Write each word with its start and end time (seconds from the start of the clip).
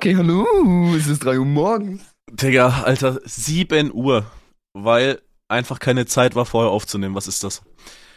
Okay, 0.00 0.16
hallo, 0.16 0.94
es 0.96 1.08
ist 1.08 1.26
3 1.26 1.40
Uhr 1.40 1.44
morgens. 1.44 2.00
Digga, 2.30 2.84
Alter, 2.84 3.20
7 3.22 3.92
Uhr, 3.92 4.24
weil 4.72 5.20
einfach 5.46 5.78
keine 5.78 6.06
Zeit 6.06 6.34
war, 6.34 6.46
vorher 6.46 6.70
aufzunehmen. 6.70 7.14
Was 7.14 7.28
ist 7.28 7.44
das? 7.44 7.60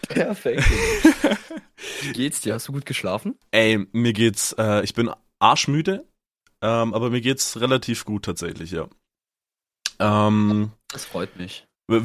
Perfekt. 0.08 0.64
Wie 2.02 2.14
geht's 2.14 2.40
dir? 2.40 2.54
Hast 2.54 2.70
du 2.70 2.72
gut 2.72 2.86
geschlafen? 2.86 3.38
Ey, 3.52 3.86
mir 3.92 4.14
geht's, 4.14 4.56
äh, 4.58 4.82
ich 4.86 4.94
bin 4.94 5.12
arschmüde, 5.40 6.08
ähm, 6.62 6.94
aber 6.94 7.10
mir 7.10 7.20
geht's 7.20 7.60
relativ 7.60 8.06
gut 8.06 8.24
tatsächlich, 8.24 8.72
ja. 8.72 8.88
Ähm, 10.00 10.72
Das 10.88 11.04
freut 11.04 11.36
mich. 11.36 11.68
Ich 11.90 11.98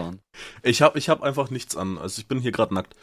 an. 0.00 0.20
ich 0.62 0.80
hab, 1.10 1.22
einfach 1.22 1.50
nichts 1.50 1.76
an. 1.76 1.98
Also 1.98 2.18
ich 2.18 2.28
bin 2.28 2.40
hier 2.40 2.52
gerade 2.52 2.72
nackt. 2.72 2.96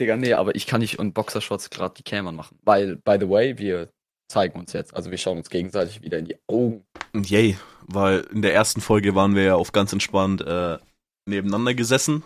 Digga, 0.00 0.16
nee, 0.16 0.32
aber 0.32 0.54
ich 0.54 0.66
kann 0.66 0.80
nicht 0.80 0.98
in 0.98 1.12
Boxershorts 1.12 1.68
gerade 1.68 1.96
die 1.98 2.02
Cam 2.02 2.34
machen. 2.34 2.58
Weil, 2.62 2.96
by 2.96 3.18
the 3.20 3.28
way, 3.28 3.58
wir 3.58 3.90
zeigen 4.28 4.58
uns 4.58 4.72
jetzt. 4.72 4.94
Also 4.94 5.10
wir 5.10 5.18
schauen 5.18 5.38
uns 5.38 5.50
gegenseitig 5.50 6.02
wieder 6.02 6.18
in 6.18 6.26
die 6.26 6.36
Augen. 6.48 6.84
Yay, 7.14 7.58
weil 7.86 8.20
in 8.32 8.42
der 8.42 8.54
ersten 8.54 8.80
Folge 8.80 9.14
waren 9.14 9.34
wir 9.34 9.42
ja 9.42 9.54
auf 9.54 9.72
ganz 9.72 9.92
entspannt 9.92 10.42
äh, 10.42 10.78
nebeneinander 11.26 11.74
gesessen. 11.74 12.24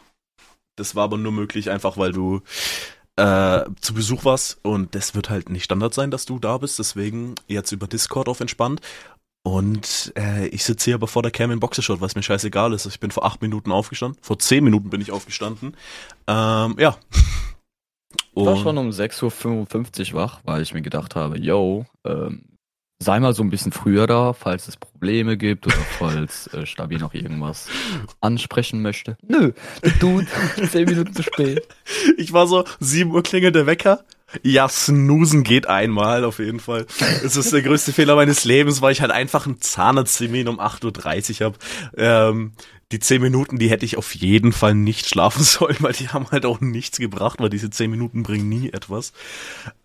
Das 0.77 0.95
war 0.95 1.05
aber 1.05 1.19
nur 1.19 1.33
möglich, 1.33 1.71
einfach 1.71 1.98
weil 1.98 2.12
du 2.12 2.41
äh, 3.16 3.65
zu 3.80 3.95
Besuch 3.95 4.24
warst. 4.24 4.59
Und 4.62 4.95
das 4.95 5.15
wird 5.15 5.30
halt 5.30 5.51
nicht 5.51 5.65
Standard 5.65 5.95
sein, 5.95 6.10
dass 6.10 6.27
du 6.27 6.38
da 6.38 6.59
bist. 6.59 6.79
Deswegen 6.79 7.34
jetzt 7.48 7.73
über 7.73 7.87
Discord 7.87 8.29
auf 8.29 8.41
entspannt. 8.41 8.80
Und 9.43 10.12
äh, 10.16 10.46
ich 10.48 10.65
sitze 10.65 10.87
hier 10.87 10.95
aber 10.95 11.07
vor 11.07 11.23
der 11.23 11.30
Cam 11.30 11.51
in 11.51 11.60
Boxershot, 11.60 12.01
was 12.01 12.15
mir 12.15 12.23
scheißegal 12.23 12.73
ist. 12.73 12.87
Ich 12.87 13.01
bin 13.01 13.10
vor 13.10 13.24
acht 13.24 13.41
Minuten 13.41 13.73
aufgestanden. 13.73 14.19
Vor 14.23 14.38
zehn 14.38 14.62
Minuten 14.65 14.91
bin 14.91 15.01
ich 15.01 15.12
aufgestanden. 15.12 15.77
Ähm, 16.27 16.77
ja. 16.79 16.96
Ich 18.41 18.47
war 18.47 18.57
schon 18.57 18.79
um 18.79 18.91
6.55 18.91 20.15
Uhr 20.15 20.21
wach, 20.21 20.41
weil 20.45 20.62
ich 20.62 20.75
mir 20.75 20.83
gedacht 20.83 21.17
habe, 21.17 21.39
yo, 21.39 21.87
ähm, 22.05 22.45
sei 23.03 23.19
mal 23.19 23.33
so 23.35 23.43
ein 23.43 23.51
bisschen 23.51 23.73
früher 23.73 24.07
da, 24.07 24.33
falls 24.33 24.69
es 24.69 24.77
Probleme 24.77 25.37
gibt 25.37 25.66
oder 25.66 25.77
falls 25.99 26.47
äh, 26.49 26.66
Stabi 26.66 26.99
noch 26.99 27.15
irgendwas 27.15 27.69
ansprechen 28.21 28.82
möchte. 28.82 29.16
Nö, 29.27 29.52
Dude, 29.99 30.27
10 30.71 30.85
Minuten 30.85 31.15
zu 31.15 31.23
spät. 31.23 31.66
Ich 32.16 32.32
war 32.32 32.47
so, 32.47 32.65
7 32.80 33.10
Uhr 33.10 33.23
klingelt 33.23 33.55
der 33.55 33.66
Wecker. 33.66 34.05
Ja, 34.43 34.69
snoosen 34.69 35.43
geht 35.43 35.66
einmal, 35.66 36.25
auf 36.25 36.38
jeden 36.38 36.60
Fall. 36.60 36.87
Es 37.25 37.37
ist 37.37 37.52
der 37.52 37.63
größte 37.63 37.93
Fehler 37.93 38.15
meines 38.15 38.45
Lebens, 38.45 38.80
weil 38.80 38.93
ich 38.93 39.01
halt 39.01 39.10
einfach 39.10 39.47
einen 39.47 39.60
Zahnarzttermin 39.60 40.47
um 40.47 40.60
8.30 40.60 41.41
Uhr 41.41 41.47
habe. 41.47 41.59
Ähm, 41.97 42.52
die 42.93 42.99
10 42.99 43.23
Minuten, 43.23 43.59
die 43.59 43.71
hätte 43.71 43.85
ich 43.85 43.96
auf 43.96 44.15
jeden 44.15 44.52
Fall 44.52 44.74
nicht 44.74 45.07
schlafen 45.07 45.43
sollen, 45.45 45.77
weil 45.80 45.93
die 45.93 46.09
haben 46.09 46.30
halt 46.30 46.45
auch 46.46 46.60
nichts 46.60 46.99
gebracht, 46.99 47.41
weil 47.41 47.51
diese 47.51 47.71
10 47.71 47.91
Minuten 47.91 48.23
bringen 48.23 48.49
nie 48.49 48.71
etwas. 48.71 49.13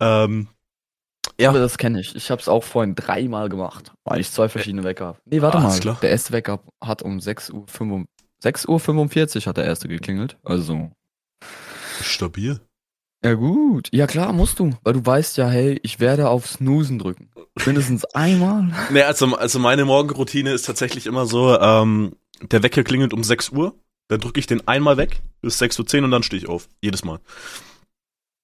Ähm, 0.00 0.48
Ja. 1.38 1.50
Aber 1.50 1.58
das 1.58 1.78
kenne 1.78 2.00
ich. 2.00 2.14
Ich 2.16 2.30
habe 2.30 2.40
es 2.40 2.48
auch 2.48 2.64
vorhin 2.64 2.94
dreimal 2.94 3.48
gemacht, 3.48 3.92
weil 4.04 4.20
ich 4.20 4.30
zwei 4.30 4.48
verschiedene 4.48 4.84
Wecker 4.84 5.06
habe. 5.06 5.18
Nee, 5.24 5.42
warte 5.42 5.58
Alles 5.58 5.74
mal. 5.74 5.80
klar. 5.80 5.98
Der 6.00 6.10
erste 6.10 6.32
Wecker 6.32 6.60
hat 6.82 7.02
um 7.02 7.20
6 7.20 7.50
Uhr 7.50 7.66
5 7.66 8.06
6 8.42 8.66
Uhr 8.66 8.78
45 8.80 9.46
hat 9.46 9.56
der 9.56 9.64
erste 9.64 9.88
geklingelt. 9.88 10.36
Also. 10.44 10.90
stabil. 12.02 12.60
Ja 13.26 13.34
gut. 13.34 13.88
Ja 13.92 14.06
klar, 14.06 14.32
musst 14.32 14.58
du. 14.60 14.70
Weil 14.84 14.92
du 14.94 15.04
weißt 15.04 15.36
ja, 15.36 15.48
hey, 15.48 15.80
ich 15.82 15.98
werde 16.00 16.28
auf 16.28 16.46
Snoosen 16.46 16.98
drücken. 16.98 17.28
Mindestens 17.64 18.04
einmal. 18.14 18.72
Nee, 18.90 19.02
also, 19.02 19.34
also 19.36 19.58
meine 19.58 19.84
Morgenroutine 19.84 20.52
ist 20.52 20.66
tatsächlich 20.66 21.06
immer 21.06 21.26
so, 21.26 21.58
ähm, 21.58 22.14
der 22.40 22.62
Wecker 22.62 22.84
klingelt 22.84 23.12
um 23.12 23.24
6 23.24 23.50
Uhr, 23.50 23.74
dann 24.08 24.20
drücke 24.20 24.38
ich 24.38 24.46
den 24.46 24.66
einmal 24.68 24.96
weg 24.96 25.22
bis 25.42 25.60
6.10 25.60 25.98
Uhr 25.98 26.04
und 26.04 26.10
dann 26.12 26.22
stehe 26.22 26.40
ich 26.40 26.48
auf. 26.48 26.68
Jedes 26.80 27.04
Mal. 27.04 27.18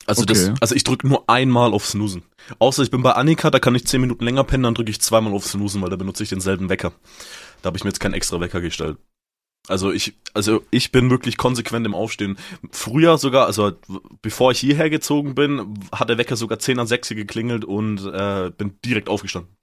Also 0.06 0.24
das, 0.24 0.46
Okay. 0.48 0.54
also 0.60 0.74
ich 0.74 0.82
drücke 0.82 1.06
nur 1.06 1.28
einmal 1.30 1.72
auf 1.72 1.86
Snoosen. 1.86 2.24
Außer 2.58 2.82
ich 2.82 2.90
bin 2.90 3.02
bei 3.02 3.12
Annika, 3.12 3.50
da 3.50 3.60
kann 3.60 3.76
ich 3.76 3.86
10 3.86 4.00
Minuten 4.00 4.24
länger 4.24 4.42
pennen, 4.42 4.64
dann 4.64 4.74
drücke 4.74 4.90
ich 4.90 5.00
zweimal 5.00 5.32
auf 5.32 5.46
Snoosen, 5.46 5.80
weil 5.80 5.90
da 5.90 5.96
benutze 5.96 6.24
ich 6.24 6.28
denselben 6.28 6.68
Wecker. 6.68 6.92
Da 7.62 7.68
habe 7.68 7.76
ich 7.76 7.84
mir 7.84 7.90
jetzt 7.90 8.00
keinen 8.00 8.14
extra 8.14 8.40
Wecker 8.40 8.60
gestellt. 8.60 8.96
Also 9.68 9.92
ich, 9.92 10.14
also 10.34 10.64
ich 10.70 10.90
bin 10.90 11.08
wirklich 11.10 11.36
konsequent 11.36 11.86
im 11.86 11.94
Aufstehen. 11.94 12.36
Früher 12.72 13.16
sogar, 13.18 13.46
also 13.46 13.72
bevor 14.20 14.50
ich 14.50 14.58
hierher 14.58 14.90
gezogen 14.90 15.34
bin, 15.34 15.78
hat 15.92 16.08
der 16.08 16.18
Wecker 16.18 16.36
sogar 16.36 16.58
10 16.58 16.80
an 16.80 16.86
6 16.86 17.10
geklingelt 17.10 17.64
und 17.64 18.04
äh, 18.06 18.50
bin 18.56 18.78
direkt 18.84 19.08
aufgestanden. 19.08 19.54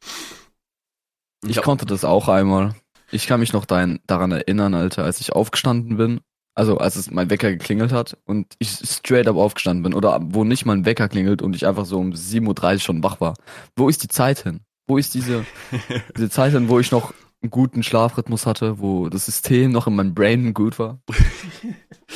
Ich 1.46 1.58
hab- 1.58 1.64
konnte 1.66 1.86
das 1.86 2.04
auch 2.06 2.28
einmal. 2.28 2.76
Ich 3.12 3.28
kann 3.28 3.40
mich 3.40 3.54
noch 3.54 3.66
dein, 3.66 4.00
daran 4.08 4.32
erinnern, 4.32 4.74
Alter, 4.74 5.04
als 5.04 5.20
ich 5.20 5.34
aufgestanden 5.34 5.98
bin. 5.98 6.22
Also 6.56 6.78
als 6.78 6.96
es 6.96 7.10
mein 7.10 7.30
Wecker 7.30 7.52
geklingelt 7.52 7.92
hat 7.94 8.18
und 8.26 8.56
ich 8.60 8.70
straight 8.70 9.28
up 9.28 9.38
aufgestanden 9.38 9.84
bin. 9.84 9.94
Oder 9.94 10.20
wo 10.22 10.44
nicht 10.44 10.66
mal 10.66 10.74
ein 10.76 10.86
Wecker 10.86 11.08
klingelt 11.08 11.42
und 11.42 11.56
ich 11.56 11.66
einfach 11.66 11.86
so 11.86 11.98
um 12.00 12.12
7.30 12.12 12.74
Uhr 12.74 12.80
schon 12.80 13.04
wach 13.04 13.22
war. 13.22 13.36
Wo 13.76 13.88
ist 13.90 14.04
die 14.04 14.10
Zeit 14.10 14.40
hin? 14.44 14.62
Wo 14.88 14.98
ist 14.98 15.14
diese, 15.14 15.46
diese 16.18 16.30
Zeit 16.30 16.52
hin, 16.54 16.68
wo 16.70 16.80
ich 16.80 16.92
noch 16.92 17.14
einen 17.42 17.52
guten 17.52 17.84
Schlafrhythmus 17.84 18.46
hatte, 18.46 18.80
wo 18.80 19.10
das 19.10 19.26
System 19.26 19.72
noch 19.72 19.88
in 19.88 19.96
meinem 19.96 20.14
Brain 20.14 20.54
gut 20.54 20.80
war? 20.80 21.00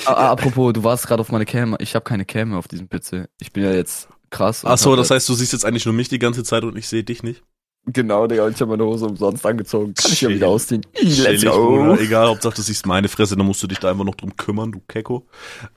Ah, 0.05 0.31
apropos, 0.31 0.73
du 0.73 0.83
warst 0.83 1.05
gerade 1.07 1.21
auf 1.21 1.31
meine 1.31 1.45
Cam. 1.45 1.77
Ich 1.79 1.93
habe 1.93 2.03
keine 2.03 2.25
Cam 2.25 2.49
mehr 2.49 2.57
auf 2.57 2.67
diesem 2.67 2.89
PC. 2.89 3.29
Ich 3.39 3.53
bin 3.53 3.63
ja 3.63 3.71
jetzt 3.73 4.09
krass. 4.31 4.65
Ach 4.65 4.77
so, 4.77 4.95
das 4.95 5.11
heißt, 5.11 5.29
du 5.29 5.35
siehst 5.35 5.53
jetzt 5.53 5.65
eigentlich 5.65 5.85
nur 5.85 5.93
mich 5.93 6.09
die 6.09 6.17
ganze 6.17 6.43
Zeit 6.43 6.63
und 6.63 6.75
ich 6.75 6.87
sehe 6.87 7.03
dich 7.03 7.21
nicht. 7.21 7.43
Genau, 7.85 8.25
Digga, 8.25 8.47
ich 8.49 8.59
habe 8.59 8.71
meine 8.71 8.85
Hose 8.85 9.05
umsonst 9.05 9.45
angezogen. 9.45 9.93
Kann 9.93 10.11
ich 10.11 10.21
ja 10.21 10.27
Chill. 10.29 10.37
wieder 10.37 10.47
ausziehen. 10.47 10.81
Let's 10.99 11.45
go. 11.45 11.93
Egal, 11.95 12.27
Hauptsache 12.27 12.55
du 12.55 12.61
siehst 12.63 12.87
meine 12.87 13.07
Fresse, 13.07 13.37
dann 13.37 13.45
musst 13.45 13.61
du 13.61 13.67
dich 13.67 13.77
da 13.79 13.91
einfach 13.91 14.03
noch 14.03 14.15
drum 14.15 14.35
kümmern, 14.35 14.71
du 14.71 14.81
Kecko. 14.87 15.27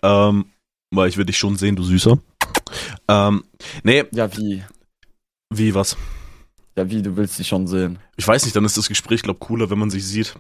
Ähm, 0.02 0.46
weil 0.90 1.10
ich 1.10 1.18
will 1.18 1.26
dich 1.26 1.36
schon 1.36 1.56
sehen, 1.56 1.76
du 1.76 1.82
Süßer. 1.82 2.18
Ähm, 3.08 3.44
nee, 3.82 4.04
Ja, 4.12 4.34
wie? 4.36 4.64
wie 5.52 5.74
was? 5.74 5.94
Ja, 6.76 6.90
wie, 6.90 7.02
du 7.02 7.16
willst 7.16 7.38
dich 7.38 7.48
schon 7.48 7.66
sehen. 7.66 7.98
Ich 8.16 8.26
weiß 8.28 8.44
nicht, 8.44 8.54
dann 8.54 8.64
ist 8.64 8.76
das 8.76 8.88
Gespräch, 8.88 9.22
glaub, 9.22 9.40
cooler, 9.40 9.70
wenn 9.70 9.78
man 9.78 9.90
sich 9.90 10.06
sieht. 10.06 10.34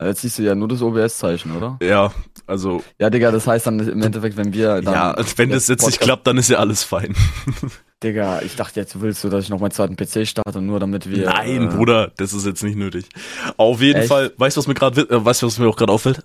Jetzt 0.00 0.22
siehst 0.22 0.38
du 0.38 0.42
ja 0.42 0.54
nur 0.54 0.68
das 0.68 0.80
OBS-Zeichen, 0.82 1.56
oder? 1.56 1.76
Ja, 1.82 2.12
also, 2.46 2.84
Ja, 3.00 3.10
Digga, 3.10 3.32
das 3.32 3.46
heißt 3.46 3.66
dann 3.66 3.80
im 3.80 4.02
Endeffekt, 4.02 4.36
wenn 4.36 4.52
wir 4.52 4.80
dann. 4.80 4.94
ja, 4.94 5.16
wenn 5.36 5.50
das 5.50 5.66
jetzt 5.66 5.80
nicht 5.86 5.98
Podcast- 5.98 6.00
klappt, 6.00 6.26
dann 6.26 6.36
ist 6.38 6.50
ja 6.50 6.58
alles 6.58 6.84
fein. 6.84 7.16
Digga, 8.04 8.42
ich 8.42 8.54
dachte 8.54 8.78
jetzt, 8.78 9.00
willst 9.00 9.24
du, 9.24 9.28
dass 9.28 9.42
ich 9.44 9.50
noch 9.50 9.58
meinen 9.58 9.72
zweiten 9.72 9.96
PC 9.96 10.24
starte, 10.26 10.60
nur 10.60 10.78
damit 10.78 11.10
wir. 11.10 11.24
Nein, 11.26 11.64
äh, 11.64 11.66
Bruder, 11.66 12.12
das 12.16 12.32
ist 12.32 12.46
jetzt 12.46 12.62
nicht 12.62 12.76
nötig. 12.76 13.08
Auf 13.56 13.80
jeden 13.80 13.98
Echt? 14.00 14.08
Fall, 14.08 14.32
weißt 14.36 14.56
du, 14.56 14.60
was 14.60 14.68
mir 14.68 14.74
gerade, 14.74 15.00
äh, 15.00 15.24
weißt 15.24 15.42
du, 15.42 15.46
was 15.48 15.58
mir 15.58 15.68
auch 15.68 15.76
gerade 15.76 15.92
auffällt? 15.92 16.22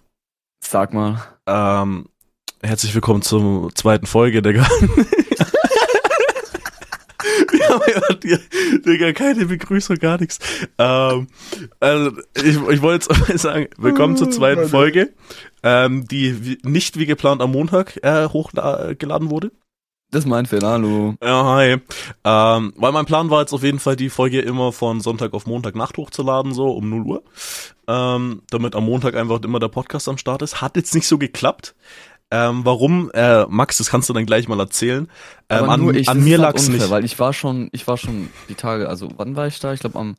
Sag 0.64 0.94
mal. 0.94 1.24
Ähm, 1.48 2.10
herzlich 2.62 2.94
willkommen 2.94 3.24
zur 3.24 3.74
zweiten 3.74 4.06
Folge, 4.06 4.44
Digga. 4.44 4.68
Ja, 8.24 8.38
Digga, 8.86 9.14
keine 9.14 9.46
Begrüßung, 9.46 9.98
gar 9.98 10.20
nichts. 10.20 10.40
Ähm, 10.78 11.28
also, 11.80 12.12
ich, 12.36 12.56
ich 12.70 12.82
wollte 12.82 13.08
jetzt 13.28 13.42
sagen, 13.42 13.68
willkommen 13.78 14.18
zur 14.18 14.30
zweiten 14.30 14.62
Warte. 14.62 14.70
Folge, 14.70 15.14
ähm, 15.64 16.08
die 16.08 16.58
nicht 16.64 16.98
wie 17.00 17.06
geplant 17.06 17.42
am 17.42 17.52
Montag 17.52 17.98
äh, 18.04 18.28
hochgeladen 18.28 19.30
wurde. 19.30 19.52
Das 20.12 20.26
ist 20.26 20.30
mein 20.30 20.46
Fehler, 20.46 20.70
hallo. 20.70 21.16
Ja, 21.24 21.44
hi. 21.44 21.78
Ähm, 22.24 22.74
weil 22.76 22.92
mein 22.92 23.06
Plan 23.06 23.32
war 23.32 23.42
jetzt 23.42 23.52
auf 23.52 23.64
jeden 23.64 23.80
Fall, 23.80 23.96
die 23.96 24.12
Folge 24.12 24.42
immer 24.42 24.72
von 24.72 25.02
Sonntag 25.02 25.34
auf 25.34 25.48
Montag 25.48 25.76
Nacht 25.76 25.98
hochzuladen, 25.98 26.54
so 26.54 26.70
um 26.70 26.88
0 26.88 27.02
Uhr. 27.02 27.24
Ähm, 27.88 28.44
damit 28.52 28.76
am 28.76 28.86
Montag 28.86 29.16
einfach 29.16 29.42
immer 29.42 29.60
der 29.60 29.70
Podcast 29.70 30.08
am 30.08 30.20
Start 30.20 30.44
ist. 30.44 30.62
Hat 30.62 30.76
jetzt 30.76 30.94
nicht 30.94 31.08
so 31.08 31.18
geklappt. 31.18 31.74
Ähm, 32.36 32.66
warum? 32.66 33.12
Äh, 33.14 33.46
Max, 33.48 33.78
das 33.78 33.92
kannst 33.92 34.10
du 34.10 34.14
dann 34.14 34.26
gleich 34.26 34.48
mal 34.48 34.60
erzählen. 34.60 35.08
Ähm, 35.50 35.70
an 35.70 35.94
ich, 35.94 36.10
an 36.10 36.24
mir 36.24 36.32
halt 36.40 36.42
lag's 36.42 36.66
unfair, 36.68 36.82
nicht. 36.82 36.90
Weil 36.90 37.06
ich 37.06 37.20
war 37.20 37.32
schon, 37.32 37.70
ich 37.74 37.86
war 37.88 37.96
schon 37.96 38.30
die 38.50 38.56
Tage, 38.56 38.90
also 38.90 39.08
wann 39.18 39.36
war 39.36 39.46
ich 39.46 39.60
da? 39.60 39.72
Ich 39.72 39.82
glaube 39.82 40.00
am 40.00 40.16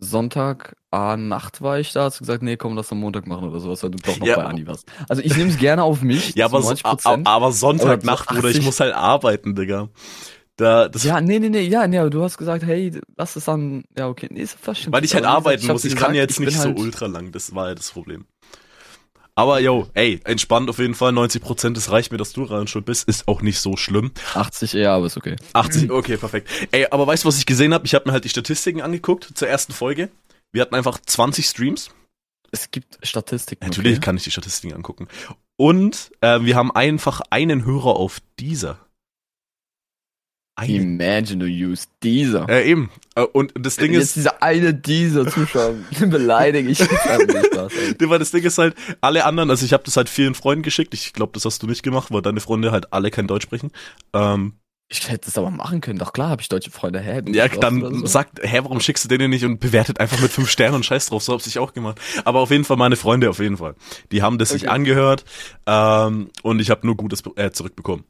Sonntag 0.00 0.74
ah, 0.90 1.16
Nacht 1.16 1.62
war 1.62 1.78
ich 1.78 1.92
da, 1.92 2.04
hast 2.04 2.18
du 2.18 2.24
gesagt, 2.24 2.42
nee, 2.42 2.56
komm, 2.56 2.74
lass 2.74 2.90
am 2.90 2.98
Montag 2.98 3.28
machen 3.28 3.48
oder 3.48 3.60
sowas, 3.60 3.82
weil 3.84 3.90
du 3.90 3.98
doch 3.98 4.18
noch 4.18 4.26
Ja. 4.26 4.34
bei 4.36 4.44
Anni 4.46 4.66
warst. 4.66 4.86
Also 5.08 5.22
ich 5.22 5.36
nehme 5.36 5.50
es 5.50 5.56
gerne 5.58 5.84
auf 5.84 6.02
mich. 6.02 6.34
Ja, 6.34 6.46
aber, 6.46 6.60
so, 6.60 6.70
90%. 6.70 7.24
aber 7.24 7.52
Sonntagnacht, 7.52 8.26
Bruder, 8.28 8.48
ich 8.48 8.56
80. 8.56 8.64
muss 8.64 8.80
halt 8.80 8.94
arbeiten, 8.94 9.54
Digga. 9.54 9.90
Da, 10.56 10.88
Ja, 11.02 11.20
nee, 11.20 11.38
nee, 11.38 11.50
nee, 11.50 11.62
ja, 11.62 11.86
nee, 11.86 11.98
aber 11.98 12.10
du 12.10 12.22
hast 12.22 12.36
gesagt, 12.36 12.64
hey, 12.64 13.00
lass 13.16 13.36
es 13.36 13.44
dann, 13.44 13.84
ja, 13.96 14.08
okay, 14.08 14.28
nee, 14.30 14.40
ist 14.40 14.58
stimmt. 14.72 14.92
weil 14.92 15.04
ich 15.04 15.14
halt 15.14 15.22
gesagt, 15.22 15.26
arbeiten 15.26 15.68
hab 15.68 15.72
muss. 15.74 15.84
Ich 15.84 15.94
kann 15.94 16.12
gesagt, 16.12 16.16
jetzt 16.16 16.30
ich 16.32 16.36
bin 16.38 16.46
nicht 16.46 16.58
so 16.58 16.68
halt- 16.68 16.78
ultra 16.78 17.06
lang. 17.06 17.32
Das 17.32 17.54
war 17.54 17.68
ja 17.68 17.74
das 17.74 17.90
Problem. 17.90 18.26
Aber 19.36 19.58
yo, 19.58 19.88
ey, 19.94 20.20
entspannt 20.24 20.70
auf 20.70 20.78
jeden 20.78 20.94
Fall. 20.94 21.12
90%, 21.12 21.74
das 21.74 21.90
reicht 21.90 22.12
mir, 22.12 22.18
dass 22.18 22.32
du 22.32 22.44
rein 22.44 22.68
schuld 22.68 22.84
bist. 22.84 23.08
Ist 23.08 23.26
auch 23.26 23.42
nicht 23.42 23.58
so 23.58 23.76
schlimm. 23.76 24.12
80 24.34 24.76
eher, 24.76 24.92
aber 24.92 25.06
ist 25.06 25.16
okay. 25.16 25.36
80, 25.52 25.90
okay, 25.90 26.16
perfekt. 26.16 26.48
Ey, 26.70 26.86
aber 26.90 27.06
weißt 27.06 27.24
du, 27.24 27.28
was 27.28 27.38
ich 27.38 27.46
gesehen 27.46 27.74
habe? 27.74 27.84
Ich 27.84 27.94
habe 27.94 28.06
mir 28.06 28.12
halt 28.12 28.24
die 28.24 28.28
Statistiken 28.28 28.80
angeguckt 28.80 29.32
zur 29.34 29.48
ersten 29.48 29.72
Folge. 29.72 30.08
Wir 30.52 30.62
hatten 30.62 30.76
einfach 30.76 30.98
20 31.04 31.46
Streams. 31.46 31.90
Es 32.52 32.70
gibt 32.70 32.98
Statistiken. 33.02 33.64
Natürlich 33.64 33.96
okay. 33.96 34.04
kann 34.04 34.16
ich 34.16 34.22
die 34.22 34.30
Statistiken 34.30 34.74
angucken. 34.74 35.08
Und 35.56 36.12
äh, 36.20 36.40
wir 36.42 36.54
haben 36.54 36.70
einfach 36.70 37.20
einen 37.30 37.64
Hörer 37.64 37.96
auf 37.96 38.20
dieser. 38.38 38.78
Einen. 40.56 41.00
Imagine 41.00 41.44
du 41.44 41.50
use 41.50 41.86
dieser. 42.02 42.48
Äh, 42.48 42.70
eben. 42.70 42.90
Äh, 43.16 43.22
und 43.22 43.52
das 43.58 43.76
Ding 43.76 43.92
Jetzt 43.92 44.02
ist, 44.04 44.16
dieser 44.16 44.42
eine 44.42 44.72
dieser 44.72 45.26
Zuschauer 45.26 45.74
beleidige 46.00 46.68
ich. 46.68 46.80
ey. 46.80 46.88
weil 48.08 48.18
das 48.20 48.30
Ding 48.30 48.44
ist 48.44 48.58
halt, 48.58 48.74
alle 49.00 49.24
anderen, 49.24 49.50
also 49.50 49.64
ich 49.66 49.72
habe 49.72 49.82
das 49.84 49.96
halt 49.96 50.08
vielen 50.08 50.34
Freunden 50.34 50.62
geschickt. 50.62 50.94
Ich 50.94 51.12
glaube, 51.12 51.32
das 51.32 51.44
hast 51.44 51.62
du 51.62 51.66
nicht 51.66 51.82
gemacht, 51.82 52.12
weil 52.12 52.22
deine 52.22 52.40
Freunde 52.40 52.70
halt 52.72 52.92
alle 52.92 53.10
kein 53.10 53.26
Deutsch 53.26 53.42
sprechen. 53.44 53.72
Ähm, 54.12 54.54
Ich 54.88 55.08
hätte 55.10 55.28
es 55.28 55.36
aber 55.38 55.50
machen 55.50 55.80
können. 55.80 55.98
Doch 55.98 56.12
klar, 56.12 56.28
habe 56.30 56.40
ich 56.42 56.48
deutsche 56.48 56.70
Freunde. 56.70 57.00
Hä? 57.00 57.22
Ja, 57.32 57.48
dann 57.48 57.80
so? 57.80 58.06
sagt, 58.06 58.38
hä, 58.42 58.60
warum 58.62 58.78
schickst 58.80 59.04
du 59.04 59.08
den 59.08 59.18
denn 59.18 59.30
nicht 59.30 59.44
und 59.44 59.58
bewertet 59.58 59.98
einfach 59.98 60.20
mit 60.20 60.30
fünf 60.30 60.48
Sternen 60.50 60.76
und 60.76 60.86
scheiß 60.86 61.06
drauf, 61.06 61.22
so 61.24 61.32
hab's 61.32 61.48
ich 61.48 61.58
auch 61.58 61.72
gemacht. 61.72 61.98
Aber 62.24 62.38
auf 62.40 62.50
jeden 62.52 62.64
Fall 62.64 62.76
meine 62.76 62.94
Freunde, 62.96 63.28
auf 63.28 63.40
jeden 63.40 63.56
Fall. 63.56 63.74
Die 64.12 64.22
haben 64.22 64.38
das 64.38 64.50
sich 64.50 64.62
Okay. 64.64 64.70
angehört 64.72 65.24
ähm, 65.66 66.30
und 66.42 66.60
ich 66.60 66.70
habe 66.70 66.86
nur 66.86 66.96
Gutes 66.96 67.24
äh, 67.34 67.50
zurückbekommen. 67.50 68.04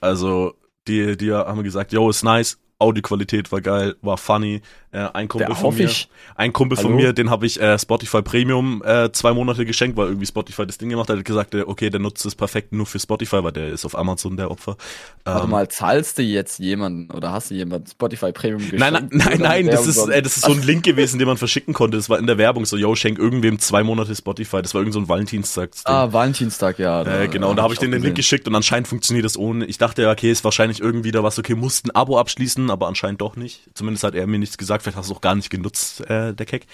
Also 0.00 0.54
die, 0.86 1.16
die 1.16 1.32
haben 1.32 1.62
gesagt, 1.62 1.92
yo, 1.92 2.08
ist 2.10 2.22
nice, 2.22 2.58
Audioqualität 2.80 3.52
war 3.52 3.60
geil, 3.60 3.94
war 4.02 4.16
funny. 4.16 4.62
Äh, 4.92 5.08
ein 5.12 5.28
Kumpel 5.28 5.46
Der 5.46 5.54
von 5.54 5.72
mir, 5.76 5.84
ich. 5.84 6.08
ein 6.34 6.52
Kumpel 6.52 6.76
von 6.76 6.86
Hallo? 6.86 6.96
mir, 6.96 7.12
den 7.12 7.30
habe 7.30 7.46
ich 7.46 7.60
äh, 7.60 7.78
Spotify 7.78 8.22
Premium 8.22 8.82
äh, 8.84 9.12
zwei 9.12 9.32
Monate 9.32 9.64
geschenkt, 9.64 9.96
weil 9.96 10.08
irgendwie 10.08 10.26
Spotify 10.26 10.66
das 10.66 10.78
Ding 10.78 10.88
gemacht 10.88 11.08
hat. 11.08 11.14
Er 11.14 11.18
hat 11.20 11.24
gesagt, 11.24 11.54
äh, 11.54 11.62
okay, 11.62 11.90
der 11.90 12.00
nutzt 12.00 12.26
es 12.26 12.34
perfekt 12.34 12.72
nur 12.72 12.86
für 12.86 12.98
Spotify, 12.98 13.44
weil 13.44 13.52
der 13.52 13.68
ist 13.68 13.84
auf 13.84 13.96
Amazon 13.96 14.36
der 14.36 14.50
Opfer. 14.50 14.76
Warte 15.24 15.44
Ähm, 15.44 15.50
mal, 15.50 15.68
zahlst 15.68 16.18
du 16.18 16.22
jetzt 16.22 16.58
jemanden 16.58 17.08
oder 17.12 17.30
hast 17.30 17.50
du 17.52 17.54
jemanden 17.54 17.86
Spotify 17.86 18.32
Premium 18.32 18.62
geschenkt? 18.68 18.80
Nein, 18.80 18.92
nein, 18.92 19.08
nein, 19.12 19.40
nein, 19.40 19.66
das 19.68 19.86
ist, 19.86 20.08
äh, 20.08 20.22
das 20.22 20.36
ist 20.38 20.46
so 20.46 20.52
ein 20.52 20.62
Link 20.62 20.82
gewesen, 20.82 21.20
den 21.20 21.28
man 21.28 21.36
verschicken 21.36 21.72
konnte. 21.72 21.96
Das 21.96 22.08
war 22.10 22.18
in 22.18 22.26
der 22.26 22.38
Werbung 22.38 22.64
so, 22.64 22.76
yo, 22.76 22.92
schenk 22.96 23.18
irgendwem 23.20 23.60
zwei 23.60 23.84
Monate 23.84 24.16
Spotify. 24.16 24.60
Das 24.60 24.74
war 24.74 24.80
irgend 24.80 24.94
so 24.94 25.00
ein 25.00 25.08
Valentinstag. 25.08 25.70
Ah, 25.84 26.12
Valentinstag, 26.12 26.80
ja. 26.80 27.02
äh, 27.04 27.28
genau, 27.28 27.50
und 27.50 27.56
da 27.56 27.62
habe 27.62 27.74
ich 27.74 27.78
den 27.78 27.92
den 27.92 28.02
Link 28.02 28.16
geschickt 28.16 28.48
und 28.48 28.56
anscheinend 28.56 28.88
funktioniert 28.88 29.24
das 29.24 29.36
ohne. 29.36 29.66
Ich 29.66 29.78
dachte, 29.78 30.02
ja, 30.02 30.10
okay, 30.10 30.32
ist 30.32 30.42
wahrscheinlich 30.42 30.80
irgendwie 30.80 31.12
da 31.12 31.22
was, 31.22 31.38
okay, 31.38 31.54
musst 31.54 31.86
ein 31.86 31.90
Abo 31.92 32.18
abschließen, 32.18 32.69
aber 32.70 32.86
anscheinend 32.88 33.20
doch 33.20 33.36
nicht. 33.36 33.68
Zumindest 33.74 34.04
hat 34.04 34.14
er 34.14 34.26
mir 34.26 34.38
nichts 34.38 34.56
gesagt, 34.58 34.82
vielleicht 34.82 34.96
hast 34.96 35.08
du 35.08 35.12
es 35.12 35.16
auch 35.18 35.20
gar 35.22 35.34
nicht 35.34 35.50
genutzt, 35.50 36.00
äh, 36.08 36.32
der 36.34 36.46
Keck. 36.46 36.66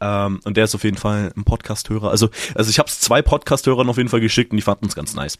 Ähm, 0.00 0.40
und 0.44 0.56
der 0.56 0.64
ist 0.64 0.74
auf 0.74 0.84
jeden 0.84 0.96
Fall 0.96 1.32
ein 1.36 1.44
Podcast-Hörer. 1.44 2.10
Also, 2.10 2.30
also 2.54 2.70
ich 2.70 2.78
habe 2.78 2.88
es 2.88 2.98
zwei 3.00 3.22
Podcast-Hörern 3.22 3.88
auf 3.88 3.96
jeden 3.98 4.08
Fall 4.08 4.20
geschickt 4.20 4.50
und 4.50 4.56
die 4.56 4.62
fanden 4.62 4.86
es 4.86 4.94
ganz 4.94 5.14
nice. 5.14 5.38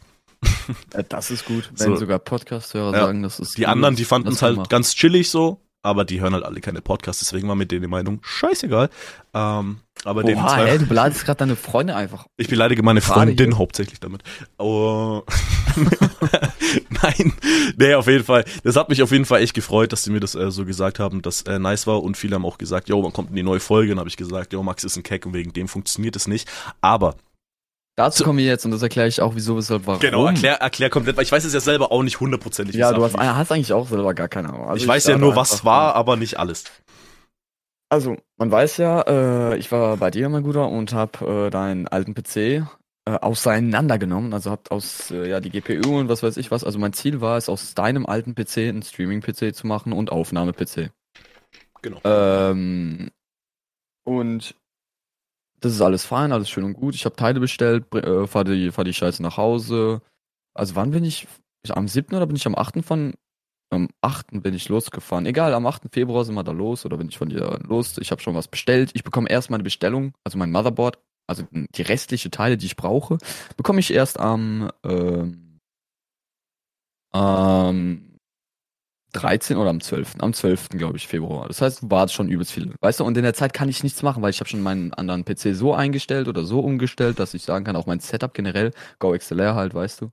Äh, 0.93 1.03
das 1.07 1.31
ist 1.31 1.45
gut, 1.45 1.69
wenn 1.77 1.91
So. 1.93 1.95
sogar 1.97 2.19
Podcast-Hörer 2.19 2.93
Ja. 2.93 3.05
sagen, 3.05 3.23
das 3.23 3.39
ist 3.39 3.57
Die 3.57 3.61
gut, 3.61 3.69
anderen, 3.69 3.95
die 3.95 4.05
fanden 4.05 4.29
es 4.29 4.41
halt 4.41 4.69
ganz 4.69 4.93
chillig 4.95 5.29
so, 5.29 5.59
aber 5.83 6.05
die 6.05 6.21
hören 6.21 6.33
halt 6.33 6.45
alle 6.45 6.61
keine 6.61 6.81
Podcasts, 6.81 7.19
deswegen 7.19 7.47
war 7.47 7.55
mit 7.55 7.71
denen 7.71 7.81
die 7.81 7.87
Meinung, 7.87 8.19
scheißegal. 8.23 8.89
Ähm, 9.33 9.79
aber 10.05 10.23
den 10.23 10.37
zwei, 10.37 10.69
ey, 10.69 10.79
du 10.79 10.85
beleidigst 10.85 11.25
gerade 11.25 11.39
deine 11.39 11.55
Freunde 11.55 11.95
einfach. 11.95 12.25
ich 12.37 12.47
beleidige 12.47 12.81
meine 12.83 13.01
Freundin 13.01 13.51
hier? 13.51 13.57
hauptsächlich 13.57 13.99
damit. 13.99 14.23
Oh. 14.57 15.23
Nein, 17.01 17.33
nee, 17.77 17.93
auf 17.93 18.07
jeden 18.07 18.23
Fall. 18.23 18.45
Das 18.63 18.75
hat 18.75 18.89
mich 18.89 19.03
auf 19.03 19.11
jeden 19.11 19.25
Fall 19.25 19.41
echt 19.41 19.53
gefreut, 19.53 19.91
dass 19.91 20.03
sie 20.03 20.11
mir 20.11 20.19
das 20.19 20.35
äh, 20.35 20.51
so 20.51 20.65
gesagt 20.65 20.99
haben, 20.99 21.21
dass 21.21 21.41
äh, 21.43 21.59
nice 21.59 21.85
war 21.85 22.01
und 22.01 22.17
viele 22.17 22.35
haben 22.35 22.45
auch 22.45 22.57
gesagt, 22.57 22.89
yo, 22.89 23.03
wann 23.03 23.13
kommt 23.13 23.29
denn 23.29 23.35
die 23.35 23.43
neue 23.43 23.59
Folge? 23.59 23.91
Und 23.91 23.99
habe 23.99 24.09
ich 24.09 24.17
gesagt, 24.17 24.53
yo, 24.53 24.63
Max 24.63 24.83
ist 24.83 24.95
ein 24.95 25.03
Keck 25.03 25.25
und 25.25 25.33
wegen 25.33 25.53
dem 25.53 25.67
funktioniert 25.67 26.15
es 26.15 26.27
nicht. 26.27 26.49
Aber 26.81 27.15
Dazu 27.95 28.23
kommen 28.23 28.39
wir 28.39 28.45
jetzt 28.45 28.65
und 28.65 28.71
das 28.71 28.81
erkläre 28.81 29.07
ich 29.07 29.21
auch, 29.21 29.35
wieso, 29.35 29.55
weshalb, 29.55 29.85
warum. 29.85 29.99
genau, 29.99 30.25
erklär, 30.25 30.55
erklär 30.55 30.89
komplett, 30.89 31.15
weil 31.15 31.23
ich 31.23 31.31
weiß 31.31 31.43
es 31.43 31.53
ja 31.53 31.59
selber 31.59 31.91
auch 31.91 32.01
nicht 32.01 32.19
hundertprozentig. 32.19 32.75
Ja, 32.75 32.91
du 32.91 33.03
hast, 33.03 33.15
hast 33.15 33.51
eigentlich 33.51 33.71
auch 33.71 33.87
selber 33.87 34.15
gar 34.15 34.27
keine 34.27 34.49
Ahnung. 34.49 34.67
Also 34.67 34.83
ich 34.83 34.87
weiß 34.87 35.05
ja 35.07 35.17
nur, 35.17 35.35
was 35.35 35.63
war, 35.63 35.95
aber 35.95 36.15
nicht 36.15 36.39
alles. 36.39 36.63
Also, 37.89 38.17
man 38.37 38.49
weiß 38.49 38.77
ja, 38.77 39.01
äh, 39.01 39.57
ich 39.57 39.71
war 39.71 39.97
bei 39.97 40.09
dir, 40.09 40.27
mein 40.29 40.41
Guter, 40.41 40.67
und 40.69 40.93
hab 40.93 41.21
äh, 41.21 41.51
deinen 41.51 41.87
alten 41.87 42.15
PC 42.15 42.65
äh, 43.05 43.19
auseinandergenommen. 43.19 44.33
Also 44.33 44.49
habt 44.49 44.71
aus, 44.71 45.11
äh, 45.11 45.29
ja, 45.29 45.39
die 45.39 45.51
GPU 45.51 45.99
und 45.99 46.09
was 46.09 46.23
weiß 46.23 46.37
ich 46.37 46.49
was. 46.49 46.63
Also 46.63 46.79
mein 46.79 46.93
Ziel 46.93 47.21
war 47.21 47.37
es, 47.37 47.49
aus 47.49 47.75
deinem 47.75 48.07
alten 48.07 48.33
PC 48.33 48.69
einen 48.69 48.81
Streaming-PC 48.81 49.53
zu 49.53 49.67
machen 49.67 49.93
und 49.93 50.11
Aufnahme-PC. 50.11 50.89
Genau. 51.83 51.99
Ähm, 52.03 53.11
und 54.05 54.55
das 55.63 55.73
ist 55.73 55.81
alles 55.81 56.03
fein, 56.05 56.33
alles 56.33 56.49
schön 56.49 56.65
und 56.65 56.73
gut. 56.73 56.93
Ich 56.93 57.05
habe 57.05 57.15
Teile 57.15 57.39
bestellt, 57.39 57.85
äh, 57.95 58.27
fahr 58.27 58.43
die, 58.43 58.71
fahr 58.71 58.83
die 58.83 58.93
Scheiße 58.93 59.23
nach 59.23 59.37
Hause. 59.37 60.01
Also 60.53 60.75
wann 60.75 60.91
bin 60.91 61.03
ich? 61.05 61.27
am 61.69 61.87
7. 61.87 62.13
oder 62.13 62.27
bin 62.27 62.35
ich 62.35 62.45
am 62.45 62.55
8. 62.55 62.83
von 62.83 63.13
am 63.69 63.87
8. 64.01 64.43
bin 64.43 64.53
ich 64.53 64.67
losgefahren. 64.67 65.25
Egal, 65.25 65.53
am 65.53 65.65
8. 65.65 65.83
Februar 65.91 66.25
sind 66.25 66.35
wir 66.35 66.43
da 66.43 66.51
los 66.51 66.85
oder 66.85 66.97
bin 66.97 67.07
ich 67.07 67.17
von 67.17 67.29
dir 67.29 67.59
los. 67.63 67.97
Ich 67.97 68.11
habe 68.11 68.21
schon 68.21 68.35
was 68.35 68.49
bestellt. 68.49 68.91
Ich 68.93 69.05
bekomme 69.05 69.29
erst 69.29 69.49
meine 69.49 69.63
Bestellung, 69.63 70.13
also 70.25 70.37
mein 70.37 70.51
Motherboard, 70.51 70.99
also 71.27 71.45
die 71.51 71.81
restliche 71.81 72.29
Teile, 72.29 72.57
die 72.57 72.65
ich 72.65 72.75
brauche, 72.75 73.17
bekomme 73.55 73.79
ich 73.79 73.91
erst 73.93 74.19
am 74.19 74.69
ähm, 74.83 75.59
am 77.11 78.12
13 79.13 79.57
oder 79.57 79.69
am 79.69 79.79
12. 79.79 80.15
Am 80.19 80.33
12. 80.33 80.69
glaube 80.69 80.97
ich, 80.97 81.07
Februar. 81.07 81.47
Das 81.47 81.61
heißt, 81.61 81.89
war 81.89 82.07
schon 82.09 82.27
übelst 82.29 82.51
viel. 82.51 82.73
Weißt 82.81 82.99
du, 82.99 83.05
und 83.05 83.15
in 83.17 83.23
der 83.23 83.33
Zeit 83.33 83.53
kann 83.53 83.69
ich 83.69 83.83
nichts 83.83 84.01
machen, 84.03 84.21
weil 84.21 84.31
ich 84.31 84.39
habe 84.39 84.49
schon 84.49 84.61
meinen 84.61 84.93
anderen 84.93 85.23
PC 85.23 85.55
so 85.55 85.73
eingestellt 85.73 86.27
oder 86.27 86.43
so 86.43 86.59
umgestellt, 86.59 87.19
dass 87.19 87.33
ich 87.33 87.43
sagen 87.43 87.63
kann, 87.65 87.75
auch 87.75 87.85
mein 87.85 87.99
Setup 87.99 88.33
generell, 88.33 88.71
Go 88.99 89.13
XLR 89.15 89.55
halt, 89.55 89.73
weißt 89.73 90.01
du, 90.01 90.11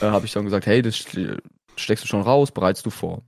äh, 0.00 0.06
habe 0.06 0.26
ich 0.26 0.32
dann 0.32 0.44
gesagt, 0.44 0.66
hey, 0.66 0.80
das 0.82 0.96
ste- 0.96 1.38
steckst 1.76 2.04
du 2.04 2.08
schon 2.08 2.22
raus, 2.22 2.50
bereitest 2.52 2.86
du 2.86 2.90
vor. 2.90 3.22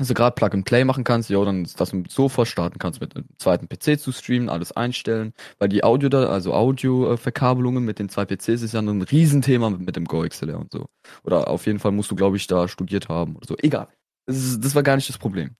Also 0.00 0.14
gerade 0.14 0.34
Plug 0.36 0.50
and 0.52 0.64
Play 0.64 0.84
machen 0.84 1.02
kannst, 1.02 1.28
ja, 1.28 1.44
dann 1.44 1.66
dass 1.76 1.90
du 1.90 2.04
sofort 2.08 2.46
starten 2.46 2.78
kannst 2.78 3.00
mit 3.00 3.16
einem 3.16 3.26
zweiten 3.38 3.66
PC 3.68 3.98
zu 3.98 4.12
streamen, 4.12 4.48
alles 4.48 4.70
einstellen, 4.70 5.32
weil 5.58 5.68
die 5.68 5.82
Audio 5.82 6.08
da, 6.08 6.26
also 6.28 6.54
Audio-Verkabelungen 6.54 7.84
mit 7.84 7.98
den 7.98 8.08
zwei 8.08 8.24
PCs 8.24 8.62
ist 8.62 8.74
ja 8.74 8.80
ein 8.80 9.02
Riesenthema 9.02 9.70
mit, 9.70 9.80
mit 9.80 9.96
dem 9.96 10.04
Go 10.04 10.22
XLR 10.22 10.58
und 10.60 10.72
so. 10.72 10.86
Oder 11.24 11.48
auf 11.48 11.66
jeden 11.66 11.80
Fall 11.80 11.90
musst 11.90 12.12
du, 12.12 12.14
glaube 12.14 12.36
ich, 12.36 12.46
da 12.46 12.68
studiert 12.68 13.08
haben 13.08 13.34
oder 13.34 13.46
so. 13.48 13.56
Egal. 13.58 13.88
Das, 14.28 14.60
das 14.60 14.74
war 14.74 14.82
gar 14.82 14.96
nicht 14.96 15.08
das 15.08 15.18
Problem. 15.18 15.56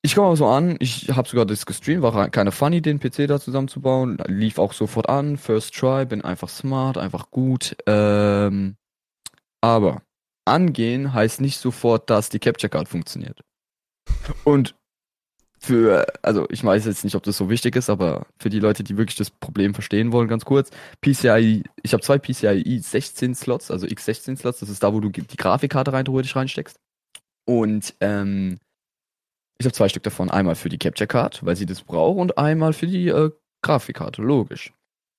Ich 0.00 0.14
komme 0.14 0.36
so 0.36 0.46
an, 0.46 0.76
ich 0.80 1.10
habe 1.10 1.28
sogar 1.28 1.44
das 1.44 1.66
gestreamt, 1.66 2.02
war 2.02 2.30
keine 2.30 2.52
Funny, 2.52 2.80
den 2.80 3.00
PC 3.00 3.26
da 3.26 3.38
zusammenzubauen, 3.38 4.16
lief 4.26 4.58
auch 4.58 4.72
sofort 4.72 5.08
an, 5.08 5.36
first 5.36 5.74
try, 5.74 6.06
bin 6.06 6.22
einfach 6.22 6.48
smart, 6.48 6.96
einfach 6.96 7.30
gut. 7.30 7.76
Ähm, 7.86 8.76
aber 9.60 10.02
angehen 10.46 11.12
heißt 11.12 11.40
nicht 11.42 11.58
sofort, 11.58 12.08
dass 12.08 12.30
die 12.30 12.38
Capture 12.38 12.70
Card 12.70 12.88
funktioniert. 12.88 13.40
Und 14.44 14.74
für, 15.60 16.06
also 16.22 16.46
ich 16.50 16.64
weiß 16.64 16.86
jetzt 16.86 17.04
nicht, 17.04 17.16
ob 17.16 17.24
das 17.24 17.36
so 17.36 17.50
wichtig 17.50 17.76
ist, 17.76 17.90
aber 17.90 18.26
für 18.38 18.48
die 18.48 18.60
Leute, 18.60 18.84
die 18.84 18.96
wirklich 18.96 19.16
das 19.16 19.30
Problem 19.30 19.74
verstehen 19.74 20.12
wollen, 20.12 20.28
ganz 20.28 20.44
kurz, 20.44 20.70
PCIe, 21.02 21.64
ich 21.82 21.92
habe 21.92 22.02
zwei 22.02 22.18
PCIe 22.18 22.78
16 22.78 23.34
Slots, 23.34 23.70
also 23.70 23.86
X16 23.86 24.38
Slots, 24.38 24.60
das 24.60 24.70
ist 24.70 24.82
da, 24.82 24.94
wo 24.94 25.00
du 25.00 25.10
die 25.10 25.36
Grafikkarte 25.36 25.92
rein 25.92 26.04
theoretisch 26.04 26.36
reinsteckst. 26.36 26.78
Und 27.48 27.94
ähm, 28.00 28.58
ich 29.58 29.64
habe 29.64 29.72
zwei 29.72 29.88
Stück 29.88 30.02
davon, 30.02 30.30
einmal 30.30 30.54
für 30.54 30.68
die 30.68 30.76
Capture 30.76 31.08
Card, 31.08 31.46
weil 31.46 31.56
sie 31.56 31.64
das 31.64 31.80
braucht, 31.80 32.18
und 32.18 32.36
einmal 32.36 32.74
für 32.74 32.86
die 32.86 33.08
äh, 33.08 33.30
Grafikkarte, 33.62 34.20
logisch. 34.20 34.74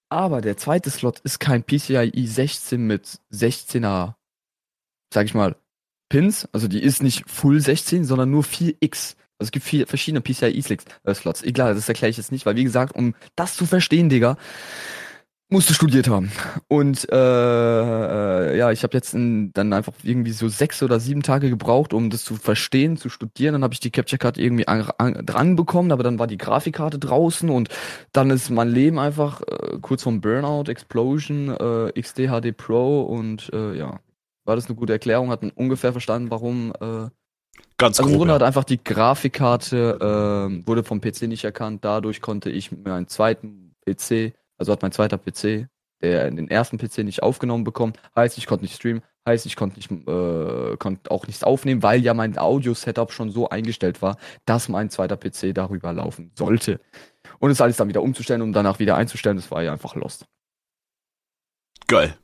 Aber 0.09 0.39
der 0.39 0.55
zweite 0.55 0.91
Slot 0.91 1.19
ist 1.21 1.39
kein 1.39 1.63
PCIe 1.63 2.27
16 2.27 2.85
mit 2.85 3.19
16er, 3.33 4.13
sag 5.11 5.25
ich 5.25 5.33
mal, 5.33 5.55
Pins. 6.07 6.47
Also 6.51 6.67
die 6.67 6.83
ist 6.83 7.01
nicht 7.01 7.27
Full 7.27 7.61
16, 7.61 8.05
sondern 8.05 8.29
nur 8.29 8.43
4x. 8.43 9.15
Also 9.39 9.47
es 9.47 9.51
gibt 9.51 9.65
vier 9.65 9.87
verschiedene 9.87 10.21
PCIe-Slots. 10.21 11.41
Egal, 11.41 11.73
das 11.73 11.89
erkläre 11.89 12.11
ich 12.11 12.17
jetzt 12.17 12.31
nicht, 12.31 12.45
weil 12.45 12.57
wie 12.57 12.63
gesagt, 12.63 12.95
um 12.95 13.15
das 13.35 13.55
zu 13.55 13.65
verstehen, 13.65 14.09
Digga, 14.09 14.37
musst 15.49 15.69
du 15.69 15.73
studiert 15.73 16.07
haben. 16.07 16.31
Und 16.67 17.07
äh, 17.11 17.15
äh, 18.53 18.57
ja, 18.57 18.71
ich 18.71 18.83
habe 18.83 18.95
jetzt 18.95 19.13
in, 19.15 19.51
dann 19.53 19.73
einfach 19.73 19.93
irgendwie 20.03 20.31
so 20.31 20.47
sechs 20.47 20.83
oder 20.83 20.99
sieben 20.99 21.23
Tage 21.23 21.49
gebraucht, 21.49 21.93
um 21.93 22.09
das 22.11 22.23
zu 22.23 22.35
verstehen, 22.35 22.97
zu 22.97 23.09
studieren. 23.09 23.53
Dann 23.53 23.63
habe 23.63 23.73
ich 23.73 23.79
die 23.79 23.91
Capture 23.91 24.19
Card 24.19 24.37
irgendwie 24.37 24.67
an, 24.67 24.89
an, 24.97 25.25
dran 25.25 25.55
bekommen, 25.55 25.91
aber 25.91 26.03
dann 26.03 26.19
war 26.19 26.27
die 26.27 26.37
Grafikkarte 26.37 26.99
draußen 26.99 27.49
und 27.49 27.69
dann 28.13 28.29
ist 28.29 28.49
mein 28.51 28.69
Leben 28.69 28.99
einfach 28.99 29.41
äh, 29.41 29.79
kurz 29.81 30.03
vom 30.03 30.21
Burnout, 30.21 30.69
Explosion, 30.69 31.49
äh, 31.49 31.99
XD 31.99 32.27
HD 32.29 32.55
Pro 32.55 33.01
und 33.03 33.49
äh, 33.53 33.75
ja, 33.77 33.99
war 34.45 34.55
das 34.55 34.67
eine 34.67 34.75
gute 34.75 34.93
Erklärung, 34.93 35.31
hat 35.31 35.41
man 35.41 35.51
ungefähr 35.51 35.91
verstanden, 35.93 36.31
warum. 36.31 36.73
Äh, 36.79 37.09
Ganz 37.77 37.99
also 37.99 38.03
im 38.03 38.09
grob. 38.09 38.17
Grunde 38.17 38.33
Ja. 38.33 38.35
hat 38.35 38.43
einfach 38.43 38.63
die 38.65 38.83
Grafikkarte 38.83 39.99
ähm, 40.01 40.67
wurde 40.67 40.83
vom 40.83 41.01
PC 41.01 41.23
nicht 41.23 41.43
erkannt. 41.45 41.83
Dadurch 41.85 42.21
konnte 42.21 42.49
ich 42.49 42.71
mir 42.71 42.93
einen 42.93 43.07
zweiten 43.07 43.75
PC, 43.85 44.33
also 44.59 44.71
hat 44.71 44.81
mein 44.81 44.91
zweiter 44.91 45.17
PC, 45.17 45.67
der 46.01 46.27
in 46.27 46.35
den 46.35 46.49
ersten 46.49 46.77
PC 46.77 46.99
nicht 46.99 47.23
aufgenommen 47.23 47.63
bekommen. 47.63 47.93
Heißt, 48.15 48.37
ich 48.37 48.45
konnte 48.45 48.65
nicht 48.65 48.75
streamen. 48.75 49.01
Heißt, 49.27 49.45
ich 49.45 49.55
konnte 49.55 49.77
nicht, 49.77 49.91
äh, 49.91 50.77
konnte 50.77 51.11
auch 51.11 51.27
nichts 51.27 51.43
aufnehmen, 51.43 51.83
weil 51.83 52.01
ja 52.01 52.13
mein 52.13 52.37
Audio-Setup 52.37 53.11
schon 53.11 53.31
so 53.31 53.49
eingestellt 53.49 54.01
war, 54.01 54.17
dass 54.45 54.69
mein 54.69 54.89
zweiter 54.89 55.17
PC 55.17 55.53
darüber 55.53 55.93
laufen 55.93 56.31
sollte. 56.35 56.79
Und 57.39 57.51
es 57.51 57.61
alles 57.61 57.77
dann 57.77 57.89
wieder 57.89 58.01
umzustellen 58.01 58.41
und 58.41 58.53
danach 58.53 58.79
wieder 58.79 58.95
einzustellen, 58.95 59.37
das 59.37 59.51
war 59.51 59.61
ja 59.61 59.71
einfach 59.71 59.95
lost. 59.95 60.25
Geil. 61.87 62.15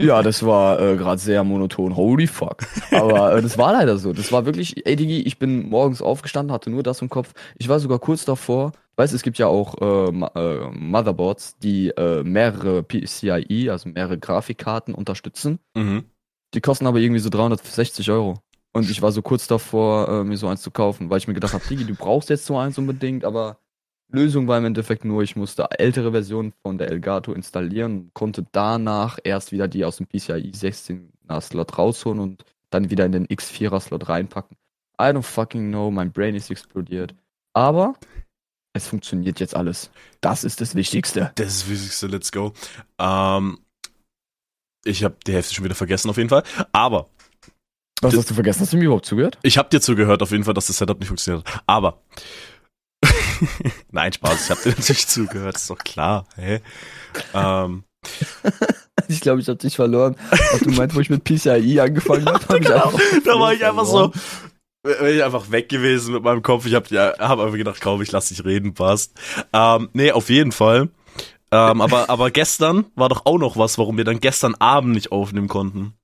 Ja, 0.00 0.22
das 0.22 0.44
war 0.46 0.80
äh, 0.80 0.96
gerade 0.96 1.20
sehr 1.20 1.44
monoton. 1.44 1.94
Holy 1.94 2.26
fuck. 2.26 2.64
Aber 2.90 3.36
äh, 3.36 3.42
das 3.42 3.58
war 3.58 3.72
leider 3.72 3.98
so. 3.98 4.14
Das 4.14 4.32
war 4.32 4.46
wirklich, 4.46 4.86
ey 4.86 4.96
Digi, 4.96 5.20
ich 5.20 5.38
bin 5.38 5.68
morgens 5.68 6.00
aufgestanden, 6.00 6.52
hatte 6.54 6.70
nur 6.70 6.82
das 6.82 7.02
im 7.02 7.10
Kopf. 7.10 7.34
Ich 7.58 7.68
war 7.68 7.80
sogar 7.80 7.98
kurz 7.98 8.24
davor. 8.24 8.72
Weißt, 9.00 9.14
es 9.14 9.22
gibt 9.22 9.38
ja 9.38 9.46
auch 9.46 9.80
äh, 9.80 10.10
äh, 10.10 10.70
Motherboards, 10.72 11.56
die 11.56 11.88
äh, 11.88 12.22
mehrere 12.22 12.82
PCIe, 12.82 13.70
also 13.70 13.88
mehrere 13.88 14.18
Grafikkarten 14.18 14.92
unterstützen. 14.92 15.58
Mhm. 15.74 16.04
Die 16.52 16.60
kosten 16.60 16.86
aber 16.86 16.98
irgendwie 16.98 17.20
so 17.20 17.30
360 17.30 18.10
Euro. 18.10 18.42
Und 18.74 18.90
ich 18.90 19.00
war 19.00 19.10
so 19.10 19.22
kurz 19.22 19.46
davor, 19.46 20.06
äh, 20.06 20.24
mir 20.24 20.36
so 20.36 20.48
eins 20.48 20.60
zu 20.60 20.70
kaufen, 20.70 21.08
weil 21.08 21.16
ich 21.16 21.26
mir 21.26 21.32
gedacht 21.32 21.54
habe, 21.54 21.64
Digi, 21.66 21.86
du 21.86 21.94
brauchst 21.94 22.28
jetzt 22.28 22.44
so 22.44 22.58
eins 22.58 22.76
unbedingt, 22.76 23.24
aber 23.24 23.56
Lösung 24.12 24.48
war 24.48 24.58
im 24.58 24.66
Endeffekt 24.66 25.06
nur, 25.06 25.22
ich 25.22 25.34
musste 25.34 25.66
ältere 25.78 26.10
Versionen 26.10 26.52
von 26.62 26.76
der 26.76 26.90
Elgato 26.90 27.32
installieren, 27.32 28.10
konnte 28.12 28.44
danach 28.52 29.18
erst 29.24 29.50
wieder 29.50 29.66
die 29.66 29.86
aus 29.86 29.96
dem 29.96 30.08
PCIe 30.08 30.52
16er 30.52 31.40
Slot 31.40 31.78
rausholen 31.78 32.20
und 32.20 32.44
dann 32.68 32.90
wieder 32.90 33.06
in 33.06 33.12
den 33.12 33.26
X4er-Slot 33.26 34.10
reinpacken. 34.10 34.58
I 35.00 35.04
don't 35.04 35.22
fucking 35.22 35.70
know, 35.70 35.90
mein 35.90 36.12
Brain 36.12 36.34
ist 36.34 36.50
explodiert. 36.50 37.14
Aber 37.54 37.94
es 38.72 38.86
funktioniert 38.86 39.40
jetzt 39.40 39.56
alles. 39.56 39.90
Das 40.20 40.44
ist 40.44 40.60
das 40.60 40.74
Wichtigste. 40.74 41.32
Das 41.34 41.48
ist 41.48 41.62
das 41.62 41.70
Wichtigste, 41.70 42.06
let's 42.06 42.32
go. 42.32 42.52
Ähm, 42.98 43.58
ich 44.84 45.04
habe 45.04 45.16
die 45.26 45.32
Hälfte 45.32 45.54
schon 45.54 45.64
wieder 45.64 45.74
vergessen, 45.74 46.08
auf 46.10 46.16
jeden 46.16 46.28
Fall. 46.28 46.42
Aber 46.72 47.08
Was 48.00 48.16
hast 48.16 48.30
du 48.30 48.34
vergessen? 48.34 48.62
Hast 48.62 48.72
du 48.72 48.76
mir 48.76 48.84
überhaupt 48.84 49.06
zugehört? 49.06 49.38
ich 49.42 49.58
habe 49.58 49.68
dir 49.68 49.80
zugehört, 49.80 50.22
auf 50.22 50.30
jeden 50.30 50.44
Fall, 50.44 50.54
dass 50.54 50.66
das 50.66 50.78
Setup 50.78 50.98
nicht 50.98 51.08
funktioniert 51.08 51.46
hat. 51.46 51.62
Aber. 51.66 52.02
Nein, 53.90 54.12
Spaß, 54.12 54.44
ich 54.44 54.50
habe 54.50 54.62
dir 54.62 54.70
natürlich 54.70 55.06
zugehört, 55.06 55.56
ist 55.56 55.70
doch 55.70 55.78
klar. 55.78 56.26
Hä? 56.36 56.60
Ähm, 57.34 57.84
Ich 59.08 59.20
glaube, 59.20 59.40
ich 59.40 59.48
habe 59.48 59.58
dich 59.58 59.74
verloren. 59.76 60.16
Und 60.52 60.66
du 60.66 60.70
meinst, 60.70 60.94
wo 60.94 61.00
ich 61.00 61.10
mit 61.10 61.24
PCI 61.24 61.80
angefangen 61.80 62.26
habe, 62.26 62.46
hab 62.46 62.48
Genau, 62.60 62.92
da 63.24 63.40
war 63.40 63.52
ich 63.52 63.64
einfach 63.64 63.84
so. 63.84 64.12
Bin 64.82 65.14
ich 65.14 65.22
einfach 65.22 65.50
weg 65.50 65.68
gewesen 65.68 66.14
mit 66.14 66.22
meinem 66.22 66.42
Kopf. 66.42 66.64
Ich 66.66 66.74
habe 66.74 66.86
ja, 66.90 67.12
hab 67.18 67.38
einfach 67.38 67.56
gedacht, 67.56 67.80
komm, 67.82 68.00
ich 68.00 68.12
lass 68.12 68.28
dich 68.28 68.44
reden, 68.44 68.72
passt. 68.74 69.12
Ähm, 69.52 69.90
nee, 69.92 70.10
auf 70.12 70.30
jeden 70.30 70.52
Fall. 70.52 70.88
Ähm, 71.52 71.80
aber, 71.82 72.08
aber 72.10 72.30
gestern 72.30 72.86
war 72.94 73.08
doch 73.10 73.26
auch 73.26 73.38
noch 73.38 73.56
was, 73.58 73.76
warum 73.78 73.96
wir 73.98 74.04
dann 74.04 74.20
gestern 74.20 74.54
Abend 74.54 74.94
nicht 74.94 75.12
aufnehmen 75.12 75.48
konnten. 75.48 75.94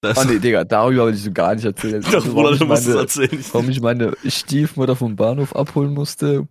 Das, 0.00 0.16
Oh 0.16 0.24
nee, 0.24 0.38
Digga, 0.38 0.64
darüber 0.64 1.06
will 1.06 1.14
ich 1.14 1.22
so 1.24 1.32
gar 1.32 1.54
nicht 1.54 1.64
erzählen. 1.64 2.06
doch, 2.10 2.26
Also, 2.26 2.32
Bruder, 2.32 2.52
warum, 2.52 2.58
du 2.58 2.64
ich 2.64 2.66
musst 2.66 2.86
es 2.86 2.94
meine, 2.94 3.00
erzählen. 3.00 3.44
warum 3.52 3.68
ich 3.70 3.80
meine 3.80 4.16
Stiefmutter 4.26 4.94
vom 4.96 5.16
Bahnhof 5.16 5.56
abholen 5.56 5.92
musste, 5.94 6.46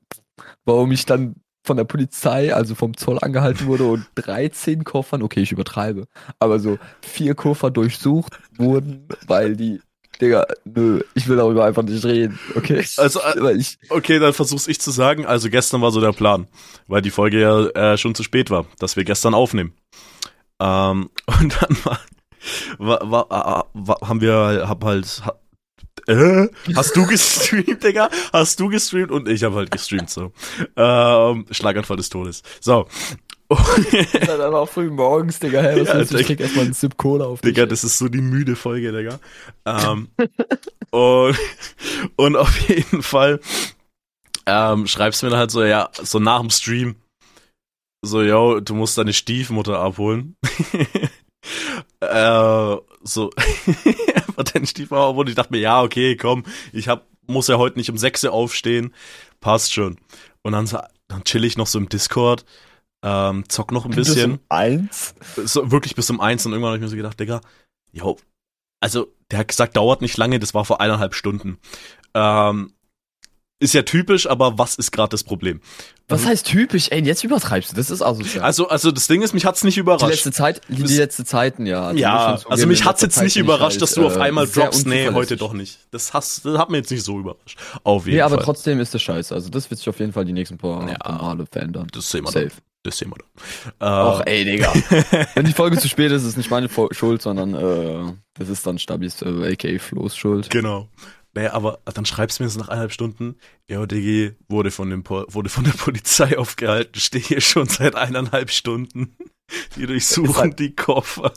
warum 0.65 0.91
ich 0.91 1.05
dann 1.05 1.35
von 1.65 1.77
der 1.77 1.83
Polizei, 1.85 2.53
also 2.53 2.75
vom 2.75 2.97
Zoll 2.97 3.19
angehalten 3.19 3.67
wurde 3.67 3.85
und 3.85 4.07
13 4.15 4.83
Koffern, 4.83 5.21
okay, 5.21 5.41
ich 5.41 5.51
übertreibe, 5.51 6.07
aber 6.39 6.59
so 6.59 6.77
vier 7.01 7.35
Koffer 7.35 7.71
durchsucht 7.71 8.39
wurden, 8.57 9.07
weil 9.27 9.55
die, 9.55 9.81
Digga, 10.21 10.45
nö, 10.65 11.01
ich 11.13 11.27
will 11.27 11.37
darüber 11.37 11.65
einfach 11.65 11.83
nicht 11.83 12.03
reden, 12.03 12.39
okay? 12.55 12.83
Also, 12.97 13.19
äh, 13.21 13.63
Okay, 13.89 14.19
dann 14.19 14.33
versuch's 14.33 14.67
ich 14.67 14.79
zu 14.81 14.91
sagen. 14.91 15.25
Also 15.25 15.49
gestern 15.49 15.81
war 15.81 15.91
so 15.91 16.01
der 16.01 16.13
Plan, 16.13 16.47
weil 16.87 17.01
die 17.01 17.11
Folge 17.11 17.39
ja 17.39 17.67
äh, 17.67 17.97
schon 17.97 18.15
zu 18.15 18.23
spät 18.23 18.49
war, 18.49 18.65
dass 18.79 18.95
wir 18.95 19.03
gestern 19.03 19.33
aufnehmen. 19.33 19.73
Ähm, 20.59 21.09
und 21.39 21.61
dann 21.61 21.77
war, 21.83 21.99
war, 22.77 23.11
war, 23.11 23.29
war, 23.29 23.67
war 23.73 23.97
haben 24.07 24.21
wir, 24.21 24.65
hab 24.67 24.83
halt, 24.83 25.21
ha, 25.25 25.33
äh, 26.07 26.47
hast 26.75 26.95
du 26.95 27.05
gestreamt, 27.05 27.83
Digga? 27.83 28.09
Hast 28.31 28.59
du 28.59 28.69
gestreamt? 28.69 29.11
Und 29.11 29.27
ich 29.27 29.43
habe 29.43 29.55
halt 29.55 29.71
gestreamt, 29.71 30.09
so. 30.09 30.31
Ähm, 30.75 31.45
Schlaganfall 31.51 31.97
des 31.97 32.09
Todes. 32.09 32.43
So. 32.61 32.87
dann 34.27 34.51
war 34.51 34.67
früh 34.67 34.89
morgens, 34.89 35.39
Digga, 35.39 35.61
hey, 35.61 35.79
was 35.79 35.87
Ja, 35.87 35.95
willst 35.95 36.13
du? 36.13 36.17
Ich 36.17 36.27
krieg 36.27 36.39
erstmal 36.39 36.65
einen 36.65 36.73
Sip 36.73 36.97
Cola 36.97 37.25
auf 37.25 37.41
dich. 37.41 37.53
Digga, 37.53 37.65
das 37.65 37.83
ist 37.83 37.97
so 37.97 38.09
die 38.09 38.21
müde 38.21 38.55
Folge, 38.55 38.91
Digga. 38.91 39.19
Ähm, 39.65 40.07
und, 40.91 41.37
und 42.15 42.35
auf 42.37 42.69
jeden 42.69 43.03
Fall 43.03 43.41
ähm, 44.45 44.87
schreibst 44.87 45.21
du 45.21 45.25
mir 45.25 45.31
dann 45.31 45.39
halt 45.39 45.51
so, 45.51 45.63
ja, 45.63 45.89
so 45.93 46.19
nach 46.19 46.39
dem 46.39 46.49
Stream, 46.49 46.95
so, 48.01 48.21
yo, 48.21 48.59
du 48.61 48.75
musst 48.75 48.97
deine 48.97 49.13
Stiefmutter 49.13 49.79
abholen. 49.79 50.37
äh, 51.99 52.75
so, 53.03 53.29
einfach 54.15 54.43
deine 54.43 54.67
Stiefmutter 54.67 55.03
abholen. 55.03 55.27
Ich 55.27 55.35
dachte 55.35 55.51
mir, 55.51 55.59
ja, 55.59 55.81
okay, 55.81 56.15
komm, 56.15 56.45
ich 56.71 56.87
hab, 56.87 57.07
muss 57.27 57.47
ja 57.47 57.57
heute 57.57 57.77
nicht 57.77 57.89
um 57.89 57.97
6 57.97 58.23
Uhr 58.23 58.31
aufstehen, 58.31 58.93
passt 59.41 59.73
schon. 59.73 59.97
Und 60.43 60.53
dann, 60.53 60.69
dann 61.09 61.23
chill 61.25 61.43
ich 61.43 61.57
noch 61.57 61.67
so 61.67 61.77
im 61.77 61.89
Discord, 61.89 62.45
ähm, 63.09 63.43
zock 63.47 63.71
noch 63.71 63.85
ein 63.85 63.91
Bis 63.91 64.07
bisschen 64.09 64.31
um 64.33 64.39
eins? 64.49 65.15
so 65.45 65.71
wirklich 65.71 65.95
bis 65.95 66.09
um 66.09 66.19
eins 66.19 66.45
und 66.45 66.51
irgendwann 66.51 66.69
habe 66.71 66.77
ich 66.77 66.81
mir 66.83 66.89
so 66.89 66.95
gedacht, 66.97 67.19
Digga, 67.19 67.41
jo, 67.91 68.17
also 68.81 69.07
der 69.31 69.39
hat 69.39 69.47
gesagt, 69.47 69.77
dauert 69.77 70.01
nicht 70.01 70.17
lange, 70.17 70.39
das 70.39 70.53
war 70.53 70.65
vor 70.65 70.81
eineinhalb 70.81 71.13
Stunden. 71.13 71.57
Ähm, 72.13 72.73
ist 73.59 73.73
ja 73.73 73.81
typisch, 73.81 74.27
aber 74.27 74.59
was 74.59 74.75
ist 74.75 74.91
gerade 74.91 75.09
das 75.09 75.23
Problem? 75.23 75.61
Was 76.09 76.25
heißt 76.27 76.45
typisch? 76.45 76.89
Ey, 76.91 77.01
jetzt 77.03 77.23
übertreibst 77.23 77.71
du, 77.71 77.75
das 77.75 77.89
ist 77.89 78.03
asozial. 78.03 78.43
Also, 78.45 78.67
also 78.69 78.91
das 78.91 79.07
Ding 79.07 79.23
ist, 79.23 79.33
mich 79.33 79.45
hat's 79.45 79.63
nicht 79.63 79.75
die 79.77 79.79
überrascht. 79.79 80.11
letzte 80.11 80.31
Zeit, 80.31 80.61
die, 80.69 80.83
die 80.83 80.95
letzte 80.95 81.25
Zeiten, 81.25 81.65
ja. 81.65 81.87
Also 81.87 81.99
ja, 81.99 82.39
also 82.47 82.67
mich 82.67 82.85
hat's 82.85 83.01
jetzt 83.01 83.15
Zeit 83.15 83.23
nicht 83.23 83.35
überrascht, 83.37 83.81
dass 83.81 83.93
du 83.93 84.05
auf 84.05 84.15
äh, 84.17 84.19
einmal 84.19 84.45
droppst. 84.47 84.85
Nee, 84.85 85.09
heute 85.11 85.37
doch 85.37 85.53
nicht. 85.53 85.79
Das, 85.89 86.13
hast, 86.13 86.45
das 86.45 86.57
hat 86.59 86.69
mir 86.69 86.77
jetzt 86.77 86.91
nicht 86.91 87.03
so 87.03 87.19
überrascht. 87.19 87.57
Auf 87.83 88.05
jeden 88.05 88.17
Nee, 88.17 88.21
aber 88.21 88.35
Fall. 88.35 88.45
trotzdem 88.45 88.79
ist 88.79 88.93
das 88.93 89.01
scheiße. 89.01 89.33
Also 89.33 89.49
das 89.49 89.69
wird 89.71 89.79
sich 89.79 89.89
auf 89.89 89.99
jeden 89.99 90.13
Fall 90.13 90.25
die 90.25 90.33
nächsten 90.33 90.57
paar, 90.59 90.87
Ja. 90.87 90.97
Male 91.11 91.47
verändern. 91.51 91.87
das 91.91 92.11
sehen 92.11 92.25
wir 92.25 92.31
dann. 92.31 92.51
Das 92.83 92.97
sehen 92.97 93.11
wir 93.11 93.17
dann. 93.17 93.75
Ach, 93.79 94.21
ey, 94.25 94.45
Digga. 94.45 94.73
Wenn 95.35 95.45
die 95.45 95.53
Folge 95.53 95.77
zu 95.77 95.87
spät 95.89 96.11
ist, 96.11 96.23
ist 96.23 96.37
nicht 96.37 96.49
meine 96.49 96.69
Schuld, 96.91 97.21
sondern 97.21 97.53
äh, 97.53 98.13
das 98.35 98.49
ist 98.49 98.65
dann 98.65 98.79
Stabis, 98.79 99.21
äh, 99.21 99.51
aka 99.51 99.79
Flo's 99.79 100.15
Schuld. 100.15 100.49
Genau. 100.49 100.87
Naja, 101.37 101.53
aber 101.53 101.79
dann 101.93 102.05
schreibst 102.05 102.39
du 102.39 102.43
mir 102.43 102.47
das 102.47 102.57
nach 102.57 102.67
eineinhalb 102.69 102.91
Stunden. 102.91 103.35
Ja, 103.69 103.85
Digi, 103.85 104.31
wurde 104.49 104.71
von, 104.71 104.89
dem 104.89 105.03
Po- 105.03 105.25
wurde 105.29 105.49
von 105.49 105.65
der 105.65 105.73
Polizei 105.77 106.35
aufgehalten, 106.37 106.99
stehe 106.99 107.23
hier 107.23 107.41
schon 107.41 107.67
seit 107.67 107.95
eineinhalb 107.95 108.49
Stunden. 108.49 109.15
Die 109.77 109.85
durchsuchen 109.85 110.35
halt- 110.35 110.59
die 110.59 110.75
Koffer. 110.75 111.31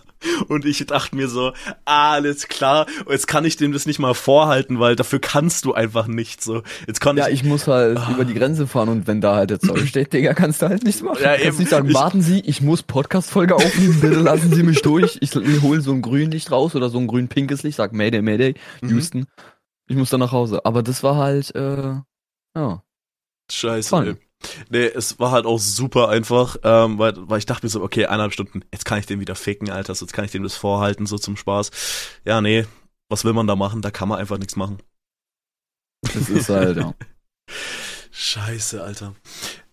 Und 0.48 0.64
ich 0.64 0.84
dachte 0.86 1.14
mir 1.14 1.28
so, 1.28 1.52
alles 1.84 2.48
klar, 2.48 2.86
jetzt 3.08 3.28
kann 3.28 3.44
ich 3.44 3.56
dem 3.56 3.72
das 3.72 3.86
nicht 3.86 3.98
mal 4.00 4.14
vorhalten, 4.14 4.80
weil 4.80 4.96
dafür 4.96 5.20
kannst 5.20 5.64
du 5.64 5.74
einfach 5.74 6.06
nicht 6.08 6.42
so. 6.42 6.62
Jetzt 6.88 7.00
kann 7.00 7.16
Ja, 7.18 7.28
ich, 7.28 7.34
ich 7.34 7.44
muss 7.44 7.68
halt 7.68 8.00
über 8.10 8.24
die 8.24 8.34
Grenze 8.34 8.66
fahren 8.66 8.88
und 8.88 9.06
wenn 9.06 9.20
da 9.20 9.36
halt 9.36 9.50
der 9.50 9.60
Zoll 9.60 9.86
steht, 9.86 10.12
Digga, 10.12 10.34
kannst 10.34 10.60
du 10.62 10.68
halt 10.68 10.82
nichts 10.82 11.02
machen. 11.02 11.22
Ja, 11.22 11.32
kannst 11.34 11.46
eben. 11.46 11.58
nicht 11.58 11.70
sagen, 11.70 11.88
Ich- 11.88 11.94
warten 11.94 12.22
Sie, 12.22 12.40
ich 12.40 12.60
muss 12.62 12.82
Podcast-Folge 12.82 13.54
aufnehmen, 13.54 14.00
bitte 14.00 14.16
lassen 14.20 14.52
Sie 14.54 14.62
mich 14.64 14.82
durch. 14.82 15.18
Ich, 15.20 15.36
ich 15.36 15.62
hole 15.62 15.80
so 15.80 15.92
ein 15.92 16.02
Grünlicht 16.02 16.50
raus 16.50 16.74
oder 16.74 16.88
so 16.88 16.98
ein 16.98 17.06
grün-pinkes 17.06 17.62
Licht, 17.62 17.76
sag 17.76 17.92
Mayday, 17.92 18.22
Mayday, 18.22 18.54
Mhm. 18.80 19.26
Ich 19.90 19.96
muss 19.96 20.10
dann 20.10 20.20
nach 20.20 20.30
Hause. 20.30 20.64
Aber 20.64 20.84
das 20.84 21.02
war 21.02 21.16
halt, 21.16 21.52
äh, 21.56 21.96
ja. 22.56 22.82
Scheiße. 23.50 23.88
Fun. 23.88 24.06
Ey. 24.06 24.16
Nee, 24.68 24.86
es 24.86 25.18
war 25.18 25.32
halt 25.32 25.46
auch 25.46 25.58
super 25.58 26.08
einfach, 26.08 26.56
ähm, 26.62 26.96
weil, 27.00 27.14
weil 27.28 27.38
ich 27.38 27.46
dachte 27.46 27.66
mir 27.66 27.70
so, 27.70 27.82
okay, 27.82 28.06
eineinhalb 28.06 28.32
Stunden, 28.32 28.62
jetzt 28.72 28.84
kann 28.84 29.00
ich 29.00 29.06
den 29.06 29.18
wieder 29.18 29.34
ficken, 29.34 29.68
Alter, 29.68 29.96
so, 29.96 30.04
jetzt 30.04 30.12
kann 30.12 30.24
ich 30.24 30.30
dem 30.30 30.44
das 30.44 30.54
vorhalten, 30.54 31.06
so 31.06 31.18
zum 31.18 31.36
Spaß. 31.36 31.72
Ja, 32.24 32.40
nee, 32.40 32.66
was 33.08 33.24
will 33.24 33.32
man 33.32 33.48
da 33.48 33.56
machen? 33.56 33.82
Da 33.82 33.90
kann 33.90 34.08
man 34.08 34.20
einfach 34.20 34.38
nichts 34.38 34.54
machen. 34.54 34.78
Das 36.02 36.28
ist 36.28 36.48
halt, 36.48 36.76
ja. 36.76 36.94
Scheiße, 38.12 38.84
Alter. 38.84 39.16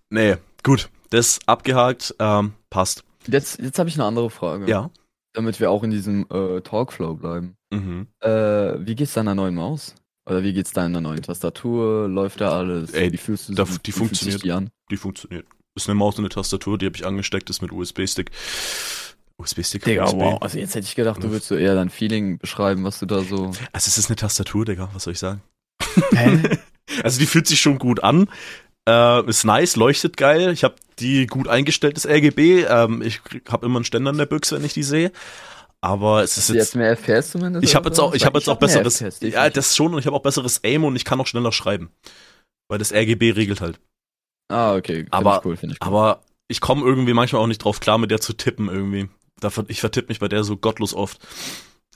Nee, 0.09 0.37
gut, 0.63 0.89
das 1.11 1.39
abgehakt, 1.45 2.15
ähm, 2.17 2.55
passt. 2.71 3.03
Jetzt, 3.27 3.59
jetzt 3.59 3.77
habe 3.77 3.87
ich 3.87 3.95
eine 3.95 4.05
andere 4.05 4.31
Frage. 4.31 4.67
Ja. 4.67 4.89
Damit 5.33 5.59
wir 5.59 5.69
auch 5.69 5.83
in 5.83 5.91
diesem 5.91 6.25
äh, 6.31 6.61
Talkflow 6.61 7.13
bleiben. 7.13 7.55
Mhm. 7.69 8.07
Äh, 8.19 8.83
wie 8.83 8.95
geht's 8.95 9.13
deiner 9.13 9.35
neuen 9.35 9.53
Maus? 9.53 9.93
Oder 10.27 10.43
wie 10.43 10.53
geht's 10.53 10.71
deiner 10.73 10.99
neuen 11.01 11.21
Tastatur? 11.21 12.07
Läuft 12.07 12.41
da 12.41 12.51
alles? 12.57 12.91
Ey, 12.91 13.11
wie 13.11 13.17
fühlst 13.17 13.49
du 13.49 13.53
da- 13.53 13.63
die 13.63 13.91
sich 13.91 13.95
funktioniert. 13.95 14.43
Die 14.43 14.51
an? 14.51 14.69
Die 14.91 14.97
funktioniert. 14.97 15.45
Ist 15.75 15.87
eine 15.87 15.95
Maus 15.95 16.15
und 16.15 16.21
eine 16.25 16.29
Tastatur, 16.29 16.77
die 16.77 16.85
habe 16.87 16.95
ich 16.97 17.05
angesteckt, 17.05 17.49
ist 17.49 17.61
mit 17.61 17.71
USB-Stick. 17.71 18.31
USB-Stick? 19.37 19.83
Digga, 19.85 20.05
USB. 20.05 20.15
wow. 20.17 20.41
Also 20.41 20.57
jetzt 20.57 20.75
hätte 20.75 20.85
ich 20.87 20.95
gedacht, 20.95 21.23
du 21.23 21.29
würdest 21.29 21.47
so 21.47 21.55
eher 21.55 21.75
dein 21.75 21.89
Feeling 21.89 22.39
beschreiben, 22.39 22.83
was 22.83 22.99
du 22.99 23.05
da 23.05 23.21
so. 23.21 23.45
Also 23.71 23.87
es 23.89 23.97
ist 23.97 24.09
eine 24.09 24.15
Tastatur, 24.15 24.65
Digga, 24.65 24.89
was 24.93 25.03
soll 25.03 25.13
ich 25.13 25.19
sagen? 25.19 25.41
Hä? 26.13 26.41
Also 27.03 27.19
die 27.19 27.25
fühlt 27.25 27.45
sich 27.47 27.59
schon 27.59 27.77
gut 27.79 28.01
an. 28.01 28.27
Äh, 28.87 29.29
ist 29.29 29.43
nice, 29.43 29.75
leuchtet 29.75 30.15
geil. 30.15 30.51
Ich 30.53 30.63
habe 30.63 30.75
die 30.99 31.27
gut 31.27 31.47
eingestellt, 31.49 31.97
das 31.97 32.07
RGB. 32.07 32.63
Ähm, 32.63 33.01
ich 33.01 33.19
habe 33.49 33.65
immer 33.65 33.75
einen 33.75 33.85
Ständer 33.85 34.11
in 34.11 34.17
der 34.17 34.25
Büchse, 34.25 34.55
wenn 34.55 34.63
ich 34.63 34.73
die 34.73 34.83
sehe. 34.83 35.11
Aber 35.81 36.23
es 36.23 36.37
ist 36.37 36.49
jetzt 36.49 36.57
jetzt. 36.57 36.75
mehr 36.75 36.91
FPS 36.97 37.31
zumindest? 37.31 37.63
Ich 37.63 37.75
habe 37.75 37.89
jetzt 37.89 37.99
auch, 37.99 38.13
ich 38.13 38.25
habe 38.25 38.39
jetzt 38.39 38.47
auch 38.47 38.53
hab 38.53 38.59
besseres. 38.59 39.01
FPS, 39.01 39.19
ja, 39.21 39.49
das 39.49 39.75
schon 39.75 39.93
und 39.93 39.99
ich 39.99 40.05
habe 40.07 40.15
auch 40.15 40.21
besseres 40.23 40.61
Aim 40.63 40.83
und 40.83 40.95
ich 40.95 41.05
kann 41.05 41.19
auch 41.21 41.27
schneller 41.27 41.51
schreiben. 41.51 41.91
Weil 42.69 42.79
das 42.79 42.91
RGB 42.91 43.31
regelt 43.31 43.61
halt. 43.61 43.79
Ah, 44.51 44.75
okay. 44.75 45.01
Find 45.03 45.13
Aber- 45.13 45.37
ich 45.37 45.45
cool, 45.45 45.57
finde 45.57 45.73
ich 45.75 45.81
cool. 45.85 45.87
Aber 45.87 46.21
ich 46.47 46.61
komme 46.61 46.83
irgendwie 46.83 47.13
manchmal 47.13 47.41
auch 47.41 47.47
nicht 47.47 47.59
drauf 47.63 47.79
klar, 47.79 47.97
mit 47.97 48.11
der 48.11 48.21
zu 48.21 48.33
tippen 48.33 48.69
irgendwie. 48.69 49.09
Ich 49.67 49.81
vertippe 49.81 50.07
mich 50.07 50.19
bei 50.19 50.27
der 50.27 50.43
so 50.43 50.57
gottlos 50.57 50.93
oft. 50.95 51.19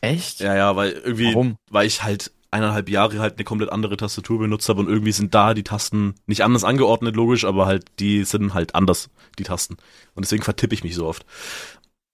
Echt? 0.02 0.40
Ja, 0.42 0.56
ja, 0.56 0.76
weil 0.76 0.92
irgendwie, 0.92 1.34
Warum? 1.34 1.58
weil 1.70 1.88
ich 1.88 2.04
halt 2.04 2.32
eineinhalb 2.52 2.90
Jahre 2.90 3.20
halt 3.20 3.36
eine 3.38 3.46
komplett 3.46 3.72
andere 3.72 3.96
Tastatur 3.98 4.40
benutzt 4.40 4.68
habe 4.68 4.82
und 4.82 4.90
irgendwie 4.90 5.14
sind 5.14 5.34
da 5.34 5.54
die 5.54 5.64
Tasten 5.64 6.16
nicht 6.26 6.44
anders 6.44 6.64
angeordnet, 6.66 7.16
logisch, 7.16 7.46
aber 7.46 7.66
halt 7.66 7.86
die 8.00 8.26
sind 8.26 8.54
halt 8.54 8.76
anders, 8.76 9.10
die 9.40 9.44
Tasten. 9.44 9.78
Und 10.16 10.26
deswegen 10.26 10.44
vertippe 10.44 10.76
ich 10.76 10.84
mich 10.84 10.96
so 10.96 11.08
oft. 11.08 11.26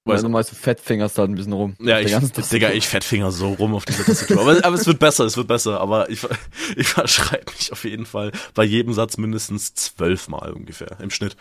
Weil 0.07 0.21
du 0.21 0.29
meinst, 0.29 0.51
du 0.51 0.55
fettfingerst 0.55 1.17
halt 1.17 1.29
ein 1.29 1.35
bisschen 1.35 1.53
rum. 1.53 1.75
Ja, 1.79 1.99
ich. 1.99 2.15
Digga, 2.49 2.71
ich 2.71 2.87
Fettfinger 2.87 3.31
so 3.31 3.53
rum 3.53 3.75
auf 3.75 3.85
dieser 3.85 4.05
Tastatur. 4.05 4.41
aber, 4.41 4.63
aber 4.65 4.75
es 4.75 4.87
wird 4.87 4.99
besser, 4.99 5.25
es 5.25 5.37
wird 5.37 5.47
besser. 5.47 5.79
Aber 5.79 6.09
ich, 6.09 6.25
ich 6.75 6.87
verschreibe 6.87 7.51
mich 7.57 7.71
auf 7.71 7.83
jeden 7.83 8.05
Fall 8.05 8.31
bei 8.53 8.63
jedem 8.63 8.93
Satz 8.93 9.17
mindestens 9.17 9.73
zwölfmal 9.73 10.53
ungefähr 10.53 10.99
im 10.99 11.09
Schnitt. 11.09 11.35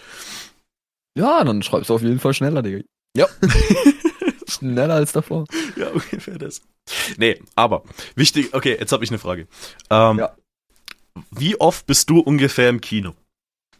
Ja, 1.16 1.44
dann 1.44 1.62
schreibst 1.62 1.90
du 1.90 1.94
auf 1.94 2.02
jeden 2.02 2.18
Fall 2.18 2.34
schneller, 2.34 2.62
Digga. 2.62 2.82
Ja. 3.16 3.26
schneller 4.48 4.94
als 4.94 5.12
davor. 5.12 5.46
Ja, 5.76 5.88
ungefähr 5.88 6.38
das. 6.38 6.60
Nee, 7.16 7.40
aber 7.54 7.82
wichtig, 8.14 8.54
okay, 8.54 8.76
jetzt 8.78 8.92
habe 8.92 9.04
ich 9.04 9.10
eine 9.10 9.18
Frage. 9.18 9.48
Ähm, 9.90 10.18
Ja. 10.18 10.36
Wie 11.30 11.58
oft 11.58 11.86
bist 11.86 12.10
du 12.10 12.20
ungefähr 12.20 12.68
im 12.68 12.80
Kino? 12.82 13.14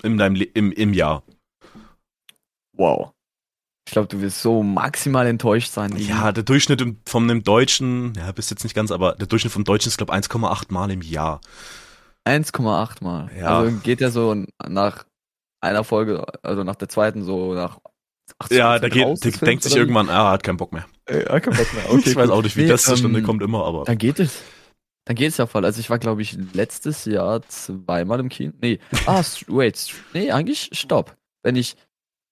In 0.02 0.16
deinem 0.16 0.36
Le 0.36 0.44
im, 0.44 0.72
im 0.72 0.94
Jahr? 0.94 1.22
Wow. 2.72 3.12
Ich 3.86 3.92
glaube, 3.92 4.08
du 4.08 4.20
wirst 4.20 4.42
so 4.42 4.64
maximal 4.64 5.26
enttäuscht 5.26 5.70
sein. 5.70 5.96
Ja, 5.96 6.32
der 6.32 6.42
Durchschnitt 6.42 6.84
von 7.06 7.22
einem 7.22 7.44
Deutschen, 7.44 8.14
ja, 8.16 8.32
bist 8.32 8.50
jetzt 8.50 8.64
nicht 8.64 8.74
ganz, 8.74 8.90
aber 8.90 9.14
der 9.14 9.28
Durchschnitt 9.28 9.52
vom 9.52 9.62
Deutschen 9.62 9.88
ist, 9.88 9.96
glaube 9.96 10.12
1,8 10.12 10.72
Mal 10.72 10.90
im 10.90 11.02
Jahr. 11.02 11.40
1,8 12.26 13.04
Mal. 13.04 13.30
Ja. 13.38 13.60
Also 13.60 13.76
geht 13.78 14.00
ja 14.00 14.10
so 14.10 14.44
nach 14.68 15.06
einer 15.60 15.84
Folge, 15.84 16.24
also 16.42 16.64
nach 16.64 16.74
der 16.74 16.88
zweiten 16.88 17.22
so 17.22 17.54
nach 17.54 17.78
80 18.40 18.58
Ja, 18.58 18.78
der, 18.80 18.90
raus, 19.04 19.20
geht, 19.20 19.40
der 19.40 19.46
denkt 19.46 19.62
sich 19.62 19.76
irgendwann, 19.76 20.10
ah, 20.10 20.32
hat 20.32 20.42
keinen 20.42 20.56
Bock 20.56 20.72
mehr. 20.72 20.86
Äh, 21.08 21.24
ja, 21.24 21.38
kein 21.38 21.54
Bock 21.54 21.72
mehr. 21.72 21.84
Okay, 21.88 22.10
ich 22.10 22.16
weiß 22.16 22.30
auch 22.30 22.42
nicht, 22.42 22.56
wie 22.56 22.62
Nee, 22.62 22.68
das 22.68 22.82
zustande 22.82 23.20
ähm, 23.20 23.24
kommt 23.24 23.42
immer, 23.42 23.64
aber. 23.64 23.84
Dann 23.84 23.98
geht 23.98 24.18
es. 24.18 24.42
Dann 25.04 25.14
geht 25.14 25.28
es 25.28 25.36
ja 25.36 25.46
voll. 25.46 25.64
Also 25.64 25.78
ich 25.78 25.88
war, 25.88 26.00
glaube 26.00 26.22
ich, 26.22 26.36
letztes 26.52 27.04
Jahr 27.04 27.40
zweimal 27.42 28.18
im 28.18 28.28
Kino. 28.28 28.52
Nee, 28.60 28.80
ah, 29.06 29.22
wait, 29.46 29.94
nee, 30.12 30.32
eigentlich 30.32 30.70
stopp. 30.72 31.16
Wenn 31.44 31.54
ich, 31.54 31.76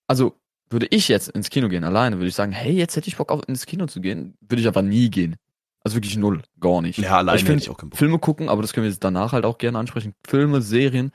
also 0.08 0.34
würde 0.74 0.88
ich 0.90 1.08
jetzt 1.08 1.28
ins 1.28 1.48
Kino 1.48 1.68
gehen, 1.68 1.84
alleine, 1.84 2.16
würde 2.16 2.28
ich 2.28 2.34
sagen, 2.34 2.52
hey, 2.52 2.72
jetzt 2.72 2.96
hätte 2.96 3.08
ich 3.08 3.16
Bock 3.16 3.32
auf 3.32 3.40
ins 3.48 3.64
Kino 3.64 3.86
zu 3.86 4.02
gehen, 4.02 4.34
würde 4.40 4.60
ich 4.60 4.68
aber 4.68 4.82
nie 4.82 5.08
gehen. 5.08 5.36
Also 5.82 5.96
wirklich 5.96 6.16
null, 6.16 6.42
gar 6.60 6.82
nicht. 6.82 6.98
Ja, 6.98 7.18
alleine 7.18 7.38
ich 7.38 7.44
find, 7.44 7.62
ich 7.62 7.70
auch 7.70 7.78
keinen 7.78 7.90
Bock. 7.90 7.98
Filme 7.98 8.18
gucken, 8.18 8.48
aber 8.50 8.60
das 8.60 8.72
können 8.72 8.84
wir 8.84 8.90
jetzt 8.90 9.02
danach 9.04 9.32
halt 9.32 9.46
auch 9.46 9.56
gerne 9.56 9.78
ansprechen. 9.78 10.14
Filme, 10.26 10.60
Serien, 10.60 11.12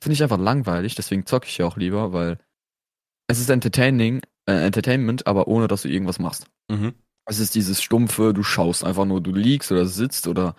finde 0.00 0.14
ich 0.14 0.22
einfach 0.22 0.38
langweilig, 0.38 0.94
deswegen 0.94 1.26
zocke 1.26 1.46
ich 1.48 1.58
ja 1.58 1.66
auch 1.66 1.76
lieber, 1.76 2.12
weil 2.12 2.38
es 3.26 3.40
ist 3.40 3.50
entertaining, 3.50 4.20
äh, 4.46 4.66
Entertainment, 4.66 5.26
aber 5.26 5.48
ohne 5.48 5.68
dass 5.68 5.82
du 5.82 5.88
irgendwas 5.88 6.18
machst. 6.18 6.46
Mhm. 6.70 6.94
Es 7.26 7.40
ist 7.40 7.54
dieses 7.54 7.82
stumpfe, 7.82 8.32
du 8.32 8.42
schaust 8.42 8.84
einfach 8.84 9.04
nur, 9.04 9.20
du 9.20 9.32
liegst 9.32 9.70
oder 9.72 9.86
sitzt 9.86 10.28
oder 10.28 10.54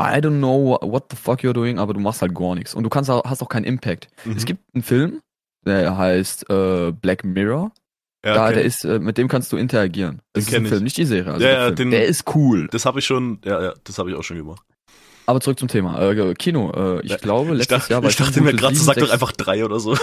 I 0.00 0.16
don't 0.16 0.38
know 0.38 0.78
what 0.80 1.08
the 1.10 1.16
fuck 1.16 1.40
you're 1.40 1.52
doing, 1.52 1.78
aber 1.78 1.92
du 1.92 2.00
machst 2.00 2.22
halt 2.22 2.34
gar 2.34 2.54
nichts. 2.54 2.74
Und 2.74 2.84
du 2.84 2.88
kannst 2.88 3.10
auch, 3.10 3.22
hast 3.24 3.42
auch 3.42 3.50
keinen 3.50 3.64
Impact. 3.64 4.08
Mhm. 4.24 4.32
Es 4.32 4.46
gibt 4.46 4.62
einen 4.74 4.82
Film, 4.82 5.20
der 5.64 5.96
heißt 5.96 6.48
äh, 6.50 6.92
Black 6.92 7.24
Mirror. 7.24 7.72
ja, 8.24 8.34
da, 8.34 8.46
kenn 8.46 8.54
der 8.54 8.60
ich. 8.62 8.68
ist, 8.68 8.84
äh, 8.84 8.98
mit 8.98 9.18
dem 9.18 9.28
kannst 9.28 9.52
du 9.52 9.56
interagieren. 9.56 10.20
Das 10.32 10.44
Den 10.44 10.48
ist 10.48 10.48
ein 10.48 10.62
kenn 10.62 10.66
Film, 10.66 10.78
ich. 10.78 10.84
nicht 10.84 10.96
die 10.96 11.04
Serie. 11.04 11.32
Also 11.32 11.44
Ja, 11.46 11.52
der, 11.52 11.60
ja, 11.60 11.70
den- 11.70 11.90
der 11.90 12.06
ist 12.06 12.24
cool. 12.34 12.68
Das 12.70 12.84
habe 12.86 12.98
ich 13.00 13.06
schon, 13.06 13.38
ja, 13.44 13.62
ja, 13.62 13.74
das 13.84 13.98
habe 13.98 14.10
ich 14.10 14.16
auch 14.16 14.22
schon 14.24 14.36
gemacht. 14.38 14.62
Aber 15.26 15.40
zurück 15.40 15.58
zum 15.60 15.68
Thema. 15.68 16.00
Äh, 16.10 16.34
Kino. 16.34 16.72
Äh, 16.72 17.06
ich 17.06 17.16
glaube, 17.18 17.52
Ich 17.52 17.58
letztes 17.58 17.78
dachte, 17.78 17.92
Jahr 17.92 18.02
war 18.02 18.10
ich 18.10 18.16
dachte 18.16 18.40
mir 18.40 18.52
gerade, 18.52 18.74
sieben, 18.74 18.84
sag 18.86 18.96
doch 18.98 19.10
einfach 19.10 19.30
drei 19.32 19.64
oder 19.64 19.78
so. 19.78 19.96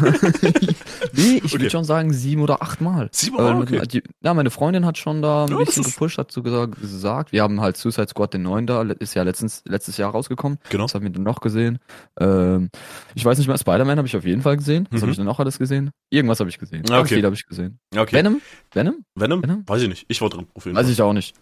nee, 1.12 1.40
ich 1.44 1.52
würde 1.52 1.64
Okay. 1.66 1.70
schon 1.70 1.84
sagen 1.84 2.12
sieben 2.12 2.42
oder 2.42 2.62
acht 2.62 2.80
Mal. 2.80 3.08
Sieben, 3.12 3.36
oh, 3.38 3.52
mit- 3.54 3.72
okay. 3.72 3.86
die, 3.86 4.02
ja, 4.22 4.34
meine 4.34 4.50
Freundin 4.50 4.84
hat 4.86 4.98
schon 4.98 5.22
da 5.22 5.44
ein 5.44 5.50
Ja, 5.50 5.58
das 5.58 5.66
bisschen 5.66 5.84
gepusht, 5.84 6.18
hat 6.18 6.30
so 6.32 6.42
gesagt, 6.42 6.80
gesagt. 6.80 7.32
Wir 7.32 7.42
haben 7.42 7.60
halt 7.60 7.76
Suicide 7.76 8.08
Squad 8.08 8.34
den 8.34 8.42
neuen 8.42 8.66
da, 8.66 8.82
ist 8.82 9.14
ja 9.14 9.22
letztens, 9.22 9.62
letztes 9.66 9.96
Jahr 9.96 10.10
rausgekommen. 10.12 10.58
Genau. 10.70 10.84
Was 10.84 10.94
haben 10.94 11.02
wir 11.02 11.10
denn 11.10 11.22
noch 11.22 11.40
gesehen? 11.40 11.78
Ähm, 12.20 12.70
ich 13.14 13.24
weiß 13.24 13.38
nicht 13.38 13.48
mehr, 13.48 13.58
Spider-Man 13.58 13.98
habe 13.98 14.06
ich 14.08 14.16
auf 14.16 14.24
jeden 14.24 14.42
Fall 14.42 14.56
gesehen. 14.56 14.86
Was 14.90 14.98
Mhm. 14.98 15.02
habe 15.02 15.10
ich 15.12 15.16
denn 15.16 15.26
noch 15.26 15.40
alles 15.40 15.58
gesehen? 15.58 15.90
Irgendwas 16.10 16.40
habe 16.40 16.50
ich 16.50 16.58
gesehen. 16.58 16.82
Ah, 16.88 16.96
Ganz 16.96 17.06
okay. 17.06 17.14
viel 17.16 17.24
habe 17.24 17.34
ich 17.34 17.46
gesehen. 17.46 17.78
Okay. 17.96 18.16
Venom? 18.16 18.40
Venom? 18.72 19.04
Venom? 19.14 19.42
Venom? 19.42 19.64
Weiß 19.66 19.82
ich 19.82 19.88
nicht. 19.88 20.04
Ich 20.08 20.20
war 20.20 20.28
drin, 20.30 20.46
auf 20.54 20.64
jeden 20.64 20.76
Weiß 20.76 20.84
Fall. 20.86 20.92
ich 20.92 21.02
auch 21.02 21.12
nicht. 21.12 21.34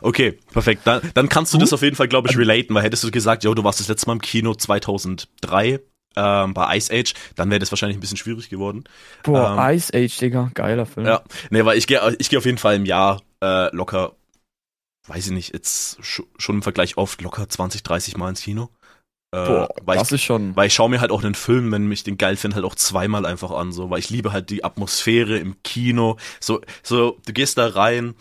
Okay, 0.00 0.38
perfekt. 0.52 0.82
Dann, 0.86 1.02
dann 1.12 1.28
kannst 1.28 1.52
du 1.52 1.58
Du? 1.58 1.64
das 1.64 1.72
auf 1.74 1.82
jeden 1.82 1.96
Fall, 1.96 2.08
glaube 2.08 2.28
ich, 2.30 2.38
relaten, 2.38 2.74
weil 2.74 2.82
hättest 2.82 3.04
du 3.04 3.10
gesagt, 3.10 3.44
yo, 3.44 3.52
du 3.52 3.62
warst 3.62 3.78
das 3.78 3.88
letzte 3.88 4.06
Mal 4.06 4.14
im 4.14 4.20
Kino 4.22 4.54
2003 4.54 5.80
ähm, 6.16 6.54
bei 6.54 6.76
Ice 6.76 6.92
Age, 6.92 7.14
dann 7.36 7.50
wäre 7.50 7.60
das 7.60 7.70
wahrscheinlich 7.70 7.96
ein 7.96 8.00
bisschen 8.00 8.16
schwierig 8.16 8.48
geworden. 8.48 8.84
Boah, 9.22 9.56
Ähm, 9.58 9.76
Ice 9.76 9.92
Age, 9.94 10.16
Digga. 10.18 10.50
Geiler 10.54 10.86
Film. 10.86 11.06
Ja, 11.06 11.22
nee, 11.50 11.64
weil 11.64 11.78
ich 11.78 11.86
gehe 11.86 12.00
ich 12.18 12.28
geh 12.30 12.36
auf 12.38 12.44
jeden 12.46 12.58
Fall 12.58 12.76
im 12.76 12.86
Jahr 12.86 13.22
äh, 13.42 13.74
locker, 13.74 14.14
weiß 15.08 15.26
ich 15.26 15.32
nicht, 15.32 15.52
jetzt 15.54 15.98
sch 16.04 16.22
schon 16.38 16.56
im 16.56 16.62
Vergleich 16.62 16.96
oft 16.96 17.20
locker 17.22 17.48
20, 17.48 17.82
30 17.82 18.16
Mal 18.16 18.30
ins 18.30 18.42
Kino. 18.42 18.70
Äh, 19.32 19.44
Boah, 19.46 19.68
weil 19.84 19.98
das 19.98 20.08
ich, 20.08 20.14
ist 20.14 20.22
schon. 20.22 20.54
weil 20.56 20.68
ich 20.68 20.74
schaue 20.74 20.88
mir 20.88 21.00
halt 21.00 21.10
auch 21.10 21.22
einen 21.22 21.34
Film, 21.34 21.70
wenn 21.72 21.90
ich 21.92 22.04
den 22.04 22.16
geil 22.16 22.36
finde, 22.36 22.54
halt 22.56 22.64
auch 22.64 22.76
zweimal 22.76 23.26
einfach 23.26 23.50
an, 23.50 23.72
so, 23.72 23.90
weil 23.90 23.98
ich 23.98 24.10
liebe 24.10 24.32
halt 24.32 24.50
die 24.50 24.64
Atmosphäre 24.64 25.36
im 25.38 25.62
Kino. 25.64 26.16
So, 26.40 26.60
so, 26.82 27.18
du 27.26 27.32
gehst 27.32 27.58
da 27.58 27.66
rein, 27.68 28.14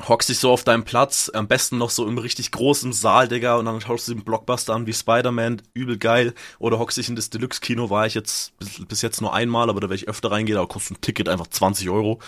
hockst 0.00 0.30
dich 0.30 0.38
so 0.38 0.50
auf 0.50 0.64
deinem 0.64 0.84
Platz, 0.84 1.30
am 1.32 1.48
besten 1.48 1.76
noch 1.76 1.90
so 1.90 2.08
im 2.08 2.16
richtig 2.16 2.50
großen 2.50 2.92
Saal, 2.94 3.28
Digga, 3.28 3.56
und 3.56 3.66
dann 3.66 3.80
schaust 3.80 4.08
du 4.08 4.14
den 4.14 4.24
Blockbuster 4.24 4.74
an 4.74 4.86
wie 4.86 4.94
Spider-Man, 4.94 5.60
übel 5.74 5.98
geil. 5.98 6.34
Oder 6.58 6.78
hockst 6.78 6.96
dich 6.96 7.10
in 7.10 7.16
das 7.16 7.28
Deluxe-Kino, 7.28 7.90
war 7.90 8.06
ich 8.06 8.14
jetzt 8.14 8.56
bis, 8.58 8.84
bis 8.86 9.02
jetzt 9.02 9.20
nur 9.20 9.34
einmal, 9.34 9.68
aber 9.68 9.80
da 9.80 9.90
werde 9.90 9.96
ich 10.02 10.08
öfter 10.08 10.30
reingehen, 10.30 10.56
da 10.56 10.64
kostet 10.64 10.96
ein 10.96 11.00
Ticket 11.02 11.28
einfach 11.28 11.46
20 11.46 11.90
Euro, 11.90 12.20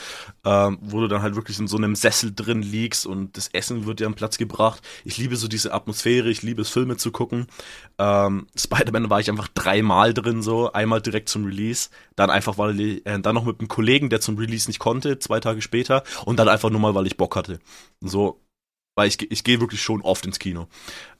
ähm, 0.45 0.79
wo 0.83 1.01
du 1.01 1.09
dann 1.09 1.23
halt 1.23 1.37
wirklich 1.37 1.59
in 1.59 1.67
so 1.67 1.79
einem 1.79 1.97
Sessel 1.97 2.35
drin 2.35 2.61
liegst 2.61 3.07
und 3.07 3.37
das 3.37 3.49
Essen 3.49 3.87
wird 3.87 4.01
dir 4.01 4.07
am 4.07 4.15
Platz 4.15 4.37
gebracht. 4.37 4.83
Ich 5.05 5.17
liebe 5.17 5.37
so 5.37 5.49
diese 5.49 5.73
Atmosphäre, 5.73 6.29
ich 6.29 6.43
liebe 6.43 6.63
es, 6.63 6.69
Filme 6.69 6.99
zu 6.99 7.13
gucken. 7.13 7.47
Ähm, 7.99 8.47
Spider-Man 8.57 9.09
war 9.09 9.21
ich 9.21 9.31
einfach 9.31 9.49
dreimal 9.49 10.13
drin, 10.13 10.43
so, 10.43 10.71
einmal 10.73 11.01
direkt 11.01 11.31
zum 11.31 11.47
Release, 11.47 11.89
dann 12.15 12.29
einfach, 12.29 12.59
weil 12.59 12.79
ich, 12.79 13.07
äh, 13.07 13.19
dann 13.21 13.35
noch 13.35 13.45
mit 13.45 13.61
einem 13.61 13.69
Kollegen, 13.69 14.11
der 14.11 14.21
zum 14.21 14.37
Release 14.37 14.69
nicht 14.69 14.79
konnte, 14.79 15.19
zwei 15.19 15.41
Tage 15.41 15.63
später, 15.63 16.05
und 16.27 16.39
dann 16.39 16.49
einfach 16.49 16.69
nur 16.69 16.81
mal, 16.81 16.95
weil 16.95 17.07
ich 17.07 17.17
Bock 17.17 17.37
hatte. 17.37 17.54
So, 18.01 18.41
weil 18.97 19.09
ich, 19.09 19.31
ich 19.31 19.45
gehe 19.45 19.61
wirklich 19.61 19.83
schon 19.83 20.03
oft 20.03 20.25
ins 20.27 20.39
Kino. 20.39 20.69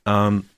Ähm, 0.07 0.49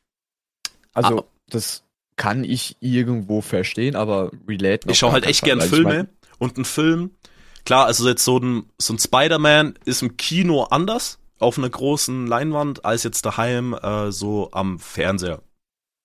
Also, 0.95 1.21
Ah. 1.21 1.25
das 1.49 1.83
kann 2.17 2.43
ich 2.45 2.77
irgendwo 2.81 3.43
verstehen, 3.43 3.95
aber 3.97 4.31
relate 4.49 4.91
ich 4.91 4.99
schaue 4.99 5.13
halt 5.13 5.27
echt 5.27 5.43
gern 5.43 5.59
weil 5.59 5.67
ich 5.67 5.71
Filme 5.71 5.95
mein- 5.95 6.09
und 6.39 6.57
ein 6.57 6.65
Film, 6.65 7.11
klar, 7.67 7.85
also 7.87 8.09
jetzt 8.09 8.25
so 8.25 8.39
ein, 8.39 8.71
so 8.79 8.95
ein 8.95 8.99
Spider-Man 8.99 9.79
ist 9.85 10.01
im 10.03 10.17
Kino 10.17 10.63
anders, 10.65 11.19
auf 11.39 11.59
einer 11.59 11.69
großen 11.69 12.27
Leinwand, 12.27 12.87
als 12.87 13.03
jetzt 13.03 13.27
daheim 13.27 13.75
äh, 13.75 14.11
so 14.11 14.51
am 14.53 14.79
Fernseher. 14.79 15.43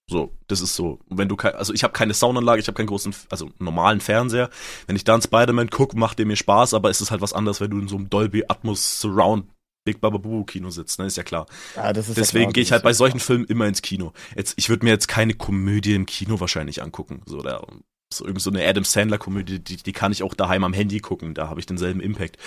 So, 0.09 0.33
das 0.47 0.59
ist 0.59 0.75
so. 0.75 0.99
Wenn 1.07 1.29
du 1.29 1.37
kein, 1.37 1.55
also 1.55 1.73
ich 1.73 1.83
habe 1.85 1.93
keine 1.93 2.13
Soundanlage, 2.13 2.59
ich 2.59 2.67
habe 2.67 2.75
keinen 2.75 2.87
großen, 2.87 3.15
also 3.29 3.49
normalen 3.59 4.01
Fernseher. 4.01 4.49
Wenn 4.87 4.97
ich 4.97 5.05
da 5.05 5.13
einen 5.13 5.21
Spider-Man 5.21 5.69
gucke, 5.69 5.97
macht 5.97 6.19
der 6.19 6.25
mir 6.25 6.35
Spaß, 6.35 6.73
aber 6.73 6.89
es 6.89 6.99
ist 6.99 7.11
halt 7.11 7.21
was 7.21 7.31
anderes, 7.31 7.61
wenn 7.61 7.71
du 7.71 7.79
in 7.79 7.87
so 7.87 7.95
einem 7.95 8.09
Dolby 8.09 8.43
Atmos 8.49 8.99
Surround 8.99 9.45
Big 9.83 9.99
Baba 9.99 10.17
Boo 10.17 10.43
Kino 10.43 10.69
sitzt, 10.69 10.99
ne, 10.99 11.05
ist 11.05 11.17
ja 11.17 11.23
klar. 11.23 11.47
Ja, 11.75 11.89
ist 11.89 12.07
ja 12.09 12.13
Deswegen 12.13 12.45
klar, 12.45 12.53
gehe 12.53 12.63
ich 12.63 12.71
halt 12.71 12.83
bei 12.83 12.89
ja 12.91 12.93
solchen 12.93 13.17
klar. 13.17 13.25
Filmen 13.27 13.45
immer 13.45 13.67
ins 13.67 13.81
Kino. 13.81 14.13
Jetzt, 14.35 14.53
ich 14.57 14.69
würde 14.69 14.85
mir 14.85 14.91
jetzt 14.91 15.07
keine 15.07 15.33
Komödie 15.33 15.95
im 15.95 16.05
Kino 16.05 16.39
wahrscheinlich 16.39 16.83
angucken. 16.83 17.21
So, 17.25 17.41
da, 17.41 17.65
so 18.13 18.25
irgend 18.25 18.41
so 18.41 18.51
eine 18.51 18.65
Adam 18.67 18.83
Sandler 18.83 19.17
Komödie, 19.17 19.59
die, 19.59 19.77
die 19.77 19.91
kann 19.93 20.11
ich 20.11 20.21
auch 20.23 20.33
daheim 20.35 20.63
am 20.63 20.73
Handy 20.73 20.99
gucken. 20.99 21.33
Da 21.33 21.47
habe 21.49 21.59
ich 21.59 21.65
denselben 21.65 21.99
Impact. 21.99 22.37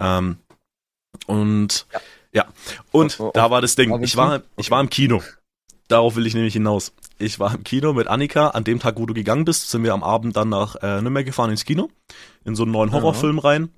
Ähm, 0.00 0.38
und 1.26 1.86
ja, 1.92 2.00
Ja. 2.32 2.48
und 2.90 3.20
Oh, 3.20 3.26
oh, 3.26 3.30
da 3.34 3.46
oh. 3.46 3.50
war 3.50 3.60
das 3.60 3.74
Ding. 3.76 3.90
War 3.90 4.00
Ich 4.00 4.16
war, 4.16 4.42
ich 4.56 4.70
war 4.70 4.80
im 4.80 4.90
Kino. 4.90 5.22
Darauf 5.88 6.16
will 6.16 6.26
ich 6.26 6.34
nämlich 6.34 6.54
hinaus. 6.54 6.92
Ich 7.18 7.38
war 7.38 7.54
im 7.54 7.64
Kino 7.64 7.92
mit 7.92 8.08
Annika. 8.08 8.48
An 8.48 8.64
dem 8.64 8.80
Tag, 8.80 8.98
wo 8.98 9.06
du 9.06 9.14
gegangen 9.14 9.44
bist, 9.44 9.70
sind 9.70 9.84
wir 9.84 9.92
am 9.92 10.02
Abend 10.02 10.36
dann 10.36 10.48
nach 10.48 10.76
äh, 10.76 11.00
Nürnberg 11.02 11.26
gefahren 11.26 11.50
ins 11.50 11.64
Kino. 11.64 11.90
In 12.44 12.56
so 12.56 12.62
einen 12.62 12.72
neuen 12.72 12.88
Ja. 12.90 12.94
Horrorfilm 12.96 13.38
rein. 13.38 13.68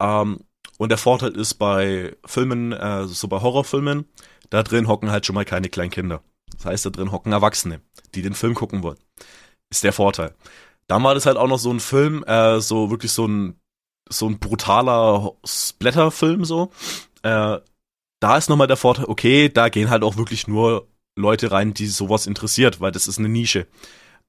Ähm, 0.00 0.40
und 0.78 0.90
der 0.90 0.98
Vorteil 0.98 1.32
ist 1.32 1.54
bei 1.54 2.16
Filmen, 2.24 2.72
äh, 2.72 3.06
so 3.06 3.28
bei 3.28 3.40
Horrorfilmen, 3.40 4.06
da 4.50 4.62
drin 4.62 4.88
hocken 4.88 5.10
halt 5.10 5.26
schon 5.26 5.34
mal 5.34 5.44
keine 5.44 5.68
kleinen 5.68 5.90
Kinder. 5.90 6.22
Das 6.56 6.66
heißt, 6.66 6.86
da 6.86 6.90
drin 6.90 7.12
hocken 7.12 7.32
Erwachsene, 7.32 7.80
die 8.14 8.22
den 8.22 8.34
Film 8.34 8.54
gucken 8.54 8.82
wollen. 8.82 8.98
Ist 9.70 9.84
der 9.84 9.92
Vorteil. 9.92 10.34
Dann 10.86 11.02
war 11.02 11.14
das 11.14 11.26
halt 11.26 11.36
auch 11.36 11.48
noch 11.48 11.58
so 11.58 11.72
ein 11.72 11.80
Film, 11.80 12.22
äh, 12.24 12.60
so 12.60 12.90
wirklich 12.90 13.12
so 13.12 13.26
ein, 13.26 13.58
so 14.08 14.28
ein 14.28 14.38
brutaler 14.38 15.32
Splatterfilm 15.44 16.44
so. 16.44 16.70
Äh, 17.22 17.58
da 18.20 18.36
ist 18.36 18.48
nochmal 18.48 18.68
der 18.68 18.76
Vorteil, 18.76 19.06
okay, 19.06 19.48
da 19.48 19.68
gehen 19.68 19.90
halt 19.90 20.02
auch 20.02 20.16
wirklich 20.16 20.46
nur 20.46 20.86
Leute 21.16 21.50
rein, 21.50 21.74
die 21.74 21.86
sowas 21.86 22.26
interessiert, 22.26 22.80
weil 22.80 22.92
das 22.92 23.08
ist 23.08 23.18
eine 23.18 23.28
Nische. 23.28 23.66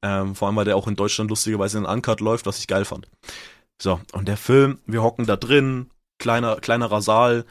Ähm, 0.02 0.36
vor 0.36 0.48
allem, 0.48 0.56
weil 0.58 0.66
der 0.66 0.78
auch 0.78 0.88
in 0.88 0.96
Deutschland 0.96 1.30
lustigerweise 1.30 1.78
in 1.78 1.86
Uncut 1.86 2.22
läuft, 2.22 2.46
was 2.46 2.60
ich 2.60 2.68
geil 2.68 2.86
fand. 2.86 3.08
So, 3.82 4.00
und 4.14 4.28
der 4.28 4.38
Film, 4.38 4.80
wir 4.86 5.04
hocken 5.04 5.26
da 5.26 5.36
drin, 5.36 5.90
kleiner, 6.20 6.58
kleinerer 6.58 7.02
Saal. 7.02 7.46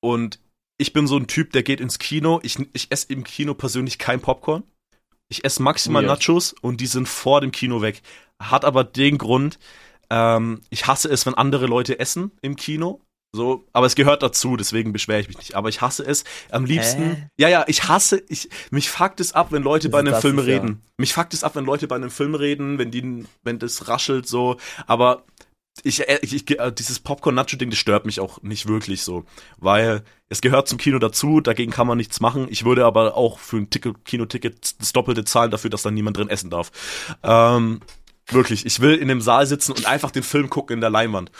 Und 0.00 0.38
ich 0.78 0.92
bin 0.92 1.06
so 1.06 1.16
ein 1.16 1.26
Typ, 1.26 1.52
der 1.52 1.62
geht 1.62 1.80
ins 1.80 1.98
Kino. 1.98 2.40
Ich, 2.42 2.56
ich 2.72 2.90
esse 2.90 3.12
im 3.12 3.24
Kino 3.24 3.54
persönlich 3.54 3.98
kein 3.98 4.20
Popcorn. 4.20 4.62
Ich 5.30 5.44
esse 5.44 5.62
maximal 5.62 6.02
Weird. 6.06 6.20
Nachos 6.20 6.54
und 6.60 6.80
die 6.80 6.86
sind 6.86 7.08
vor 7.08 7.40
dem 7.40 7.52
Kino 7.52 7.82
weg. 7.82 8.00
Hat 8.40 8.64
aber 8.64 8.84
den 8.84 9.18
Grund, 9.18 9.58
ähm, 10.10 10.62
ich 10.70 10.86
hasse 10.86 11.08
es, 11.08 11.26
wenn 11.26 11.34
andere 11.34 11.66
Leute 11.66 11.98
essen 11.98 12.30
im 12.40 12.56
Kino. 12.56 13.00
So, 13.36 13.66
aber 13.74 13.84
es 13.84 13.94
gehört 13.94 14.22
dazu, 14.22 14.56
deswegen 14.56 14.94
beschwere 14.94 15.20
ich 15.20 15.28
mich 15.28 15.36
nicht. 15.36 15.54
Aber 15.54 15.68
ich 15.68 15.82
hasse 15.82 16.02
es 16.02 16.24
am 16.50 16.64
liebsten. 16.64 17.02
Hä? 17.16 17.28
Ja, 17.38 17.48
ja, 17.50 17.64
ich 17.68 17.86
hasse, 17.86 18.22
ich, 18.28 18.48
mich 18.70 18.88
fuckt 18.88 19.20
es 19.20 19.34
ab, 19.34 19.48
wenn 19.52 19.62
Leute 19.62 19.88
Das- 19.88 19.92
bei 19.92 19.98
einem 19.98 20.18
Film 20.18 20.38
ist 20.38 20.46
ja- 20.46 20.54
reden. 20.54 20.82
Mich 20.96 21.12
fuckt 21.12 21.34
es 21.34 21.44
ab, 21.44 21.54
wenn 21.54 21.66
Leute 21.66 21.88
bei 21.88 21.96
einem 21.96 22.10
Film 22.10 22.34
reden, 22.34 22.78
wenn 22.78 22.90
die, 22.90 23.26
wenn 23.42 23.58
das 23.58 23.86
raschelt 23.88 24.26
so. 24.26 24.56
Aber 24.86 25.24
äh, 25.84 26.18
ich, 26.22 26.34
ich 26.34 26.58
äh, 26.58 26.72
dieses 26.72 27.00
Popcorn-Nacho-Ding, 27.00 27.70
das 27.70 27.78
stört 27.78 28.06
mich 28.06 28.20
auch 28.20 28.42
nicht 28.42 28.68
wirklich 28.68 29.02
so. 29.02 29.24
Weil 29.58 30.02
es 30.28 30.40
gehört 30.40 30.68
zum 30.68 30.78
Kino 30.78 30.98
dazu, 30.98 31.40
dagegen 31.40 31.72
kann 31.72 31.86
man 31.86 31.98
nichts 31.98 32.20
machen. 32.20 32.46
Ich 32.50 32.64
würde 32.64 32.84
aber 32.84 33.16
auch 33.16 33.38
für 33.38 33.56
ein 33.56 33.70
Ticket, 33.70 34.04
Kinoticket 34.04 34.80
das 34.80 34.92
Doppelte 34.92 35.24
zahlen 35.24 35.50
dafür, 35.50 35.70
dass 35.70 35.82
da 35.82 35.90
niemand 35.90 36.16
drin 36.16 36.28
essen 36.28 36.50
darf. 36.50 36.70
Ähm, 37.22 37.80
wirklich, 38.26 38.66
ich 38.66 38.80
will 38.80 38.94
in 38.94 39.08
dem 39.08 39.20
Saal 39.20 39.46
sitzen 39.46 39.72
und 39.72 39.86
einfach 39.86 40.10
den 40.10 40.22
Film 40.22 40.50
gucken 40.50 40.74
in 40.74 40.80
der 40.80 40.90
Leinwand. 40.90 41.30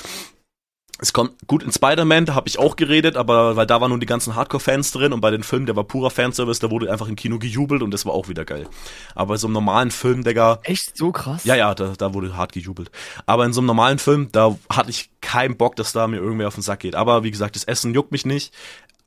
Es 1.00 1.12
kommt 1.12 1.46
gut 1.46 1.62
in 1.62 1.72
Spider-Man, 1.72 2.26
da 2.26 2.34
habe 2.34 2.48
ich 2.48 2.58
auch 2.58 2.74
geredet, 2.74 3.16
aber 3.16 3.54
weil 3.54 3.66
da 3.66 3.80
waren 3.80 3.90
nur 3.90 4.00
die 4.00 4.06
ganzen 4.06 4.34
Hardcore-Fans 4.34 4.90
drin 4.90 5.12
und 5.12 5.20
bei 5.20 5.30
den 5.30 5.44
Filmen, 5.44 5.66
der 5.66 5.76
war 5.76 5.84
purer 5.84 6.11
Fanservice, 6.11 6.58
da 6.58 6.70
wurde 6.70 6.90
einfach 6.90 7.06
im 7.08 7.14
Kino 7.14 7.38
gejubelt 7.38 7.82
und 7.82 7.92
das 7.92 8.04
war 8.04 8.12
auch 8.12 8.28
wieder 8.28 8.44
geil. 8.44 8.66
Aber 9.14 9.34
bei 9.34 9.37
so 9.37 9.46
einem 9.46 9.54
normalen 9.54 9.92
Film, 9.92 10.24
Digga. 10.24 10.58
Echt 10.64 10.96
so 10.96 11.12
krass? 11.12 11.44
Ja, 11.44 11.54
ja, 11.54 11.74
da, 11.74 11.92
da 11.96 12.14
wurde 12.14 12.37
hart 12.37 12.52
gejubelt. 12.52 12.90
Aber 13.26 13.44
in 13.44 13.52
so 13.52 13.61
einem 13.61 13.68
normalen 13.68 13.98
Film, 13.98 14.28
da 14.32 14.56
hatte 14.68 14.90
ich 14.90 15.11
keinen 15.20 15.56
Bock, 15.56 15.76
dass 15.76 15.92
da 15.92 16.08
mir 16.08 16.16
irgendwer 16.16 16.48
auf 16.48 16.54
den 16.54 16.62
Sack 16.62 16.80
geht. 16.80 16.96
Aber 16.96 17.22
wie 17.22 17.30
gesagt, 17.30 17.54
das 17.54 17.64
Essen 17.64 17.94
juckt 17.94 18.11
mich 18.11 18.26
nicht. 18.26 18.52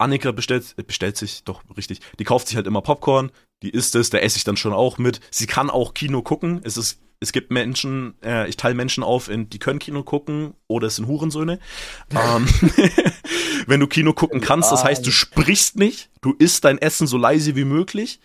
Annika 0.01 0.31
bestellt, 0.31 0.75
bestellt 0.87 1.17
sich, 1.17 1.43
doch, 1.43 1.61
richtig, 1.77 2.01
die 2.19 2.23
kauft 2.23 2.47
sich 2.47 2.55
halt 2.55 2.67
immer 2.67 2.81
Popcorn, 2.81 3.31
die 3.63 3.69
isst 3.69 3.95
es, 3.95 4.09
da 4.09 4.17
esse 4.17 4.37
ich 4.37 4.43
dann 4.43 4.57
schon 4.57 4.73
auch 4.73 4.97
mit. 4.97 5.19
Sie 5.29 5.47
kann 5.47 5.69
auch 5.69 5.93
Kino 5.93 6.21
gucken, 6.21 6.61
es 6.63 6.77
ist 6.77 6.99
es 7.23 7.31
gibt 7.31 7.51
Menschen, 7.51 8.15
äh, 8.23 8.49
ich 8.49 8.57
teile 8.57 8.73
Menschen 8.73 9.03
auf, 9.03 9.29
in, 9.29 9.47
die 9.47 9.59
können 9.59 9.77
Kino 9.77 10.01
gucken 10.01 10.55
oder 10.67 10.87
es 10.87 10.95
sind 10.95 11.05
Hurensöhne. 11.07 11.59
ähm, 12.09 12.47
wenn 13.67 13.79
du 13.79 13.85
Kino 13.85 14.13
gucken 14.13 14.41
kannst, 14.41 14.71
das 14.71 14.83
heißt, 14.83 15.05
du 15.05 15.11
sprichst 15.11 15.77
nicht, 15.77 16.09
du 16.21 16.33
isst 16.33 16.65
dein 16.65 16.79
Essen 16.79 17.05
so 17.05 17.17
leise 17.17 17.55
wie 17.55 17.63
möglich. 17.63 18.19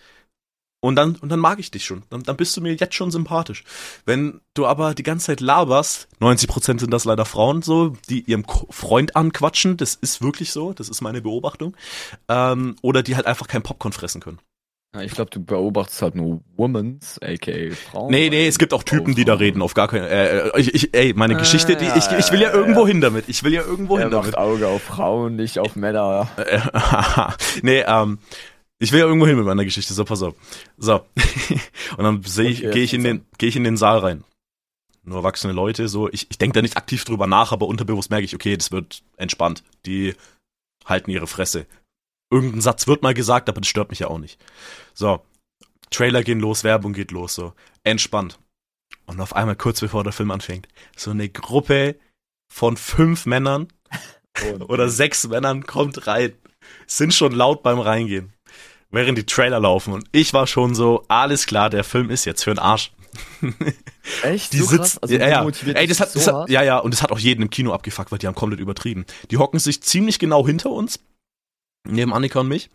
Und 0.79 0.95
dann, 0.95 1.15
und 1.15 1.29
dann 1.29 1.39
mag 1.39 1.59
ich 1.59 1.71
dich 1.71 1.85
schon. 1.85 2.03
Dann, 2.09 2.23
dann 2.23 2.37
bist 2.37 2.55
du 2.55 2.61
mir 2.61 2.73
jetzt 2.73 2.93
schon 2.93 3.09
sympathisch. 3.09 3.63
Wenn 4.05 4.41
du 4.53 4.67
aber 4.67 4.93
die 4.93 5.03
ganze 5.03 5.27
Zeit 5.27 5.41
laberst, 5.41 6.07
90% 6.19 6.79
sind 6.79 6.93
das 6.93 7.05
leider 7.05 7.25
Frauen 7.25 7.63
so, 7.63 7.95
die 8.09 8.21
ihrem 8.21 8.45
Freund 8.69 9.15
anquatschen, 9.15 9.77
das 9.77 9.95
ist 9.95 10.21
wirklich 10.21 10.51
so, 10.51 10.73
das 10.73 10.89
ist 10.89 11.01
meine 11.01 11.21
Beobachtung. 11.21 11.75
Ähm, 12.27 12.75
oder 12.83 13.01
die 13.01 13.15
halt 13.15 13.25
einfach 13.25 13.47
kein 13.47 13.63
Popcorn 13.63 13.91
fressen 13.91 14.21
können. 14.21 14.39
Ja, 14.95 15.01
ich 15.01 15.11
glaube, 15.11 15.29
du 15.29 15.43
beobachtest 15.43 16.01
halt 16.01 16.15
nur 16.15 16.41
Womans, 16.55 17.19
aka 17.21 17.51
Frauen. 17.91 18.09
Nee, 18.09 18.29
nee, 18.29 18.47
es 18.47 18.57
gibt 18.57 18.73
auch 18.73 18.83
Typen, 18.83 19.15
die 19.15 19.25
da 19.25 19.33
reden, 19.33 19.61
auf 19.61 19.73
gar 19.73 19.89
keinen. 19.89 20.05
Äh, 20.05 20.47
äh, 20.47 20.59
ich, 20.59 20.73
ich, 20.73 20.93
ey, 20.93 21.13
meine 21.13 21.35
ah, 21.35 21.39
Geschichte, 21.39 21.75
die, 21.75 21.85
ich, 21.85 22.09
ich 22.17 22.31
will 22.31 22.41
ja 22.41 22.53
irgendwo 22.53 22.87
hin 22.87 23.01
damit. 23.01 23.25
Ich 23.27 23.43
will 23.43 23.53
ja 23.53 23.61
irgendwo 23.61 23.97
er 23.97 24.03
hin 24.03 24.11
damit. 24.11 24.37
Auge 24.37 24.67
auf 24.67 24.83
Frauen, 24.83 25.35
nicht 25.35 25.59
auf 25.59 25.75
Männer. 25.75 26.29
nee, 27.63 27.83
ähm, 27.85 28.19
ich 28.79 28.91
will 28.91 28.99
ja 28.99 29.05
irgendwo 29.05 29.27
hin 29.27 29.37
mit 29.37 29.45
meiner 29.45 29.65
Geschichte, 29.65 29.93
so 29.93 30.05
pass 30.05 30.21
auf. 30.21 30.35
So. 30.77 31.05
Und 31.97 32.03
dann 32.03 32.23
sehe 32.23 32.49
ich, 32.49 32.59
okay, 32.59 32.71
gehe 32.73 32.83
ich 32.83 32.93
in 32.93 33.03
den, 33.03 33.25
gehe 33.37 33.49
ich 33.49 33.55
in 33.55 33.63
den 33.63 33.77
Saal 33.77 33.99
rein. 33.99 34.23
Nur 35.03 35.17
erwachsene 35.17 35.53
Leute, 35.53 35.87
so, 35.87 36.09
ich, 36.09 36.27
ich 36.29 36.37
denke 36.37 36.55
da 36.55 36.61
nicht 36.61 36.77
aktiv 36.77 37.05
drüber 37.05 37.27
nach, 37.27 37.51
aber 37.51 37.67
unterbewusst 37.67 38.09
merke 38.09 38.25
ich, 38.25 38.35
okay, 38.35 38.57
das 38.57 38.71
wird 38.71 39.03
entspannt. 39.15 39.63
Die 39.85 40.15
halten 40.85 41.11
ihre 41.11 41.27
Fresse 41.27 41.65
irgendein 42.29 42.61
Satz 42.61 42.87
wird 42.87 43.03
mal 43.03 43.13
gesagt, 43.13 43.49
aber 43.49 43.61
das 43.61 43.67
stört 43.67 43.89
mich 43.89 43.99
ja 43.99 44.07
auch 44.07 44.19
nicht. 44.19 44.39
So, 44.93 45.25
Trailer 45.89 46.23
gehen 46.23 46.39
los, 46.39 46.63
Werbung 46.63 46.93
geht 46.93 47.11
los, 47.11 47.35
so, 47.35 47.53
entspannt. 47.83 48.39
Und 49.05 49.21
auf 49.21 49.35
einmal, 49.35 49.55
kurz 49.55 49.79
bevor 49.79 50.03
der 50.03 50.13
Film 50.13 50.31
anfängt, 50.31 50.67
so 50.95 51.11
eine 51.11 51.29
Gruppe 51.29 51.95
von 52.53 52.77
fünf 52.77 53.25
Männern 53.25 53.67
oder 54.67 54.89
sechs 54.89 55.27
Männern 55.27 55.65
kommt 55.65 56.07
rein, 56.07 56.33
sind 56.85 57.13
schon 57.13 57.31
laut 57.31 57.63
beim 57.63 57.79
Reingehen, 57.79 58.33
während 58.91 59.17
die 59.17 59.25
Trailer 59.25 59.59
laufen. 59.59 59.93
Und 59.93 60.05
ich 60.11 60.33
war 60.33 60.47
schon 60.47 60.75
so, 60.75 61.03
alles 61.07 61.45
klar, 61.45 61.69
der 61.69 61.83
Film 61.83 62.09
ist 62.09 62.25
jetzt 62.25 62.43
für 62.43 62.51
den 62.51 62.59
Arsch. 62.59 62.91
Echt? 64.23 64.53
Die 64.53 64.59
so 64.59 64.65
sitzt, 64.65 65.01
also 65.01 65.15
ja, 65.15 65.27
ja. 65.27 65.47
Ey, 65.73 65.87
das 65.87 65.99
hat, 65.99 66.11
so 66.11 66.19
das 66.19 66.27
hat, 66.27 66.49
ja, 66.49 66.61
ja, 66.61 66.77
und 66.77 66.93
das 66.93 67.01
hat 67.01 67.11
auch 67.11 67.19
jeden 67.19 67.41
im 67.41 67.49
Kino 67.49 67.73
abgefuckt, 67.73 68.11
weil 68.11 68.19
die 68.19 68.27
haben 68.27 68.35
komplett 68.35 68.59
übertrieben. 68.59 69.05
Die 69.31 69.37
hocken 69.37 69.59
sich 69.59 69.81
ziemlich 69.81 70.19
genau 70.19 70.45
hinter 70.45 70.69
uns 70.69 70.99
neben 71.87 72.13
Annika 72.13 72.39
und 72.39 72.47
mich. 72.47 72.69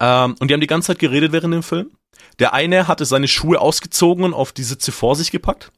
Ähm, 0.00 0.34
und 0.38 0.48
die 0.48 0.54
haben 0.54 0.60
die 0.60 0.66
ganze 0.66 0.88
Zeit 0.88 0.98
geredet 0.98 1.32
während 1.32 1.54
dem 1.54 1.62
Film. 1.62 1.90
Der 2.38 2.52
eine 2.54 2.88
hatte 2.88 3.04
seine 3.04 3.28
Schuhe 3.28 3.60
ausgezogen 3.60 4.24
und 4.24 4.34
auf 4.34 4.52
die 4.52 4.62
Sitze 4.62 4.92
vor 4.92 5.16
sich 5.16 5.30
gepackt. 5.30 5.72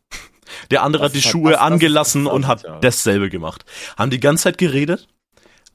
Der 0.70 0.82
andere 0.82 1.02
das 1.02 1.10
hat 1.10 1.16
die 1.16 1.28
Schuhe 1.28 1.52
das, 1.52 1.60
angelassen 1.60 2.26
und 2.26 2.46
hat 2.46 2.64
dasselbe 2.80 3.30
gemacht. 3.30 3.64
Haben 3.96 4.10
die 4.10 4.20
ganze 4.20 4.44
Zeit 4.44 4.58
geredet, 4.58 5.08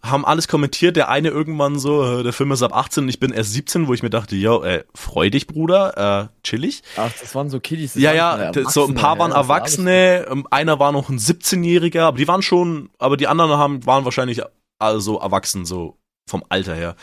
haben 0.01 0.25
alles 0.25 0.47
kommentiert. 0.47 0.95
Der 0.95 1.09
eine 1.09 1.29
irgendwann 1.29 1.77
so, 1.77 2.19
äh, 2.19 2.23
der 2.23 2.33
Film 2.33 2.51
ist 2.51 2.63
ab 2.63 2.73
18 2.73 3.03
und 3.03 3.09
ich 3.09 3.19
bin 3.19 3.31
erst 3.31 3.53
17, 3.53 3.87
wo 3.87 3.93
ich 3.93 4.03
mir 4.03 4.09
dachte, 4.09 4.35
yo, 4.35 4.63
äh, 4.63 4.83
freu 4.95 5.29
dich, 5.29 5.47
Bruder, 5.47 6.31
äh, 6.31 6.43
chillig. 6.43 6.83
Ach, 6.95 7.11
das 7.19 7.35
waren 7.35 7.49
so 7.49 7.59
Kiddies. 7.59 7.95
Ja, 7.95 8.13
ja, 8.13 8.51
so 8.69 8.87
ein 8.87 8.95
paar 8.95 9.19
waren 9.19 9.31
ja, 9.31 9.37
Erwachsene, 9.37 10.25
ähm, 10.29 10.47
einer 10.51 10.79
war 10.79 10.91
noch 10.91 11.09
ein 11.09 11.19
17-Jähriger, 11.19 12.01
aber 12.01 12.17
die 12.17 12.27
waren 12.27 12.41
schon, 12.41 12.89
aber 12.97 13.17
die 13.17 13.27
anderen 13.27 13.51
haben, 13.51 13.85
waren 13.85 14.05
wahrscheinlich 14.05 14.41
also 14.79 15.19
erwachsen, 15.19 15.65
so 15.65 15.97
vom 16.27 16.43
Alter 16.49 16.75
her. 16.75 16.95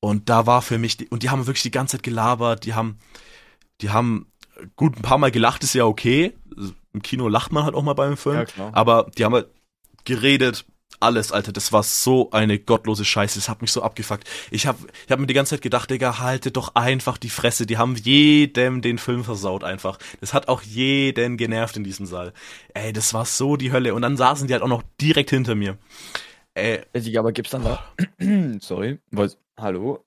Und 0.00 0.28
da 0.28 0.46
war 0.46 0.60
für 0.60 0.78
mich, 0.78 1.10
und 1.10 1.22
die 1.22 1.30
haben 1.30 1.46
wirklich 1.46 1.62
die 1.62 1.70
ganze 1.70 1.96
Zeit 1.96 2.02
gelabert, 2.02 2.64
die 2.64 2.74
haben, 2.74 2.98
die 3.80 3.90
haben 3.90 4.26
gut 4.76 4.96
ein 4.96 5.02
paar 5.02 5.18
Mal 5.18 5.30
gelacht, 5.30 5.62
ist 5.62 5.74
ja 5.74 5.84
okay. 5.84 6.34
Im 6.92 7.02
Kino 7.02 7.28
lacht 7.28 7.52
man 7.52 7.64
halt 7.64 7.74
auch 7.74 7.82
mal 7.82 7.94
beim 7.94 8.16
Film. 8.16 8.44
Ja, 8.56 8.70
aber 8.72 9.10
die 9.16 9.24
haben 9.24 9.34
halt 9.34 9.48
geredet, 10.04 10.64
alles, 11.04 11.32
Alter, 11.32 11.52
das 11.52 11.72
war 11.72 11.82
so 11.82 12.30
eine 12.30 12.58
gottlose 12.58 13.04
Scheiße. 13.04 13.38
Das 13.38 13.48
hat 13.48 13.60
mich 13.60 13.70
so 13.70 13.82
abgefuckt. 13.82 14.28
Ich 14.50 14.66
hab, 14.66 14.76
ich 15.04 15.12
hab 15.12 15.20
mir 15.20 15.26
die 15.26 15.34
ganze 15.34 15.50
Zeit 15.50 15.62
gedacht, 15.62 15.90
Digga, 15.90 16.18
halte 16.18 16.50
doch 16.50 16.74
einfach 16.74 17.18
die 17.18 17.30
Fresse. 17.30 17.66
Die 17.66 17.78
haben 17.78 17.94
jedem 17.96 18.82
den 18.82 18.98
Film 18.98 19.22
versaut 19.22 19.64
einfach. 19.64 19.98
Das 20.20 20.34
hat 20.34 20.48
auch 20.48 20.62
jeden 20.62 21.36
genervt 21.36 21.76
in 21.76 21.84
diesem 21.84 22.06
Saal. 22.06 22.32
Ey, 22.72 22.92
das 22.92 23.14
war 23.14 23.24
so 23.24 23.56
die 23.56 23.70
Hölle. 23.72 23.94
Und 23.94 24.02
dann 24.02 24.16
saßen 24.16 24.48
die 24.48 24.54
halt 24.54 24.62
auch 24.62 24.68
noch 24.68 24.82
direkt 25.00 25.30
hinter 25.30 25.54
mir. 25.54 25.78
Äh, 26.54 26.80
aber 27.16 27.32
gibt's 27.32 27.50
dann 27.50 27.64
da. 27.64 27.84
Sorry. 28.60 28.98
Was, 29.10 29.38
hallo? 29.58 30.02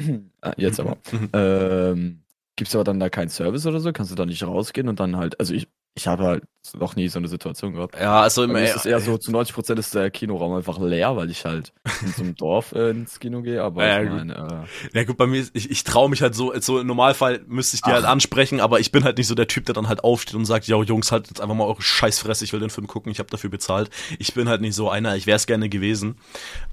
ah, 0.42 0.52
jetzt 0.56 0.80
aber. 0.80 0.98
Mhm. 1.12 1.28
ähm, 1.32 2.22
gibt's 2.56 2.74
aber 2.74 2.84
dann 2.84 3.00
da 3.00 3.08
keinen 3.08 3.28
Service 3.28 3.66
oder 3.66 3.80
so? 3.80 3.92
Kannst 3.92 4.10
du 4.10 4.16
da 4.16 4.26
nicht 4.26 4.42
rausgehen 4.42 4.88
und 4.88 5.00
dann 5.00 5.16
halt. 5.16 5.38
Also 5.40 5.54
ich, 5.54 5.68
ich 5.94 6.06
habe 6.06 6.24
halt 6.24 6.44
noch 6.74 6.96
nie 6.96 7.08
so 7.08 7.18
eine 7.18 7.28
Situation 7.28 7.74
gehabt. 7.74 7.96
Ja, 7.98 8.22
also 8.22 8.44
im 8.44 8.54
ist 8.56 8.86
eher 8.86 9.00
so, 9.00 9.18
zu 9.18 9.32
90 9.32 9.54
Prozent 9.54 9.78
ist 9.78 9.94
der 9.94 10.10
Kinoraum 10.10 10.54
einfach 10.54 10.78
leer, 10.78 11.16
weil 11.16 11.30
ich 11.30 11.44
halt 11.44 11.72
in 12.02 12.12
so 12.12 12.22
einem 12.22 12.34
Dorf 12.36 12.72
äh, 12.72 12.90
ins 12.90 13.18
Kino 13.18 13.42
gehe, 13.42 13.62
aber 13.62 13.86
ja, 13.86 14.02
ich 14.02 14.08
meine, 14.08 14.66
äh, 14.92 14.98
ja 14.98 15.04
gut, 15.04 15.16
bei 15.16 15.26
mir, 15.26 15.44
ich, 15.52 15.70
ich 15.70 15.84
traue 15.84 16.08
mich 16.08 16.22
halt 16.22 16.34
so, 16.34 16.52
so 16.60 16.78
im 16.78 16.86
Normalfall 16.86 17.42
müsste 17.46 17.74
ich 17.74 17.82
die 17.82 17.90
halt 17.90 18.04
Ach. 18.04 18.04
halt 18.04 18.12
ansprechen, 18.12 18.60
aber 18.60 18.80
ich 18.80 18.92
bin 18.92 19.04
halt 19.04 19.18
nicht 19.18 19.26
so 19.26 19.34
der 19.34 19.48
Typ, 19.48 19.66
der 19.66 19.74
dann 19.74 19.88
halt 19.88 20.04
aufsteht 20.04 20.36
und 20.36 20.44
sagt, 20.44 20.66
ja 20.66 20.80
Jungs, 20.82 21.12
halt 21.12 21.28
jetzt 21.28 21.40
einfach 21.40 21.56
mal 21.56 21.64
eure 21.64 21.82
Scheißfresse, 21.82 22.44
ich 22.44 22.52
will 22.52 22.60
den 22.60 22.70
Film 22.70 22.86
gucken, 22.86 23.10
ich 23.10 23.18
habe 23.18 23.30
dafür 23.30 23.50
bezahlt. 23.50 23.90
Ich 24.18 24.32
bin 24.32 24.48
halt 24.48 24.60
nicht 24.60 24.74
so 24.74 24.88
einer, 24.88 25.16
ich 25.16 25.26
wäre 25.26 25.36
es 25.36 25.46
gerne 25.46 25.68
gewesen. 25.68 26.16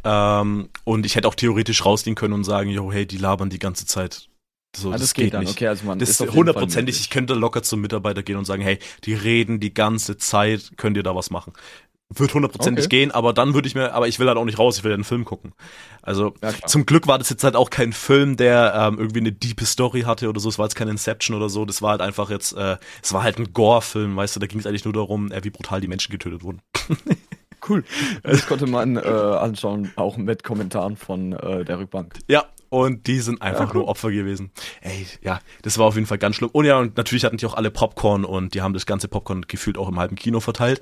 Ähm, 0.03 0.69
und 0.83 1.05
ich 1.05 1.15
hätte 1.15 1.27
auch 1.27 1.35
theoretisch 1.35 1.83
rausgehen 1.83 2.15
können 2.15 2.35
und 2.35 2.43
sagen, 2.43 2.69
jo, 2.69 2.91
hey, 2.91 3.05
die 3.05 3.17
labern 3.17 3.49
die 3.49 3.59
ganze 3.59 3.85
Zeit 3.85 4.28
so, 4.75 4.89
ah, 4.89 4.91
das, 4.93 5.01
das, 5.01 5.13
geht, 5.13 5.25
geht 5.25 5.33
dann, 5.33 5.41
nicht. 5.41 5.51
okay, 5.51 5.67
also 5.67 5.85
man 5.85 5.97
das 5.97 6.09
ist 6.09 6.31
hundertprozentig, 6.31 6.99
ich 6.99 7.09
könnte 7.09 7.33
locker 7.33 7.63
zum 7.63 7.81
Mitarbeiter 7.81 8.21
gehen 8.21 8.37
und 8.37 8.45
sagen, 8.45 8.61
hey, 8.61 8.77
die 9.03 9.13
reden 9.13 9.59
die 9.59 9.73
ganze 9.73 10.17
Zeit, 10.17 10.73
könnt 10.77 10.95
ihr 10.95 11.03
da 11.03 11.15
was 11.15 11.31
machen? 11.31 11.53
Wird 12.11 12.33
hundertprozentig 12.33 12.85
okay. 12.85 13.01
gehen, 13.01 13.11
aber 13.11 13.33
dann 13.33 13.53
würde 13.53 13.67
ich 13.67 13.75
mir, 13.75 13.93
aber 13.93 14.07
ich 14.07 14.19
will 14.19 14.27
halt 14.27 14.37
auch 14.37 14.45
nicht 14.45 14.57
raus, 14.57 14.77
ich 14.77 14.83
will 14.83 14.89
ja 14.89 14.95
einen 14.95 15.03
Film 15.03 15.25
gucken. 15.25 15.53
Also 16.01 16.33
ja, 16.41 16.51
zum 16.65 16.87
Glück 16.87 17.05
war 17.05 17.19
das 17.19 17.29
jetzt 17.29 17.43
halt 17.43 17.55
auch 17.55 17.69
kein 17.69 17.93
Film, 17.93 18.35
der 18.35 18.73
ähm, 18.75 18.97
irgendwie 18.97 19.19
eine 19.19 19.31
diepe 19.31 19.65
Story 19.65 20.01
hatte 20.01 20.27
oder 20.27 20.39
so. 20.39 20.49
Es 20.49 20.57
war 20.57 20.65
jetzt 20.65 20.73
kein 20.73 20.87
Inception 20.87 21.37
oder 21.37 21.49
so. 21.49 21.65
Das 21.65 21.83
war 21.83 21.91
halt 21.91 22.01
einfach 22.01 22.31
jetzt, 22.31 22.53
äh, 22.53 22.77
es 23.03 23.13
war 23.13 23.21
halt 23.21 23.37
ein 23.37 23.53
Gore-Film, 23.53 24.15
weißt 24.15 24.35
du. 24.35 24.39
Da 24.39 24.47
ging 24.47 24.59
es 24.59 24.65
eigentlich 24.65 24.85
nur 24.85 24.93
darum, 24.93 25.31
äh, 25.31 25.43
wie 25.43 25.51
brutal 25.51 25.81
die 25.81 25.87
Menschen 25.87 26.11
getötet 26.11 26.41
wurden. 26.41 26.61
cool. 27.69 27.83
Das 28.23 28.47
konnte 28.47 28.65
man 28.65 28.95
äh, 28.95 29.01
anschauen, 29.01 29.91
auch 29.95 30.17
mit 30.17 30.43
Kommentaren 30.43 30.97
von 30.97 31.33
äh, 31.33 31.63
der 31.63 31.77
Rückbank. 31.77 32.15
Ja, 32.27 32.45
und 32.69 33.07
die 33.07 33.19
sind 33.19 33.41
einfach 33.41 33.69
ja, 33.69 33.73
nur 33.73 33.87
Opfer 33.87 34.11
gewesen. 34.11 34.51
Ey, 34.81 35.05
ja, 35.21 35.39
das 35.63 35.77
war 35.77 35.87
auf 35.87 35.95
jeden 35.95 36.07
Fall 36.07 36.17
ganz 36.17 36.35
schlimm. 36.35 36.49
Und 36.51 36.65
ja, 36.65 36.79
und 36.79 36.97
natürlich 36.97 37.25
hatten 37.25 37.37
die 37.37 37.45
auch 37.45 37.55
alle 37.55 37.71
Popcorn 37.71 38.25
und 38.25 38.53
die 38.53 38.61
haben 38.61 38.73
das 38.73 38.85
ganze 38.85 39.07
Popcorn 39.07 39.45
gefühlt 39.47 39.77
auch 39.77 39.89
im 39.89 39.99
halben 39.99 40.15
Kino 40.15 40.39
verteilt. 40.39 40.81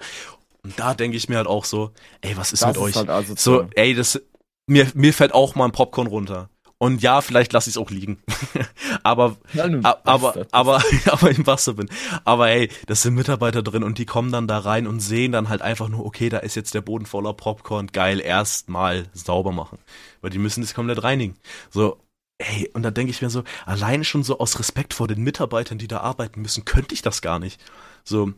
Und 0.63 0.77
da 0.79 0.93
denke 0.93 1.17
ich 1.17 1.29
mir 1.29 1.37
halt 1.37 1.47
auch 1.47 1.65
so, 1.65 1.91
ey, 2.21 2.35
was 2.35 2.53
ist 2.53 2.61
das 2.61 2.67
mit 2.67 2.75
ist 2.77 2.81
euch? 2.81 2.95
Halt 2.95 3.09
also 3.09 3.35
so, 3.37 3.67
ey, 3.75 3.93
das, 3.93 4.21
mir, 4.67 4.87
mir 4.93 5.13
fällt 5.13 5.33
auch 5.33 5.55
mal 5.55 5.65
ein 5.65 5.71
Popcorn 5.71 6.07
runter. 6.07 6.49
Und 6.79 7.01
ja, 7.01 7.21
vielleicht 7.21 7.53
lasse 7.53 7.69
ich 7.69 7.75
es 7.75 7.81
auch 7.81 7.89
liegen. 7.89 8.21
aber, 9.03 9.37
Nein, 9.53 9.83
aber, 9.83 10.45
aber, 10.51 10.83
aber 11.07 11.31
im 11.31 11.47
Wasser 11.47 11.73
bin. 11.73 11.89
Aber 12.23 12.49
ey, 12.49 12.69
das 12.85 13.01
sind 13.01 13.15
Mitarbeiter 13.15 13.63
drin 13.63 13.83
und 13.83 13.97
die 13.97 14.05
kommen 14.05 14.31
dann 14.31 14.47
da 14.47 14.59
rein 14.59 14.85
und 14.85 14.99
sehen 14.99 15.31
dann 15.31 15.49
halt 15.49 15.63
einfach 15.63 15.89
nur, 15.89 16.05
okay, 16.05 16.29
da 16.29 16.37
ist 16.37 16.55
jetzt 16.55 16.75
der 16.75 16.81
Boden 16.81 17.07
voller 17.07 17.33
Popcorn, 17.33 17.87
geil, 17.87 18.19
erstmal 18.19 19.07
sauber 19.13 19.51
machen. 19.51 19.79
Weil 20.21 20.29
die 20.29 20.37
müssen 20.37 20.61
das 20.61 20.75
komplett 20.75 21.03
reinigen. 21.03 21.35
So, 21.71 21.97
ey, 22.37 22.69
und 22.73 22.83
da 22.83 22.91
denke 22.91 23.09
ich 23.09 23.23
mir 23.23 23.31
so, 23.31 23.43
alleine 23.65 24.03
schon 24.03 24.23
so 24.23 24.37
aus 24.37 24.59
Respekt 24.59 24.93
vor 24.93 25.07
den 25.07 25.23
Mitarbeitern, 25.23 25.79
die 25.79 25.87
da 25.87 26.01
arbeiten 26.01 26.41
müssen, 26.41 26.63
könnte 26.65 26.93
ich 26.93 27.01
das 27.01 27.21
gar 27.23 27.39
nicht. 27.39 27.59
So, 28.03 28.33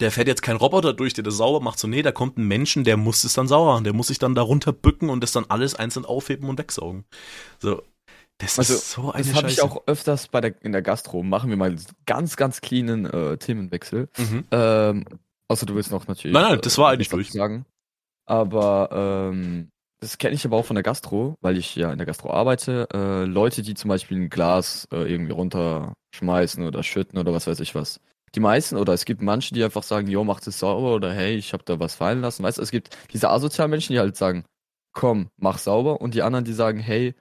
der 0.00 0.10
fährt 0.10 0.28
jetzt 0.28 0.42
kein 0.42 0.56
Roboter 0.56 0.92
durch, 0.92 1.14
der 1.14 1.24
das 1.24 1.36
sauber 1.36 1.60
macht. 1.60 1.78
So, 1.78 1.88
nee, 1.88 2.02
da 2.02 2.12
kommt 2.12 2.38
ein 2.38 2.46
Menschen, 2.46 2.84
der 2.84 2.96
muss 2.96 3.24
es 3.24 3.34
dann 3.34 3.48
sauber 3.48 3.72
machen. 3.72 3.84
Der 3.84 3.92
muss 3.92 4.08
sich 4.08 4.18
dann 4.18 4.34
darunter 4.34 4.72
bücken 4.72 5.10
und 5.10 5.22
das 5.22 5.32
dann 5.32 5.46
alles 5.48 5.74
einzeln 5.74 6.04
aufheben 6.04 6.48
und 6.48 6.58
wegsaugen. 6.58 7.04
So, 7.58 7.82
das 8.38 8.58
also, 8.58 8.74
ist 8.74 8.90
so 8.90 9.12
eine 9.12 9.24
Das 9.24 9.34
habe 9.34 9.48
ich 9.48 9.62
auch 9.62 9.86
öfters 9.86 10.28
bei 10.28 10.40
der, 10.40 10.54
in 10.62 10.72
der 10.72 10.82
Gastro. 10.82 11.22
Machen 11.22 11.50
wir 11.50 11.56
mal 11.56 11.76
ganz, 12.06 12.36
ganz 12.36 12.60
cleanen 12.60 13.06
äh, 13.06 13.38
Themenwechsel. 13.38 14.08
Mhm. 14.18 14.44
Ähm, 14.50 15.04
außer 15.48 15.66
du 15.66 15.74
willst 15.74 15.90
noch 15.90 16.06
natürlich. 16.08 16.34
Nein, 16.34 16.50
nein, 16.50 16.60
das 16.60 16.76
war 16.78 16.90
äh, 16.90 16.94
eigentlich 16.94 17.08
durch. 17.08 17.30
Sagen. 17.30 17.64
Aber 18.26 19.30
ähm, 19.32 19.68
das 20.00 20.18
kenne 20.18 20.34
ich 20.34 20.44
aber 20.44 20.56
auch 20.56 20.66
von 20.66 20.74
der 20.74 20.82
Gastro, 20.82 21.36
weil 21.40 21.56
ich 21.56 21.76
ja 21.76 21.92
in 21.92 21.98
der 21.98 22.06
Gastro 22.06 22.30
arbeite. 22.30 22.88
Äh, 22.92 23.24
Leute, 23.24 23.62
die 23.62 23.74
zum 23.74 23.88
Beispiel 23.88 24.18
ein 24.18 24.30
Glas 24.30 24.88
äh, 24.92 25.10
irgendwie 25.10 25.32
runterschmeißen 25.32 26.66
oder 26.66 26.82
schütten 26.82 27.18
oder 27.18 27.32
was 27.32 27.46
weiß 27.46 27.60
ich 27.60 27.74
was 27.74 28.00
die 28.34 28.40
meisten, 28.40 28.76
oder 28.76 28.92
es 28.92 29.04
gibt 29.04 29.22
manche, 29.22 29.54
die 29.54 29.62
einfach 29.62 29.82
sagen, 29.82 30.08
jo, 30.08 30.24
macht 30.24 30.46
es 30.46 30.58
sauber 30.58 30.94
oder 30.94 31.12
hey, 31.12 31.36
ich 31.36 31.52
habe 31.52 31.64
da 31.64 31.78
was 31.78 31.94
fallen 31.94 32.20
lassen. 32.20 32.42
Weißt 32.42 32.58
du, 32.58 32.62
es 32.62 32.70
gibt 32.70 32.96
diese 33.12 33.30
asozialen 33.30 33.70
Menschen, 33.70 33.92
die 33.92 33.98
halt 33.98 34.16
sagen, 34.16 34.44
komm, 34.92 35.28
mach 35.36 35.58
sauber. 35.58 36.00
Und 36.00 36.14
die 36.14 36.22
anderen, 36.22 36.44
die 36.44 36.52
sagen, 36.52 36.78
hey, 36.78 37.14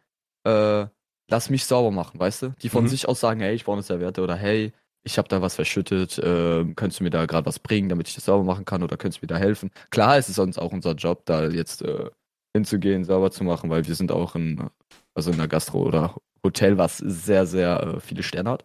äh, 0.46 0.86
lass 1.30 1.50
mich 1.50 1.66
sauber 1.66 1.92
machen, 1.92 2.20
weißt 2.20 2.42
du? 2.44 2.50
Die 2.62 2.70
von 2.70 2.84
Mhm. 2.84 2.90
sich 2.90 3.08
aus 3.08 3.20
sagen, 3.20 3.40
hey, 3.42 3.54
ich 3.56 3.64
brauche 3.64 3.76
eine 3.76 3.84
Serviette 3.84 4.22
oder 4.22 4.36
hey, 4.36 4.72
ich 5.04 5.18
habe 5.18 5.28
da 5.28 5.42
was 5.42 5.56
verschüttet, 5.56 6.18
äh, 6.18 6.64
könntest 6.76 7.00
du 7.00 7.04
mir 7.04 7.10
da 7.10 7.26
gerade 7.26 7.46
was 7.46 7.60
bringen, 7.60 7.90
damit 7.90 8.08
ich 8.08 8.16
das 8.16 8.26
sauber 8.26 8.44
machen 8.44 8.66
kann 8.66 8.84
oder 8.84 8.98
könntest 8.98 9.22
du 9.22 9.26
mir 9.26 9.34
da 9.34 9.38
helfen? 9.38 9.70
Klar, 9.90 10.18
es 10.18 10.30
ist 10.30 10.36
sonst 10.36 10.58
auch 10.58 10.72
unser 10.72 10.94
Job, 10.94 11.26
da 11.26 11.48
jetzt 11.48 11.82
äh, 11.82 12.10
hinzugehen, 12.56 13.04
sauber 13.04 13.32
zu 13.32 13.44
machen, 13.44 13.70
weil 13.70 13.86
wir 13.88 13.96
sind 13.96 14.12
auch 14.12 14.36
in, 14.36 14.70
also 15.14 15.32
in 15.32 15.38
der 15.38 15.48
Gastro 15.48 15.84
oder 15.84 16.16
Hotel, 16.44 16.78
was 16.78 16.98
sehr, 16.98 17.46
sehr 17.46 17.82
äh, 17.84 18.00
viele 18.00 18.24
Sterne 18.24 18.50
hat. 18.52 18.64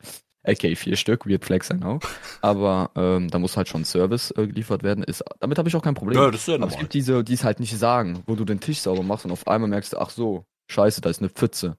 Okay, 0.48 0.74
vier 0.76 0.96
Stück, 0.96 1.26
Weird 1.26 1.44
Flex, 1.44 1.68
I 1.70 1.74
know. 1.74 2.00
Aber 2.40 2.90
ähm, 2.96 3.28
da 3.28 3.38
muss 3.38 3.56
halt 3.56 3.68
schon 3.68 3.84
Service 3.84 4.30
äh, 4.30 4.46
geliefert 4.46 4.82
werden. 4.82 5.04
Ist, 5.04 5.22
damit 5.40 5.58
habe 5.58 5.68
ich 5.68 5.76
auch 5.76 5.82
kein 5.82 5.94
Problem. 5.94 6.18
Ja, 6.18 6.30
das 6.30 6.40
ist 6.40 6.48
ja 6.48 6.54
Aber 6.54 6.68
es 6.68 6.78
gibt 6.78 6.94
diese, 6.94 7.22
die 7.22 7.34
es 7.34 7.44
halt 7.44 7.60
nicht 7.60 7.76
sagen, 7.76 8.22
wo 8.26 8.34
du 8.34 8.46
den 8.46 8.58
Tisch 8.58 8.80
sauber 8.80 9.02
machst 9.02 9.26
und 9.26 9.30
auf 9.30 9.46
einmal 9.46 9.68
merkst 9.68 9.92
du, 9.92 9.98
ach 9.98 10.08
so, 10.08 10.46
scheiße, 10.70 11.02
da 11.02 11.10
ist 11.10 11.20
eine 11.20 11.28
Pfütze. 11.28 11.76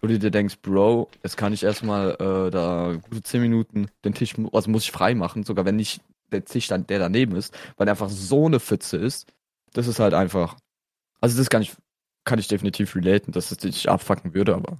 Wo 0.00 0.06
du 0.06 0.18
dir 0.18 0.30
denkst, 0.30 0.56
Bro, 0.62 1.10
jetzt 1.22 1.36
kann 1.36 1.52
ich 1.52 1.62
erstmal 1.62 2.12
äh, 2.12 2.50
da 2.50 2.94
gute 3.02 3.22
10 3.22 3.42
Minuten 3.42 3.88
den 4.04 4.14
Tisch, 4.14 4.34
also 4.52 4.70
muss 4.70 4.84
ich 4.84 4.92
frei 4.92 5.14
machen, 5.14 5.44
sogar 5.44 5.66
wenn 5.66 5.76
nicht 5.76 6.00
der 6.32 6.44
Tisch 6.44 6.68
dann, 6.68 6.86
der 6.86 6.98
daneben 6.98 7.36
ist, 7.36 7.54
weil 7.76 7.88
einfach 7.88 8.08
so 8.08 8.46
eine 8.46 8.60
Pfütze 8.60 8.96
ist. 8.96 9.26
Das 9.72 9.86
ist 9.88 9.98
halt 9.98 10.14
einfach, 10.14 10.56
also 11.20 11.36
das 11.36 11.50
kann 11.50 11.60
ich, 11.60 11.74
kann 12.24 12.38
ich 12.38 12.48
definitiv 12.48 12.96
relaten, 12.96 13.32
dass 13.32 13.50
es 13.50 13.58
dich 13.58 13.88
abfacken 13.90 14.34
würde, 14.34 14.54
aber 14.54 14.78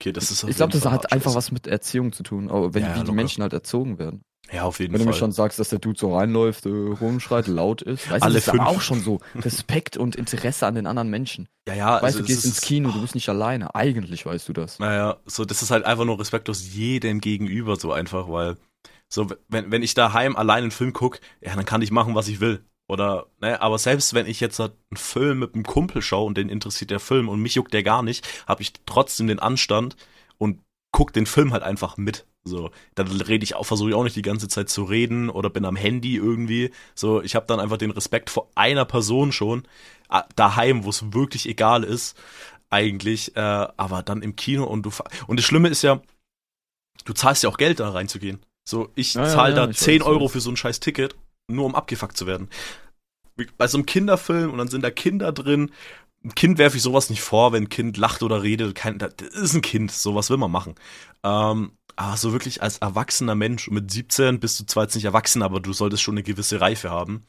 Okay, 0.00 0.12
das 0.12 0.30
ist 0.30 0.44
ich 0.44 0.56
glaube, 0.56 0.72
das 0.72 0.82
Fall 0.82 0.92
hat 0.92 1.12
einfach 1.12 1.34
was 1.34 1.50
mit 1.50 1.66
Erziehung 1.66 2.12
zu 2.12 2.22
tun, 2.22 2.50
aber 2.50 2.74
wenn, 2.74 2.82
Ja, 2.82 2.94
wie 2.94 3.04
die. 3.04 3.12
Menschen 3.12 3.42
halt 3.42 3.52
erzogen 3.52 3.98
werden. 3.98 4.22
Ja, 4.52 4.62
auf 4.62 4.78
jeden 4.78 4.92
Wenn 4.92 5.00
du 5.00 5.06
mir 5.06 5.12
Fall. 5.12 5.18
schon 5.20 5.32
sagst, 5.32 5.58
dass 5.58 5.70
der 5.70 5.80
Dude 5.80 5.98
so 5.98 6.14
reinläuft, 6.16 6.66
äh, 6.66 6.68
rumschreit, 6.70 7.48
laut 7.48 7.82
ist. 7.82 8.08
Weißt 8.08 8.22
Alle 8.22 8.34
du, 8.34 8.44
das 8.44 8.54
ist 8.54 8.60
auch 8.60 8.80
schon 8.80 9.00
so 9.00 9.18
Respekt 9.34 9.96
und 9.96 10.14
Interesse 10.14 10.66
an 10.66 10.76
den 10.76 10.86
anderen 10.86 11.10
Menschen. 11.10 11.48
ja, 11.66 11.74
ja, 11.74 11.94
weißt 11.94 12.04
also 12.04 12.18
du, 12.20 12.24
gehst 12.26 12.44
ins 12.44 12.60
Kino, 12.60 12.92
du 12.92 13.00
bist 13.00 13.14
nicht 13.16 13.28
alleine. 13.28 13.74
Eigentlich 13.74 14.24
weißt 14.24 14.48
du 14.48 14.52
das. 14.52 14.78
Naja, 14.78 15.16
so, 15.26 15.44
das 15.44 15.62
ist 15.62 15.70
halt 15.72 15.84
einfach 15.84 16.04
nur 16.04 16.20
respektlos 16.20 16.72
jedem 16.74 17.20
gegenüber, 17.20 17.76
so 17.76 17.92
einfach, 17.92 18.28
weil, 18.28 18.56
so, 19.08 19.26
wenn, 19.48 19.72
wenn 19.72 19.82
ich 19.82 19.94
daheim 19.94 20.36
allein 20.36 20.62
einen 20.64 20.70
Film 20.70 20.92
gucke, 20.92 21.18
ja, 21.40 21.54
dann 21.56 21.64
kann 21.64 21.82
ich 21.82 21.90
machen, 21.90 22.14
was 22.14 22.28
ich 22.28 22.38
will. 22.40 22.64
Oder, 22.88 23.26
ne, 23.40 23.60
aber 23.60 23.78
selbst 23.78 24.14
wenn 24.14 24.26
ich 24.26 24.40
jetzt 24.40 24.58
halt 24.60 24.72
einen 24.90 24.96
Film 24.96 25.40
mit 25.40 25.54
einem 25.54 25.64
Kumpel 25.64 26.02
schaue 26.02 26.26
und 26.26 26.36
den 26.38 26.48
interessiert 26.48 26.90
der 26.90 27.00
Film 27.00 27.28
und 27.28 27.40
mich 27.40 27.56
juckt 27.56 27.74
der 27.74 27.82
gar 27.82 28.02
nicht, 28.02 28.26
habe 28.46 28.62
ich 28.62 28.72
trotzdem 28.86 29.26
den 29.26 29.40
Anstand 29.40 29.96
und 30.38 30.60
guck 30.92 31.12
den 31.12 31.26
Film 31.26 31.52
halt 31.52 31.62
einfach 31.62 31.96
mit. 31.96 32.26
So, 32.44 32.70
dann 32.94 33.08
rede 33.08 33.42
ich 33.42 33.56
auch, 33.56 33.64
versuche 33.66 33.88
ich 33.90 33.94
auch 33.96 34.04
nicht 34.04 34.14
die 34.14 34.22
ganze 34.22 34.46
Zeit 34.46 34.68
zu 34.68 34.84
reden 34.84 35.30
oder 35.30 35.50
bin 35.50 35.64
am 35.64 35.74
Handy 35.74 36.14
irgendwie. 36.16 36.70
So, 36.94 37.20
ich 37.22 37.34
habe 37.34 37.46
dann 37.46 37.58
einfach 37.58 37.76
den 37.76 37.90
Respekt 37.90 38.30
vor 38.30 38.48
einer 38.54 38.84
Person 38.84 39.32
schon 39.32 39.64
ah, 40.08 40.24
daheim, 40.36 40.84
wo 40.84 40.90
es 40.90 41.12
wirklich 41.12 41.48
egal 41.48 41.82
ist, 41.82 42.16
eigentlich. 42.70 43.36
Äh, 43.36 43.40
aber 43.40 44.02
dann 44.04 44.22
im 44.22 44.36
Kino 44.36 44.64
und 44.64 44.82
du 44.84 44.90
und 45.26 45.38
das 45.40 45.44
Schlimme 45.44 45.68
ist 45.68 45.82
ja, 45.82 46.00
du 47.04 47.12
zahlst 47.12 47.42
ja 47.42 47.50
auch 47.50 47.58
Geld 47.58 47.80
da 47.80 47.90
reinzugehen. 47.90 48.40
So, 48.68 48.90
ich 48.94 49.14
Ja, 49.14 49.26
ja, 49.26 49.28
zahle 49.28 49.54
ja, 49.54 49.66
da 49.66 49.70
ich 49.70 49.76
10 49.76 50.00
weiß, 50.00 50.06
Euro 50.06 50.28
für 50.28 50.40
so 50.40 50.50
ein 50.50 50.56
scheiß 50.56 50.80
Ticket, 50.80 51.16
nur 51.48 51.64
um 51.66 51.74
abgefuckt 51.74 52.16
zu 52.16 52.26
werden. 52.26 52.48
Bei 53.58 53.68
so 53.68 53.78
einem 53.78 53.86
Kinderfilm 53.86 54.50
und 54.50 54.58
dann 54.58 54.68
sind 54.68 54.82
da 54.82 54.90
Kinder 54.90 55.32
drin. 55.32 55.70
Ein 56.24 56.34
Kind 56.34 56.58
werfe 56.58 56.76
ich 56.76 56.82
sowas 56.82 57.10
nicht 57.10 57.20
vor, 57.20 57.52
wenn 57.52 57.64
ein 57.64 57.68
Kind 57.68 57.96
lacht 57.98 58.22
oder 58.22 58.42
redet. 58.42 58.74
Kein, 58.74 58.98
das 58.98 59.12
ist 59.32 59.54
ein 59.54 59.62
Kind, 59.62 59.92
sowas 59.92 60.30
will 60.30 60.38
man 60.38 60.50
machen. 60.50 60.74
Ähm, 61.22 61.72
aber 61.96 62.16
so 62.16 62.32
wirklich 62.32 62.62
als 62.62 62.78
erwachsener 62.78 63.34
Mensch, 63.34 63.70
mit 63.70 63.90
17 63.90 64.40
bist 64.40 64.58
du 64.60 64.64
zwar 64.66 64.84
jetzt 64.84 64.94
nicht 64.94 65.04
erwachsen, 65.04 65.42
aber 65.42 65.60
du 65.60 65.72
solltest 65.72 66.02
schon 66.02 66.14
eine 66.14 66.22
gewisse 66.22 66.60
Reife 66.60 66.90
haben, 66.90 67.24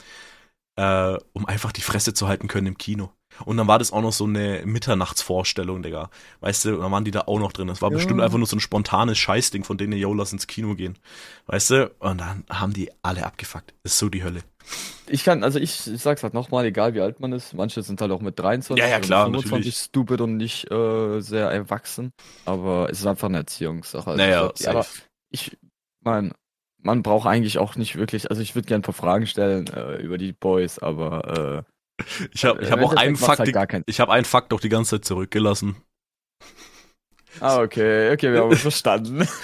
äh, 0.78 1.18
um 1.34 1.46
einfach 1.46 1.72
die 1.72 1.82
Fresse 1.82 2.14
zu 2.14 2.28
halten 2.28 2.48
können 2.48 2.68
im 2.68 2.78
Kino. 2.78 3.12
Und 3.46 3.58
dann 3.58 3.68
war 3.68 3.80
das 3.80 3.92
auch 3.92 4.02
noch 4.02 4.14
so 4.14 4.26
eine 4.26 4.62
Mitternachtsvorstellung, 4.66 5.84
Digga. 5.84 6.10
Weißt 6.42 6.66
du, 6.66 6.76
und 6.76 6.82
dann 6.82 6.92
waren 6.92 7.06
die 7.06 7.12
da 7.12 7.22
auch 7.22 7.40
noch 7.40 7.52
drin. 7.52 7.68
Das 7.68 7.82
war 7.82 7.90
Ja. 7.90 7.96
bestimmt 7.96 8.22
einfach 8.22 8.38
nur 8.38 8.48
so 8.48 8.56
ein 8.56 8.60
spontanes 8.60 9.18
Scheißding, 9.18 9.64
von 9.64 9.78
denen 9.78 9.94
yo, 9.98 10.14
lass 10.14 10.34
ins 10.34 10.48
Kino 10.48 10.76
gehen. 10.76 10.98
Weißt 11.46 11.70
du? 11.72 11.92
Und 12.00 12.20
dann 12.22 12.44
haben 12.50 12.74
die 12.74 12.92
alle 13.02 13.26
abgefuckt. 13.26 13.74
Das 13.84 13.94
ist 13.94 14.00
so 14.00 14.10
die 14.10 14.24
Hölle. 14.24 14.42
Ich 15.08 15.24
kann, 15.24 15.44
also 15.46 15.60
ich, 15.60 15.88
ich 15.88 16.02
sag's 16.02 16.24
halt 16.24 16.34
nochmal, 16.34 16.66
egal 16.66 16.94
wie 16.94 17.00
alt 17.00 17.20
man 17.22 17.32
ist. 17.32 17.54
Manche 17.54 17.82
sind 17.84 18.02
halt 18.02 18.12
auch 18.12 18.20
mit 18.22 18.38
23 18.38 18.84
Ja, 18.84 18.90
ja, 18.90 19.00
klar, 19.00 19.26
25 19.26 19.58
natürlich. 19.58 19.78
stupid 19.78 20.20
und 20.22 20.36
nicht 20.36 20.70
äh, 20.70 21.22
sehr 21.22 21.50
erwachsen. 21.50 22.12
Aber 22.46 22.90
es 22.90 23.00
ist 23.00 23.06
einfach 23.06 23.30
eine 23.30 23.38
Erziehungssache. 23.38 24.12
Also 24.12 24.18
Naja, 24.22 24.52
ich, 24.60 24.68
aber 24.70 24.86
ich 25.30 25.58
mein, 26.02 26.34
man 26.82 27.04
braucht 27.04 27.28
eigentlich 27.28 27.58
auch 27.60 27.76
nicht 27.76 27.96
wirklich, 27.96 28.30
also 28.30 28.42
ich 28.42 28.56
würde 28.56 28.68
gerne 28.68 28.80
ein 28.80 28.84
paar 28.84 28.94
Fragen 28.94 29.28
stellen 29.28 29.68
äh, 29.68 29.96
über 30.02 30.18
die 30.18 30.34
Boys, 30.34 30.80
aber 30.80 31.64
äh, 31.66 31.72
Ich 32.32 32.46
habe 32.46 32.62
ich 32.62 32.72
hab 32.72 32.82
auch 32.82 32.96
einen 32.96 33.16
Fakt, 33.16 33.40
halt 33.40 33.84
ich 33.88 34.00
habe 34.00 34.12
einen 34.12 34.26
Fakt 34.26 34.54
auch 34.54 34.60
die 34.60 34.70
ganze 34.70 34.98
Zeit 34.98 35.06
zurückgelassen. 35.06 35.78
Ah, 37.40 37.62
okay, 37.62 38.12
okay, 38.12 38.32
wir 38.32 38.42
haben 38.42 38.50
uns 38.50 38.62
verstanden. 38.62 39.28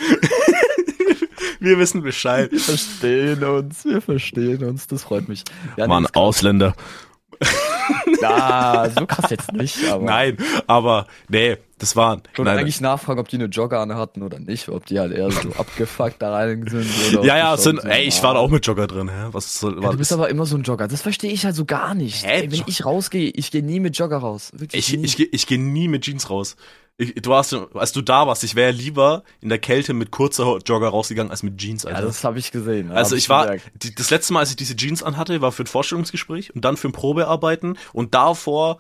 Wir 1.60 1.80
wissen 1.80 2.02
Bescheid. 2.02 2.52
Wir 2.52 2.60
verstehen 2.60 3.42
uns, 3.42 3.86
wir 3.86 4.02
verstehen 4.02 4.66
uns, 4.66 4.86
das 4.88 5.04
freut 5.04 5.30
mich. 5.30 5.46
Ja, 5.78 5.86
ist 5.98 6.16
Ausländer. 6.16 6.76
Klar, 8.28 8.90
so 8.98 9.06
krass 9.06 9.30
jetzt 9.30 9.52
nicht, 9.54 9.78
aber 9.90 10.04
Nein, 10.06 10.38
aber 10.68 11.08
nee, 11.30 11.58
das 11.80 11.96
waren. 11.96 12.22
ich 12.32 12.38
wollte 12.40 12.52
eigentlich 12.52 12.80
nachfragen, 12.82 13.20
ob 13.20 13.28
die 13.28 13.36
eine 13.36 13.46
Jogger 13.46 13.80
an 13.82 13.94
hatten 13.96 14.22
oder 14.24 14.40
nicht, 14.40 14.70
ob 14.70 14.86
die 14.86 15.00
halt 15.00 15.12
eher 15.12 15.30
so 15.32 15.50
abgefuckt 15.58 16.22
da 16.22 16.32
rein 16.34 16.66
sind. 16.68 16.88
Oder 17.18 17.26
ja, 17.26 17.38
ja, 17.38 17.58
sind, 17.58 17.82
so 17.82 17.88
ey, 17.88 18.04
ich 18.04 18.24
war 18.24 18.36
da 18.36 18.40
auch 18.40 18.50
mit 18.50 18.66
Jogger 18.66 18.88
drin, 18.88 19.10
hä? 19.10 19.28
Was 19.32 19.60
soll, 19.60 19.82
Ja, 19.84 19.92
du 19.92 19.98
bist 19.98 20.14
aber 20.14 20.30
immer 20.30 20.46
so 20.46 20.56
ein 20.56 20.64
Jogger. 20.64 20.88
Das 20.88 21.02
verstehe 21.02 21.32
ich 21.32 21.44
halt 21.46 21.56
so 21.56 21.66
gar 21.66 21.94
nicht. 21.96 22.26
Hä? 22.26 22.44
Ey, 22.44 22.52
wenn 22.52 22.64
ich 22.68 22.86
rausgehe, 22.86 23.30
ich 23.32 23.52
gehe 23.52 23.64
nie 23.64 23.80
mit 23.80 23.98
Jogger 23.98 24.18
raus. 24.18 24.52
Wirklich 24.54 24.88
Ich, 24.94 24.98
nie. 24.98 25.06
ich, 25.06 25.18
geh- 25.18 25.30
ich 25.32 25.46
gehe 25.48 25.60
nie 25.62 25.88
mit 25.88 26.04
Jeans 26.06 26.30
raus. 26.30 26.56
Ich, 26.98 27.16
du 27.16 27.34
hast, 27.34 27.54
als 27.74 27.92
du 27.92 28.02
da 28.02 28.28
warst, 28.28 28.44
ich 28.44 28.54
wäre 28.56 28.72
lieber 28.72 29.24
in 29.42 29.50
der 29.50 29.58
Kälte 29.58 29.94
mit 29.94 30.12
kurzer 30.12 30.60
Jogger 30.66 30.90
rausgegangen 30.90 31.32
als 31.32 31.42
mit 31.42 31.58
Jeans, 31.58 31.84
ja, 31.84 31.90
Alter. 31.90 32.06
das 32.06 32.24
habe 32.24 32.38
ich 32.38 32.52
gesehen. 32.52 32.90
ja, 32.90 32.96
also 32.96 33.16
ich 33.16 33.30
war, 33.30 33.56
die, 33.74 33.96
das 33.96 34.12
letzte 34.12 34.34
Mal, 34.34 34.42
als 34.42 34.52
ich 34.52 34.56
diese 34.58 34.76
Jeans 34.76 35.02
anhatte, 35.02 35.42
war 35.42 35.52
für 35.52 35.64
ein 35.64 35.68
Vorstellungsgespräch 35.68 36.54
und 36.54 36.64
dann 36.64 36.78
für 36.78 36.88
ein 36.90 36.92
Probearbeiten 36.92 37.78
und 37.94 38.14
davor 38.14 38.78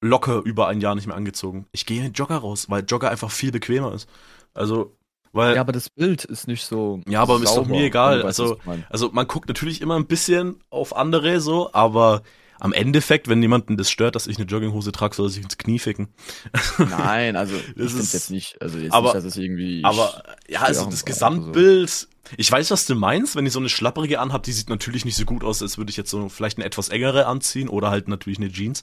locker 0.00 0.40
über 0.44 0.66
ein 0.68 0.80
Jahr 0.80 0.94
nicht 0.94 1.06
mehr 1.06 1.16
angezogen. 1.16 1.66
Ich 1.72 1.84
gehe 1.84 2.02
mit 2.02 2.18
Jogger 2.18 2.36
raus, 2.38 2.66
weil 2.70 2.84
Jogger 2.88 3.10
einfach 3.10 3.30
viel 3.30 3.52
bequemer 3.52 3.92
ist. 3.92 4.08
Also, 4.54 4.96
weil, 5.32 5.54
Ja, 5.54 5.60
aber 5.60 5.72
das 5.72 5.90
Bild 5.90 6.24
ist 6.24 6.48
nicht 6.48 6.64
so. 6.64 7.00
Ja, 7.06 7.20
aber 7.22 7.36
ist 7.36 7.44
doch 7.44 7.54
sauber, 7.56 7.68
mir 7.70 7.84
egal. 7.84 8.22
Also- 8.22 8.58
also 8.88 9.10
man 9.12 9.28
guckt 9.28 9.48
natürlich 9.48 9.80
immer 9.82 9.96
ein 9.96 10.06
bisschen 10.06 10.56
auf 10.70 10.96
andere 10.96 11.40
so, 11.40 11.70
aber 11.72 12.22
am 12.62 12.72
Endeffekt, 12.72 13.26
wenn 13.26 13.42
jemanden 13.42 13.76
das 13.76 13.90
stört, 13.90 14.14
dass 14.14 14.28
ich 14.28 14.36
eine 14.36 14.46
Jogginghose 14.46 14.92
trage, 14.92 15.16
soll 15.16 15.26
er 15.26 15.30
sich 15.30 15.42
ins 15.42 15.58
Knie 15.58 15.80
ficken. 15.80 16.08
Nein, 16.78 17.34
also 17.34 17.56
Das 17.76 17.92
ist- 17.92 18.12
jetzt 18.14 18.30
nicht, 18.30 18.62
also 18.62 18.78
jetzt 18.78 18.92
aber- 18.92 19.06
nicht, 19.08 19.16
dass 19.16 19.24
es 19.24 19.36
irgendwie. 19.36 19.82
Aber 19.84 20.22
ja, 20.48 20.60
also 20.62 20.84
das 20.86 21.00
im- 21.00 21.06
Gesamtbild. 21.06 22.08
Ich 22.36 22.50
weiß, 22.52 22.70
was 22.70 22.86
du 22.86 22.94
meinst, 22.94 23.34
wenn 23.34 23.46
ich 23.46 23.52
so 23.52 23.58
eine 23.58 23.68
schlapprige 23.68 24.20
anhab, 24.20 24.44
die 24.44 24.52
sieht 24.52 24.68
natürlich 24.68 25.04
nicht 25.04 25.16
so 25.16 25.24
gut 25.24 25.42
aus, 25.42 25.60
als 25.60 25.76
würde 25.76 25.90
ich 25.90 25.96
jetzt 25.96 26.08
so 26.10 26.28
vielleicht 26.28 26.56
eine 26.58 26.64
etwas 26.64 26.88
engere 26.88 27.26
anziehen 27.26 27.68
oder 27.68 27.90
halt 27.90 28.06
natürlich 28.06 28.38
eine 28.38 28.50
Jeans. 28.50 28.82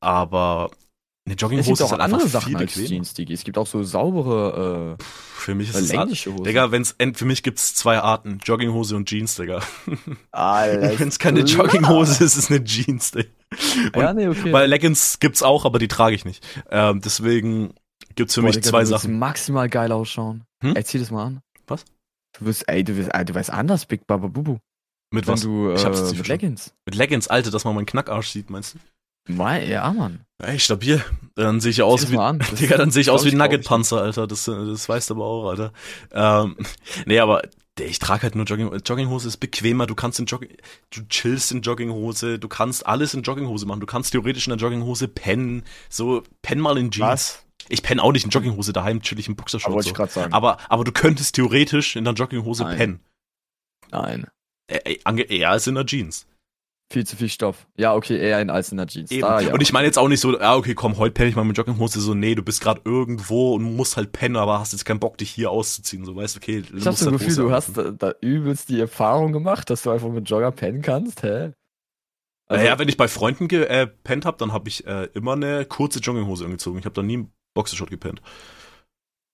Aber 0.00 0.70
eine 1.26 1.34
es 1.34 1.40
Jogginghose 1.40 1.68
gibt 1.68 1.80
ist 1.80 1.82
auch 1.82 1.90
halt 1.90 2.00
andere 2.00 2.28
Sachen 2.28 2.56
als. 2.56 2.74
Jeans, 2.74 3.12
Digi. 3.14 3.32
Es 3.32 3.42
gibt 3.44 3.58
auch 3.58 3.66
so 3.66 3.82
saubere, 3.82 4.96
Für 5.34 5.54
mich 5.54 5.74
äh, 5.74 5.78
ist 5.80 5.92
es 5.92 6.26
Hosen. 6.26 6.44
Digga, 6.44 6.70
wenn's 6.70 6.94
für 7.14 7.24
mich 7.24 7.42
gibt's 7.42 7.74
zwei 7.74 7.98
Arten, 7.98 8.38
Jogginghose 8.44 8.94
und 8.96 9.08
Jeans, 9.08 9.34
Digga. 9.34 9.60
Alter, 10.30 10.98
Wenn's 11.00 11.18
keine 11.18 11.44
klar. 11.44 11.66
Jogginghose 11.66 12.12
ist, 12.24 12.36
ist 12.36 12.36
es 12.36 12.50
eine 12.50 12.62
Jeans, 12.64 13.10
Digga. 13.10 13.28
Ja, 13.96 14.14
nee, 14.14 14.28
okay. 14.28 14.52
Weil 14.52 14.68
Leggings 14.68 15.18
gibt's 15.18 15.42
auch, 15.42 15.64
aber 15.64 15.78
die 15.78 15.88
trage 15.88 16.14
ich 16.14 16.24
nicht. 16.24 16.46
Ähm, 16.70 17.00
deswegen 17.00 17.74
gibt's 18.14 18.34
für 18.34 18.40
Boah, 18.42 18.46
mich 18.46 18.56
Digga, 18.56 18.68
zwei 18.70 18.80
du 18.80 18.86
Sachen. 18.86 19.18
maximal 19.18 19.68
geil 19.68 19.90
ausschauen. 19.92 20.44
Hm? 20.62 20.76
Ey, 20.76 20.84
zieh 20.84 20.98
das 20.98 21.10
mal 21.10 21.24
an. 21.26 21.40
Was? 21.66 21.84
Du 22.38 22.46
wirst, 22.46 22.68
ey, 22.68 22.84
du 22.84 22.96
wirst, 22.96 23.10
ey, 23.14 23.24
du 23.24 23.34
wirst 23.34 23.50
anders, 23.50 23.86
Big 23.86 24.06
Baba 24.06 24.28
Bubu. 24.28 24.58
Mit 25.12 25.26
Wenn 25.26 25.34
was? 25.34 25.40
du, 25.42 25.72
Ich 25.72 25.84
hab's 25.84 25.98
äh, 25.98 26.02
nicht 26.02 26.10
mit 26.10 26.16
verstanden. 26.18 26.28
Leggings. 26.28 26.74
Mit 26.84 26.94
Leggings, 26.94 27.28
Alter, 27.28 27.50
dass 27.50 27.64
man 27.64 27.74
meinen 27.74 27.86
Knackarsch 27.86 28.28
sieht, 28.28 28.50
meinst 28.50 28.74
du? 28.74 29.32
Mei, 29.32 29.66
ja, 29.66 29.92
Mann. 29.92 30.20
Ey, 30.42 30.58
stabil. 30.58 31.02
Dann 31.34 31.60
sehe 31.60 31.70
ich 31.70 31.82
aus 31.82 32.10
wie, 32.10 32.18
an. 32.18 32.38
Digga, 32.60 32.76
dann 32.76 32.90
sehe 32.90 33.00
ich 33.02 33.10
aus 33.10 33.24
wie 33.24 33.30
ein 33.30 33.38
Nugget-Panzer, 33.38 34.00
Alter. 34.02 34.26
Das, 34.26 34.44
das 34.44 34.88
weißt 34.88 35.10
du 35.10 35.14
aber 35.14 35.24
auch, 35.24 35.48
Alter. 35.50 35.72
Ähm, 36.12 36.56
nee, 37.06 37.18
aber 37.20 37.42
ich 37.78 37.98
trage 37.98 38.22
halt 38.22 38.34
nur 38.34 38.44
Jogging, 38.46 38.72
Jogginghose 38.84 39.28
ist 39.28 39.36
bequemer, 39.36 39.86
du 39.86 39.94
kannst 39.94 40.18
in 40.18 40.24
Jogging, 40.26 40.56
du 40.90 41.02
chillst 41.08 41.52
in 41.52 41.60
Jogginghose, 41.60 42.38
du 42.38 42.48
kannst 42.48 42.86
alles 42.86 43.12
in 43.12 43.22
Jogginghose 43.22 43.66
machen, 43.66 43.80
du 43.80 43.86
kannst 43.86 44.12
theoretisch 44.12 44.46
in 44.46 44.50
der 44.50 44.58
Jogginghose 44.58 45.08
pennen, 45.08 45.62
so, 45.90 46.22
penn 46.40 46.58
mal 46.58 46.78
in 46.78 46.90
Jeans. 46.90 47.06
Was? 47.06 47.42
Ich 47.68 47.82
penne 47.82 48.02
auch 48.02 48.12
nicht 48.12 48.24
in 48.24 48.30
Jogginghose 48.30 48.72
daheim, 48.72 49.02
chill 49.02 49.18
ich 49.18 49.26
im 49.28 49.32
Aber 49.34 49.42
Boxershorts. 49.42 49.74
wollte 49.74 49.84
So. 49.88 49.90
ich 49.90 49.96
gerade 49.96 50.12
sagen. 50.12 50.32
Aber, 50.32 50.58
aber 50.70 50.84
du 50.84 50.92
könntest 50.92 51.34
theoretisch 51.34 51.96
in 51.96 52.04
der 52.04 52.14
Jogginghose 52.14 52.62
Nein. 52.62 52.76
pennen. 52.78 53.00
Nein. 53.90 54.26
Ange- 55.04 55.28
eher 55.28 55.50
als 55.50 55.66
in 55.66 55.74
der 55.74 55.84
Jeans. 55.84 56.26
Viel 56.88 57.04
zu 57.04 57.16
viel 57.16 57.28
Stoff. 57.28 57.66
Ja, 57.76 57.94
okay, 57.94 58.16
eher 58.16 58.40
in 58.40 58.48
als 58.48 58.70
in 58.70 58.76
der 58.76 58.86
Jeans. 58.86 59.10
Eben. 59.10 59.22
Da, 59.22 59.40
ja. 59.40 59.52
Und 59.52 59.60
ich 59.60 59.72
meine 59.72 59.86
jetzt 59.86 59.98
auch 59.98 60.06
nicht 60.06 60.20
so, 60.20 60.38
ja, 60.38 60.54
okay, 60.54 60.74
komm, 60.74 60.98
heute 60.98 61.12
penne 61.12 61.28
ich 61.28 61.34
mal 61.34 61.44
mit 61.44 61.56
Jogginghose. 61.58 62.00
So, 62.00 62.14
nee, 62.14 62.36
du 62.36 62.44
bist 62.44 62.60
gerade 62.60 62.80
irgendwo 62.84 63.54
und 63.54 63.64
musst 63.74 63.96
halt 63.96 64.12
pennen, 64.12 64.36
aber 64.36 64.60
hast 64.60 64.72
jetzt 64.72 64.84
keinen 64.84 65.00
Bock, 65.00 65.18
dich 65.18 65.30
hier 65.30 65.50
auszuziehen. 65.50 66.04
So, 66.04 66.14
weißt 66.14 66.36
du, 66.36 66.38
okay, 66.38 66.62
du 66.62 66.76
ich 66.76 66.86
hab 66.86 66.94
so 66.94 67.06
ein 67.06 67.12
halt 67.12 67.20
Gefühl, 67.20 67.44
du 67.44 67.50
hast 67.50 67.76
da, 67.76 67.90
da 67.90 68.14
übelst 68.20 68.68
die 68.68 68.78
Erfahrung 68.78 69.32
gemacht, 69.32 69.68
dass 69.68 69.82
du 69.82 69.90
einfach 69.90 70.10
mit 70.10 70.30
Jogger 70.30 70.52
pennen 70.52 70.80
kannst, 70.80 71.24
hä? 71.24 71.52
Also, 72.48 72.62
naja, 72.62 72.78
wenn 72.78 72.88
ich 72.88 72.96
bei 72.96 73.08
Freunden 73.08 73.48
gepennt 73.48 74.24
hab, 74.24 74.38
dann 74.38 74.52
habe 74.52 74.68
ich 74.68 74.86
äh, 74.86 75.08
immer 75.14 75.32
eine 75.32 75.64
kurze 75.64 75.98
Jogginghose 75.98 76.44
angezogen. 76.44 76.78
Ich 76.78 76.84
habe 76.84 76.94
da 76.94 77.02
nie 77.02 77.14
einen 77.14 77.32
Boxershort 77.54 77.90
gepennt. 77.90 78.22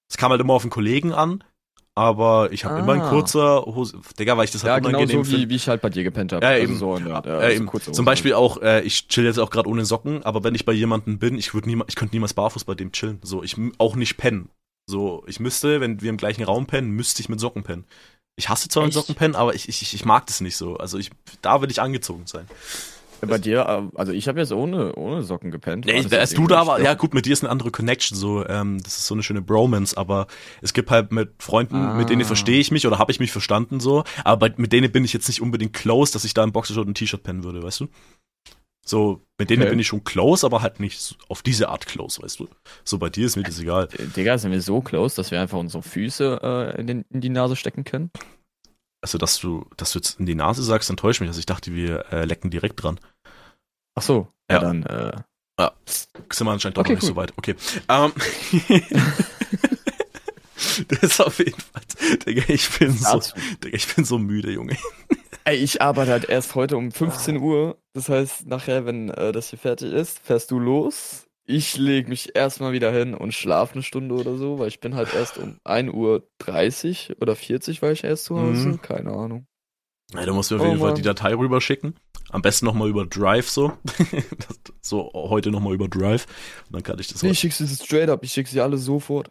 Es 0.09 0.17
kam 0.17 0.31
halt 0.31 0.41
immer 0.41 0.55
auf 0.55 0.63
den 0.63 0.71
Kollegen 0.71 1.13
an, 1.13 1.45
aber 1.95 2.53
ich 2.53 2.65
habe 2.65 2.81
immer 2.81 2.95
in 2.95 3.01
Ah. 3.03 3.11
kurzer 3.11 3.65
Hose. 3.67 3.99
Digga, 4.19 4.37
weil 4.37 4.45
ich 4.47 4.51
das 4.51 4.63
ja, 4.63 4.73
halt 4.73 4.85
genau 4.85 4.99
unangenehm 4.99 5.25
so 5.25 5.31
finde. 5.31 5.47
wie, 5.47 5.51
wie 5.51 5.57
ich 5.57 5.69
halt 5.69 5.83
bei 5.83 5.91
dir 5.91 6.05
gepennt 6.05 6.33
habe. 6.33 6.45
Ja, 6.45 6.57
eben. 6.57 6.77
so, 6.79 6.97
ja, 6.97 7.23
Ja, 7.25 7.41
so 7.41 7.47
eben. 7.49 7.71
Zum. 7.93 8.05
Beispiel 8.05 8.35
auch, 8.35 8.61
äh, 8.63 8.81
ich 8.83 9.09
chill 9.09 9.25
jetzt 9.25 9.39
auch 9.39 9.51
gerade 9.51 9.69
ohne 9.69 9.85
Socken, 9.85 10.23
aber 10.23 10.43
wenn 10.45 10.55
ich 10.55 10.65
bei 10.65 10.73
jemandem 10.73 11.19
bin, 11.19 11.37
ich 11.37 11.53
würde 11.55 11.69
niemals, 11.69 11.89
ich 11.91 11.97
könnte 11.97 12.15
niemals 12.17 12.35
barfuß 12.35 12.65
bei 12.65 12.75
dem 12.75 12.93
chillen. 12.93 13.19
So, 13.23 13.43
ich 13.43 13.57
auch 13.79 13.95
nicht 13.97 14.17
pennen. 14.17 14.49
So, 14.87 15.23
ich 15.27 15.39
müsste, 15.39 15.81
wenn 15.81 16.01
wir 16.01 16.11
im 16.11 16.17
gleichen 16.17 16.43
Raum 16.45 16.67
pennen, 16.67 16.91
müsste 16.91 17.21
ich 17.21 17.29
mit 17.29 17.41
Socken 17.41 17.63
pennen. 17.63 17.85
Ich 18.37 18.49
hasse 18.49 18.69
zwar 18.69 18.85
mit 18.85 18.91
Echt? 18.95 18.99
Socken 18.99 19.15
pennen, 19.15 19.35
aber 19.37 19.55
ich, 19.55 19.69
ich, 19.69 19.95
ich 19.95 20.05
mag 20.05 20.27
das 20.27 20.41
nicht 20.41 20.57
so. 20.57 20.77
Also 20.79 20.99
ich, 20.99 21.11
da 21.43 21.61
will 21.61 21.71
ich 21.71 21.81
angezogen 21.83 22.23
sein. 22.27 22.47
Ja, 23.23 23.29
Bei 23.29 23.39
dir, 23.39 23.61
äh, 23.61 23.97
also 23.99 24.13
ich 24.13 24.27
habe 24.29 24.41
jetzt 24.41 24.53
ohne, 24.53 24.95
ohne 24.97 25.23
Socken 25.23 25.51
gepennt. 25.51 25.87
Als 25.89 26.11
jetzt 26.11 26.37
du 26.37 26.47
da 26.47 26.65
schlimm? 26.65 26.85
ja 26.85 26.95
gut, 26.95 27.15
mit 27.15 27.25
dir 27.25 27.33
ist 27.33 27.43
eine 27.45 27.51
andere 27.51 27.71
Connection, 27.71 28.19
so, 28.19 28.45
ähm, 28.47 28.83
das 28.83 28.99
ist 28.99 29.07
so 29.07 29.15
eine 29.15 29.23
schöne 29.23 29.43
Bromance, 29.43 29.97
aber 29.97 30.27
es 30.61 30.73
gibt 30.73 30.91
halt 30.91 31.13
mit 31.13 31.41
Freunden, 31.41 31.97
mit 31.97 32.11
denen 32.11 32.23
Ah. 32.23 32.25
verstehe 32.27 32.59
ich 32.59 32.71
mich 32.73 32.87
oder 32.87 32.99
habe 32.99 33.13
ich 33.13 33.21
mich 33.21 33.31
verstanden 33.33 33.79
so, 33.81 34.05
aber 34.25 34.49
bei, 34.49 34.55
mit 34.57 34.73
denen 34.73 34.91
bin 34.91 35.05
ich 35.05 35.13
jetzt 35.13 35.29
nicht 35.29 35.41
unbedingt 35.41 35.73
close, 35.73 36.13
dass 36.13 36.25
ich 36.25 36.35
da 36.35 36.43
im 36.43 36.53
Boxershort 36.53 36.87
und 36.87 36.93
ein 36.93 36.95
T-Shirt 36.95 37.23
pennen 37.23 37.45
würde, 37.45 37.63
weißt 37.63 37.81
du? 37.81 37.89
So, 38.85 39.23
mit 39.39 39.49
denen 39.51 39.63
Okay. 39.63 39.71
bin 39.71 39.79
ich 39.79 39.87
schon 39.87 40.03
close, 40.03 40.45
aber 40.45 40.61
halt 40.61 40.81
nicht 40.81 41.17
auf 41.29 41.43
diese 41.43 41.69
Art 41.69 41.87
close, 41.87 42.21
weißt 42.21 42.41
du? 42.41 42.49
So, 42.83 42.99
bei 42.99 43.09
dir 43.11 43.27
ist 43.27 43.37
mir 43.37 43.45
das 43.45 43.61
egal. 43.61 43.89
Digga, 44.17 44.37
sind 44.39 44.51
wir 44.51 44.61
so 44.61 44.81
close, 44.81 45.15
dass 45.15 45.31
wir 45.31 45.41
einfach 45.41 45.59
unsere 45.59 45.85
Füße 45.85 46.41
äh, 46.43 46.81
in, 46.81 46.89
den, 46.89 47.05
in 47.11 47.21
die 47.21 47.29
Nase 47.29 47.55
stecken 47.55 47.85
können? 47.85 48.11
Also, 49.01 49.19
dass 49.19 49.39
du, 49.39 49.67
dass 49.77 49.93
du 49.93 49.99
jetzt 50.01 50.19
in 50.19 50.27
die 50.27 50.35
Nase 50.35 50.63
sagst, 50.65 50.91
enttäuscht 50.91 51.21
mich. 51.21 51.29
Also, 51.29 51.39
ich 51.39 51.47
dachte, 51.47 51.75
wir 51.75 52.07
äh, 52.13 52.25
lecken 52.25 52.51
direkt 52.51 52.83
dran. 52.83 52.99
Ach 53.95 54.03
so. 54.03 54.29
Ja, 54.51 54.57
Ja. 54.57 54.61
dann, 54.61 54.83
äh, 54.85 55.13
Sind 56.33 56.47
wir 56.47 56.51
anscheinend 56.53 56.77
doch 56.79 56.83
Okay, 56.83 56.95
noch 56.95 57.03
nicht 57.03 57.05
cool. 57.05 57.09
so 57.09 57.17
weit. 57.17 57.33
Okay. 57.37 57.55
Ähm. 57.89 58.13
das 60.89 61.03
ist 61.03 61.21
auf 61.21 61.39
jeden 61.39 61.61
Fall. 61.61 61.83
Digga, 62.27 62.43
ich 62.49 62.71
bin 62.79 62.93
so. 62.93 63.21
Digga, 63.63 63.77
ich 63.77 63.95
bin 63.95 64.05
so 64.05 64.19
müde, 64.19 64.51
Junge. 64.51 64.77
Ey, 65.45 65.57
ich 65.57 65.83
arbeite 65.83 66.13
halt 66.13 66.29
erst 66.29 66.55
heute 66.55 66.77
um 66.77 66.93
15 66.93 67.37
Uhr. 67.39 67.77
Das 67.95 68.09
heißt, 68.09 68.47
nachher, 68.47 68.87
wenn 68.87 69.11
äh, 69.11 69.33
das 69.33 69.51
hier 69.51 69.59
fertig 69.59 69.93
ist, 69.93 70.21
fährst 70.21 70.51
du 70.53 70.59
los. 70.59 71.27
Ich 71.45 71.77
leg 71.77 72.09
mich 72.09 72.37
erstmal 72.37 72.73
wieder 72.73 72.93
hin 72.93 73.15
und 73.15 73.35
schlafe 73.35 73.75
eine 73.75 73.83
Stunde 73.83 74.15
oder 74.15 74.37
so, 74.37 74.61
weil 74.61 74.69
ich 74.69 74.79
bin 74.79 74.95
halt 74.95 75.13
erst 75.13 75.39
um 75.39 75.59
1 75.65 75.93
Uhr 75.93 76.29
30 76.39 77.17
oder 77.21 77.35
40 77.35 77.83
war 77.83 77.91
ich 77.91 78.05
erst 78.05 78.25
zu 78.25 78.39
Hause. 78.39 78.69
Mhm. 78.69 78.83
Keine 78.83 79.11
Ahnung. 79.11 79.47
Ja, 80.15 80.27
du 80.27 80.35
musst 80.35 80.51
mir 80.51 80.57
auf 80.59 80.63
Oh, 80.63 80.67
jeden 80.67 80.79
Fall 80.79 80.89
Mann. 80.89 80.97
die 80.97 81.03
Datei 81.03 81.35
rüberschicken. 81.35 81.95
Am 82.31 82.43
besten 82.43 82.67
nochmal 82.67 82.89
über 82.89 83.07
Drive 83.07 83.49
so. 83.49 83.73
Das- 84.11 84.59
so 84.81 85.11
heute 85.15 85.51
nochmal 85.51 85.75
über 85.75 85.89
Drive. 85.89 86.27
Und 86.67 86.75
dann 86.75 86.83
kann 86.83 86.99
ich 86.99 87.07
das 87.09 87.23
Nee, 87.23 87.31
ich 87.31 87.39
schick 87.39 87.53
sie 87.53 87.67
straight 87.69 88.09
up. 88.11 88.23
Ich 88.25 88.33
schick 88.33 88.49
sie 88.49 88.61
alle 88.61 88.77
sofort. 88.79 89.31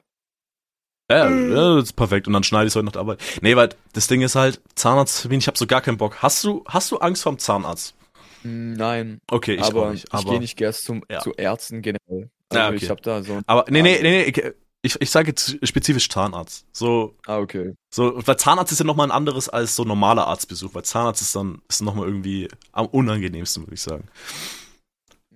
Ja, 1.12 1.30
ja, 1.30 1.76
das 1.76 1.84
ist 1.86 1.94
perfekt. 1.94 2.28
Und 2.28 2.34
dann 2.34 2.44
schneide 2.44 2.68
ich 2.68 2.72
es 2.72 2.76
heute 2.76 2.86
nach 2.86 2.94
der 2.94 3.02
Arbeit. 3.02 3.22
Nee, 3.42 3.56
weil 3.58 3.70
das 3.94 4.08
Ding 4.08 4.22
ist 4.22 4.36
halt, 4.36 4.62
Zahnarzttermin, 4.76 5.40
ich 5.40 5.48
habe 5.48 5.58
so 5.58 5.68
gar 5.68 5.82
keinen 5.82 5.98
Bock. 5.98 6.18
Hast 6.24 6.44
du, 6.46 6.64
hast 6.68 6.90
du 6.90 7.00
Angst 7.00 7.24
vorm 7.24 7.38
Zahnarzt? 7.38 7.96
Nein, 8.44 9.20
Okay, 9.30 9.56
ich 9.56 9.62
aber 9.64 9.88
auch 9.88 9.92
nicht. 9.92 10.06
ich 10.08 10.14
Aber, 10.14 10.32
gehe 10.32 10.40
nicht 10.40 10.56
gern 10.58 10.74
zum, 10.74 11.04
Ja. 11.12 11.20
zu 11.20 11.34
Ärzten 11.34 11.82
generell. 11.82 12.30
Also 12.50 12.68
okay. 12.68 12.76
ich 12.84 12.90
hab 12.90 13.02
da 13.02 13.22
so. 13.24 13.40
aber 13.46 13.66
nee, 13.70 13.82
nee, 13.82 14.00
nee, 14.02 14.26
nee, 14.26 14.52
ich, 14.84 15.00
ich 15.00 15.12
sage 15.12 15.30
jetzt 15.30 15.58
spezifisch 15.68 16.10
Zahnarzt. 16.10 16.66
So, 16.74 17.16
Ah, 17.28 17.38
okay. 17.38 17.74
so, 17.94 18.20
weil 18.26 18.38
Zahnarzt 18.38 18.72
ist 18.72 18.80
ja 18.80 18.86
nochmal 18.86 19.08
ein 19.08 19.12
anderes 19.12 19.48
als 19.50 19.76
so 19.76 19.84
normaler 19.84 20.28
Arztbesuch, 20.28 20.74
weil 20.74 20.84
Zahnarzt 20.84 21.22
ist 21.22 21.36
dann, 21.36 21.62
ist 21.70 21.82
nochmal 21.82 22.08
irgendwie 22.08 22.48
am 22.72 22.88
unangenehmsten, 22.88 23.64
würde 23.64 23.76
ich 23.76 23.82
sagen. 23.82 24.08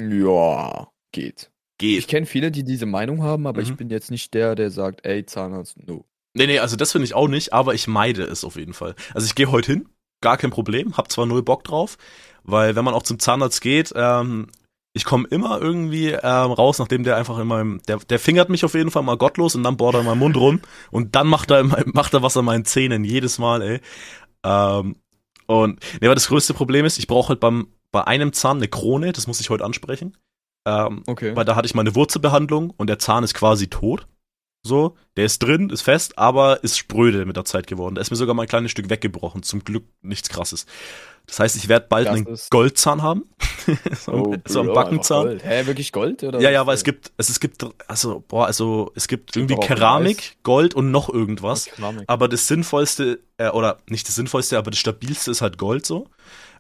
Ja, 0.01 0.87
geht. 1.11 1.51
Ich 1.81 1.97
Geht. 1.97 2.07
kenne 2.07 2.25
viele, 2.25 2.51
die 2.51 2.63
diese 2.63 2.85
Meinung 2.85 3.21
haben, 3.23 3.47
aber 3.47 3.61
Mhm. 3.61 3.67
ich 3.67 3.75
bin 3.75 3.89
jetzt 3.89 4.11
nicht 4.11 4.33
der, 4.33 4.55
der 4.55 4.71
sagt, 4.71 5.05
ey, 5.05 5.25
Zahnarzt, 5.25 5.77
no. 5.85 6.05
Nee, 6.33 6.47
nee, 6.47 6.59
also 6.59 6.75
das 6.75 6.91
finde 6.91 7.05
ich 7.05 7.13
auch 7.13 7.27
nicht, 7.27 7.53
aber 7.53 7.73
ich 7.73 7.87
meide 7.87 8.23
es 8.23 8.43
auf 8.43 8.55
jeden 8.57 8.73
Fall. 8.73 8.95
Also 9.13 9.25
ich 9.25 9.35
gehe 9.35 9.51
heute 9.51 9.73
hin, 9.73 9.89
gar 10.21 10.37
kein 10.37 10.51
Problem, 10.51 10.97
hab 10.97 11.11
zwar 11.11 11.25
null 11.25 11.43
Bock 11.43 11.63
drauf, 11.63 11.97
weil 12.43 12.75
wenn 12.75 12.83
man 12.85 12.93
auch 12.93 13.03
zum 13.03 13.19
Zahnarzt 13.19 13.61
geht, 13.61 13.93
ähm, 13.95 14.47
ich 14.95 15.05
komme 15.05 15.27
immer 15.27 15.61
irgendwie 15.61 16.09
ähm, 16.11 16.51
raus, 16.51 16.79
nachdem 16.79 17.03
der 17.03 17.17
einfach 17.17 17.37
in 17.37 17.47
meinem, 17.47 17.81
der, 17.87 17.97
der 17.97 18.17
fingert 18.17 18.49
mich 18.49 18.63
auf 18.65 18.73
jeden 18.73 18.89
Fall 18.91 19.03
mal 19.03 19.17
gottlos 19.17 19.53
und 19.55 19.63
dann 19.63 19.77
bohrt 19.77 19.93
er 19.95 19.99
in 19.99 20.05
meinen 20.07 20.19
Mund 20.19 20.37
rum 20.37 20.61
und 20.89 21.15
dann 21.15 21.27
macht 21.27 21.51
er, 21.51 21.63
meinem- 21.63 21.91
macht 21.93 22.13
er 22.13 22.23
was 22.23 22.37
an 22.37 22.45
meinen 22.45 22.65
Zähnen, 22.65 23.03
jedes 23.03 23.37
Mal, 23.37 23.61
ey. 23.61 23.81
Ähm, 24.43 24.95
und, 25.47 25.79
nee, 26.01 26.07
aber 26.07 26.15
das 26.15 26.27
größte 26.27 26.53
Problem 26.53 26.85
ist, 26.85 26.97
ich 26.97 27.07
brauche 27.07 27.29
halt 27.29 27.39
beim, 27.39 27.67
bei 27.91 28.05
einem 28.07 28.33
Zahn 28.33 28.57
eine 28.57 28.67
Krone, 28.67 29.11
das 29.11 29.27
muss 29.27 29.39
ich 29.39 29.49
heute 29.49 29.63
ansprechen. 29.65 30.17
Ähm, 30.67 31.03
Okay. 31.05 31.35
weil 31.35 31.45
da 31.45 31.55
hatte 31.55 31.67
ich 31.67 31.75
meine 31.75 31.93
Wurzelbehandlung 31.93 32.71
und 32.75 32.87
der 32.89 32.97
Zahn 32.97 33.23
ist 33.23 33.35
quasi 33.35 33.67
tot. 33.67 34.07
So, 34.67 34.95
der 35.15 35.25
ist 35.25 35.43
drin, 35.43 35.69
ist 35.69 35.83
fest, 35.83 36.17
aber 36.17 36.63
ist 36.63 36.75
spröde 36.75 37.23
mit 37.27 37.37
der 37.37 37.45
Zeit 37.45 37.67
geworden. 37.67 37.93
Da 37.93 38.01
ist 38.01 38.09
mir 38.09 38.17
sogar 38.17 38.33
mal 38.33 38.41
ein 38.43 38.47
kleines 38.47 38.71
Stück 38.71 38.89
weggebrochen. 38.89 39.43
Zum 39.43 39.63
Glück 39.63 39.83
nichts 40.01 40.27
krasses. 40.27 40.65
Das 41.27 41.39
heißt, 41.39 41.55
ich 41.55 41.67
werde 41.67 41.85
bald 41.87 42.07
Das 42.07 42.15
einen 42.15 42.37
Goldzahn 42.49 43.03
haben. 43.03 43.25
so, 44.05 44.11
ein- 44.33 44.41
so 44.47 44.61
ein 44.61 44.65
Bro, 44.65 44.73
Backenzahn. 44.73 45.39
Hä, 45.39 45.67
wirklich 45.67 45.91
Gold? 45.91 46.23
Oder 46.23 46.39
Ja, 46.41 46.49
ja, 46.49 46.65
weil 46.65 46.73
es 46.73 46.83
gibt, 46.83 47.11
es, 47.17 47.29
es 47.29 47.39
gibt, 47.39 47.63
also, 47.87 48.23
boah, 48.27 48.47
also, 48.47 48.91
es 48.95 49.07
gibt 49.07 49.35
irgendwie 49.35 49.55
Keramik, 49.55 50.37
Gold 50.41 50.73
und 50.73 50.89
noch 50.89 51.09
irgendwas. 51.09 51.65
Keramik. 51.65 52.03
Aber 52.07 52.27
das 52.27 52.47
sinnvollste, 52.47 53.19
äh, 53.37 53.49
oder 53.49 53.77
nicht 53.87 54.07
das 54.07 54.15
sinnvollste, 54.15 54.57
aber 54.57 54.71
das 54.71 54.79
stabilste 54.79 55.29
ist 55.29 55.41
halt 55.43 55.59
Gold 55.59 55.85
so. 55.85 56.07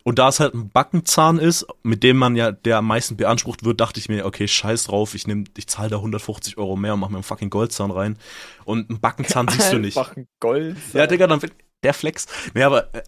Und 0.07 0.19
da 0.19 0.29
es 0.29 0.39
halt 0.39 0.53
ein 0.53 0.69
Backenzahn 0.69 1.39
ist, 1.39 1.65
mit 1.81 2.03
dem 2.03 2.17
man 2.17 2.35
ja, 2.35 2.51
der 2.51 2.77
am 2.77 2.85
meisten 2.85 3.17
beansprucht 3.17 3.65
wird, 3.65 3.81
dachte 3.81 3.99
ich 3.99 4.07
mir, 4.07 4.27
okay, 4.27 4.47
scheiß 4.47 4.83
drauf, 4.83 5.15
ich 5.15 5.25
nehm, 5.25 5.45
ich 5.57 5.65
zahle 5.65 5.89
da 5.89 5.95
150 5.95 6.59
Euro 6.59 6.75
mehr 6.75 6.93
und 6.93 6.99
mach 6.99 7.09
mir 7.09 7.15
einen 7.15 7.23
fucking 7.23 7.49
Goldzahn 7.49 7.89
rein. 7.89 8.19
Und 8.65 8.87
einen 8.87 8.99
Backenzahn 8.99 9.47
siehst 9.47 9.73
du 9.73 9.77
nicht. 9.79 9.97
Einfach 9.97 10.15
ein 10.15 10.27
Gold. 10.39 10.77
Ja, 10.93 11.07
Digga, 11.07 11.25
dann 11.25 11.41
wird 11.41 11.53
der 11.81 11.95
Flex. 11.95 12.27
Nee, 12.53 12.61
aber, 12.61 12.93
äh, 12.93 13.01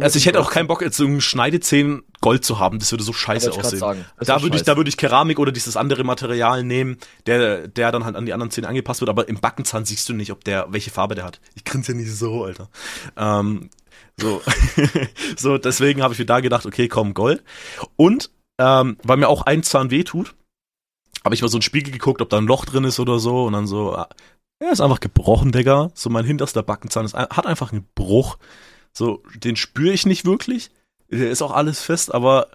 also 0.00 0.16
ich 0.16 0.26
hätte 0.26 0.38
auch 0.38 0.50
keinen 0.50 0.68
Bock, 0.68 0.82
jetzt 0.82 0.96
so 0.96 1.04
einen 1.04 1.20
Schneidezähnen 1.20 2.02
Gold 2.20 2.44
zu 2.44 2.60
haben, 2.60 2.78
das 2.78 2.92
würde 2.92 3.02
so 3.02 3.12
scheiße 3.12 3.50
aussehen. 3.50 4.04
Da 4.20 4.42
würde 4.42 4.56
ich, 4.56 4.62
da 4.62 4.76
würde 4.76 4.88
ich 4.88 4.96
Keramik 4.96 5.40
oder 5.40 5.50
dieses 5.50 5.76
andere 5.76 6.04
Material 6.04 6.62
nehmen, 6.62 6.98
der, 7.26 7.66
der 7.66 7.90
dann 7.90 8.04
halt 8.04 8.14
an 8.14 8.26
die 8.26 8.32
anderen 8.32 8.50
Zähne 8.50 8.68
angepasst 8.68 9.00
wird, 9.00 9.08
aber 9.08 9.28
im 9.28 9.40
Backenzahn 9.40 9.84
siehst 9.84 10.08
du 10.08 10.12
nicht, 10.12 10.30
ob 10.30 10.44
der, 10.44 10.66
welche 10.70 10.90
Farbe 10.90 11.16
der 11.16 11.24
hat. 11.24 11.40
Ich 11.54 11.64
grinse 11.64 11.92
ja 11.92 11.98
nicht 11.98 12.12
so, 12.12 12.44
Alter. 12.44 12.68
Ähm, 13.16 13.70
so, 14.16 14.42
so, 15.36 15.58
deswegen 15.58 16.02
habe 16.02 16.12
ich 16.14 16.18
mir 16.20 16.26
da 16.26 16.40
gedacht, 16.40 16.66
okay, 16.66 16.88
komm, 16.88 17.14
Gold. 17.14 17.42
Und, 17.96 18.30
ähm, 18.58 18.96
weil 19.02 19.16
mir 19.16 19.28
auch 19.28 19.42
ein 19.42 19.62
Zahn 19.62 19.90
wehtut, 19.90 20.34
habe 21.24 21.34
ich 21.34 21.42
mal 21.42 21.48
so 21.48 21.56
einen 21.56 21.62
Spiegel 21.62 21.92
geguckt, 21.92 22.20
ob 22.20 22.30
da 22.30 22.38
ein 22.38 22.46
Loch 22.46 22.64
drin 22.64 22.84
ist 22.84 23.00
oder 23.00 23.18
so, 23.18 23.44
und 23.44 23.52
dann 23.54 23.66
so, 23.66 23.94
ah, 23.94 24.08
er 24.60 24.72
ist 24.72 24.80
einfach 24.80 25.00
gebrochen, 25.00 25.52
Digga. 25.52 25.90
So, 25.94 26.10
mein 26.10 26.24
hinterster 26.24 26.62
Backenzahn 26.62 27.04
ist, 27.04 27.14
hat 27.14 27.46
einfach 27.46 27.72
einen 27.72 27.86
Bruch. 27.94 28.38
So, 28.92 29.22
den 29.34 29.56
spüre 29.56 29.92
ich 29.92 30.06
nicht 30.06 30.24
wirklich. 30.24 30.70
Der 31.10 31.30
ist 31.30 31.42
auch 31.42 31.50
alles 31.50 31.82
fest, 31.82 32.14
aber, 32.14 32.48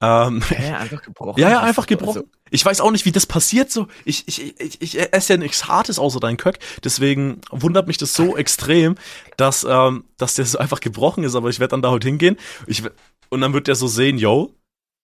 ähm, 0.00 0.42
Hä, 0.48 0.72
einfach 0.74 1.02
gebrochen. 1.02 1.40
ja, 1.40 1.50
ja, 1.50 1.60
einfach 1.60 1.86
gebrochen. 1.86 2.18
also- 2.18 2.28
ich 2.50 2.64
weiß 2.64 2.80
auch 2.80 2.90
nicht, 2.90 3.04
wie 3.04 3.12
das 3.12 3.26
passiert 3.26 3.70
so. 3.70 3.88
Ich, 4.04 4.26
ich, 4.26 4.60
ich, 4.60 4.80
ich 4.82 5.12
esse 5.12 5.34
ja 5.34 5.36
nichts 5.38 5.68
Hartes 5.68 5.98
außer 5.98 6.20
dein 6.20 6.36
Köck. 6.36 6.58
Deswegen 6.84 7.40
wundert 7.50 7.86
mich 7.86 7.98
das 7.98 8.14
so 8.14 8.36
extrem, 8.36 8.96
dass, 9.36 9.66
ähm, 9.68 10.04
dass 10.16 10.34
der 10.34 10.44
so 10.46 10.58
einfach 10.58 10.80
gebrochen 10.80 11.24
ist. 11.24 11.34
Aber 11.34 11.48
ich 11.48 11.60
werde 11.60 11.72
dann 11.72 11.82
da 11.82 11.90
heute 11.90 12.08
hingehen. 12.08 12.36
Ich, 12.66 12.82
und 13.28 13.40
dann 13.40 13.52
wird 13.52 13.66
der 13.66 13.74
so 13.74 13.86
sehen, 13.86 14.18
yo, 14.18 14.54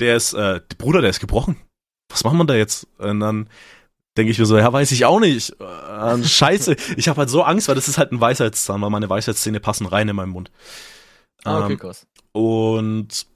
der 0.01 0.17
ist, 0.17 0.33
äh, 0.33 0.61
der 0.61 0.77
Bruder, 0.79 1.01
der 1.01 1.11
ist 1.11 1.21
gebrochen. 1.21 1.57
Was 2.11 2.25
machen 2.25 2.39
wir 2.39 2.45
da 2.45 2.55
jetzt? 2.55 2.87
Und 2.99 3.21
dann 3.21 3.49
denke 4.17 4.31
ich 4.31 4.39
mir 4.39 4.47
so, 4.47 4.57
ja, 4.57 4.73
weiß 4.73 4.93
ich 4.93 5.05
auch 5.05 5.21
nicht. 5.21 5.55
Äh, 5.61 6.25
scheiße. 6.25 6.77
ich 6.97 7.09
habe 7.09 7.19
halt 7.19 7.31
so 7.31 7.43
Angst, 7.43 7.69
weil 7.69 7.75
das 7.75 7.89
ist 7.89 7.99
halt 7.99 8.13
ein 8.13 8.21
Weisheitszahn, 8.21 8.81
weil 8.81 8.91
meine 8.91 9.09
Weisheitszähne 9.11 9.61
passen 9.61 9.87
rein 9.87 10.09
in 10.09 10.17
meinen 10.17 10.31
Mund. 10.31 10.51
Ah, 11.45 11.65
okay, 11.65 11.73
Ähm, 11.73 11.79
krass. 11.79 12.07
und 12.33 13.27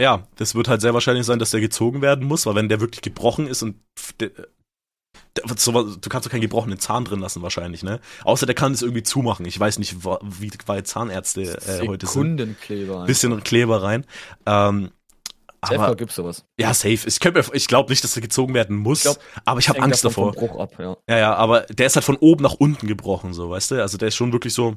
ja, 0.00 0.26
das 0.36 0.54
wird 0.54 0.68
halt 0.68 0.80
sehr 0.80 0.94
wahrscheinlich 0.94 1.24
sein, 1.26 1.38
dass 1.38 1.50
der 1.50 1.60
gezogen 1.60 2.02
werden 2.02 2.26
muss, 2.26 2.46
weil 2.46 2.54
wenn 2.56 2.68
der 2.68 2.80
wirklich 2.80 3.02
gebrochen 3.02 3.46
ist 3.46 3.62
und 3.62 3.76
der, 4.20 4.30
der, 5.36 5.44
du 5.46 6.08
kannst 6.08 6.26
doch 6.26 6.30
keinen 6.30 6.40
gebrochenen 6.40 6.78
Zahn 6.78 7.04
drin 7.04 7.20
lassen 7.20 7.42
wahrscheinlich, 7.42 7.82
ne? 7.82 8.00
Außer 8.24 8.46
der 8.46 8.54
kann 8.54 8.72
es 8.72 8.82
irgendwie 8.82 9.02
zumachen. 9.02 9.46
Ich 9.46 9.58
weiß 9.58 9.78
nicht, 9.78 9.96
wie 10.04 10.50
weit 10.66 10.86
Zahnärzte 10.86 11.42
äh, 11.42 11.86
heute 11.86 12.06
sind. 12.06 12.38
Sekundenkleber. 12.38 13.04
Bisschen 13.04 13.42
Kleber 13.42 13.82
rein. 13.82 14.04
Ähm, 14.46 14.90
Safe 15.66 15.80
aber 15.80 15.96
gibt's 15.96 16.14
sowas. 16.16 16.44
ja, 16.58 16.74
safe. 16.74 17.08
Ich, 17.08 17.24
mir- 17.24 17.54
ich 17.54 17.68
glaube 17.68 17.90
nicht, 17.90 18.04
dass 18.04 18.12
der 18.12 18.20
gezogen 18.20 18.52
werden 18.52 18.76
muss, 18.76 18.98
Ich 18.98 19.04
glaub, 19.04 19.18
aber 19.46 19.60
ich 19.60 19.68
habe 19.70 19.80
Angst 19.82 20.04
davor. 20.04 20.36
ab, 20.60 20.72
ja. 20.78 20.96
Ja, 21.08 21.16
ja, 21.18 21.34
aber 21.34 21.62
der 21.62 21.86
ist 21.86 21.96
halt 21.96 22.04
von 22.04 22.16
oben 22.16 22.42
nach 22.42 22.52
unten 22.54 22.86
gebrochen, 22.86 23.32
so, 23.32 23.48
weißt 23.48 23.70
du? 23.70 23.80
Also 23.80 23.96
der 23.96 24.08
ist 24.08 24.14
schon 24.16 24.32
wirklich 24.32 24.52
so 24.52 24.76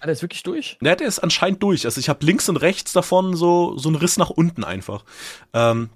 Ah, 0.00 0.06
der 0.06 0.12
ist 0.12 0.22
wirklich 0.22 0.42
durch? 0.42 0.78
Ne, 0.80 0.96
der 0.96 1.06
ist 1.06 1.18
anscheinend 1.18 1.62
durch. 1.62 1.84
Also 1.84 2.00
ich 2.00 2.08
habe 2.08 2.24
links 2.24 2.48
und 2.48 2.56
rechts 2.56 2.92
davon 2.92 3.36
so, 3.36 3.76
so 3.76 3.88
einen 3.88 3.96
Riss 3.96 4.16
nach 4.16 4.30
unten 4.30 4.64
einfach. 4.64 5.04
Ähm, 5.52 5.90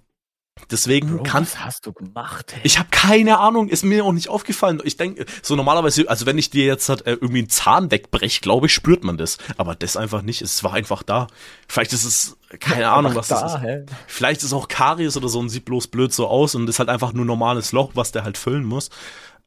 Deswegen 0.70 1.16
Bro, 1.16 1.24
kann. 1.24 1.42
was 1.42 1.58
hast 1.58 1.84
du 1.84 1.92
gemacht? 1.92 2.52
Ey? 2.54 2.60
Ich 2.62 2.78
habe 2.78 2.88
keine 2.90 3.38
Ahnung, 3.38 3.68
ist 3.68 3.84
mir 3.84 4.04
auch 4.04 4.12
nicht 4.12 4.28
aufgefallen. 4.28 4.80
Ich 4.84 4.96
denke, 4.96 5.26
so 5.42 5.56
normalerweise, 5.56 6.08
also 6.08 6.26
wenn 6.26 6.38
ich 6.38 6.48
dir 6.48 6.64
jetzt 6.64 6.88
halt, 6.88 7.06
äh, 7.06 7.12
irgendwie 7.14 7.40
einen 7.40 7.48
Zahn 7.48 7.90
wegbreche, 7.90 8.40
glaube 8.40 8.66
ich, 8.66 8.72
spürt 8.72 9.02
man 9.04 9.18
das. 9.18 9.38
Aber 9.56 9.74
das 9.74 9.96
einfach 9.96 10.22
nicht. 10.22 10.42
Es 10.42 10.62
war 10.62 10.72
einfach 10.72 11.02
da. 11.02 11.26
Vielleicht 11.68 11.92
ist 11.92 12.04
es, 12.04 12.36
keine 12.60 12.88
Ahnung, 12.88 13.14
was 13.16 13.28
da, 13.28 13.42
das 13.42 13.54
ist. 13.54 13.62
Hä? 13.62 13.84
Vielleicht 14.06 14.42
ist 14.44 14.52
auch 14.52 14.68
Karies 14.68 15.16
oder 15.16 15.28
so 15.28 15.40
und 15.40 15.48
sieht 15.48 15.64
bloß 15.64 15.88
blöd 15.88 16.12
so 16.12 16.28
aus 16.28 16.54
und 16.54 16.68
ist 16.68 16.78
halt 16.78 16.88
einfach 16.88 17.12
nur 17.12 17.24
normales 17.24 17.72
Loch, 17.72 17.90
was 17.94 18.12
der 18.12 18.22
halt 18.22 18.38
füllen 18.38 18.64
muss. 18.64 18.90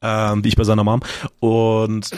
Ähm, 0.02 0.44
wie 0.44 0.48
ich 0.48 0.56
bei 0.56 0.64
seiner 0.64 0.84
Mom. 0.84 1.00
Und 1.40 2.10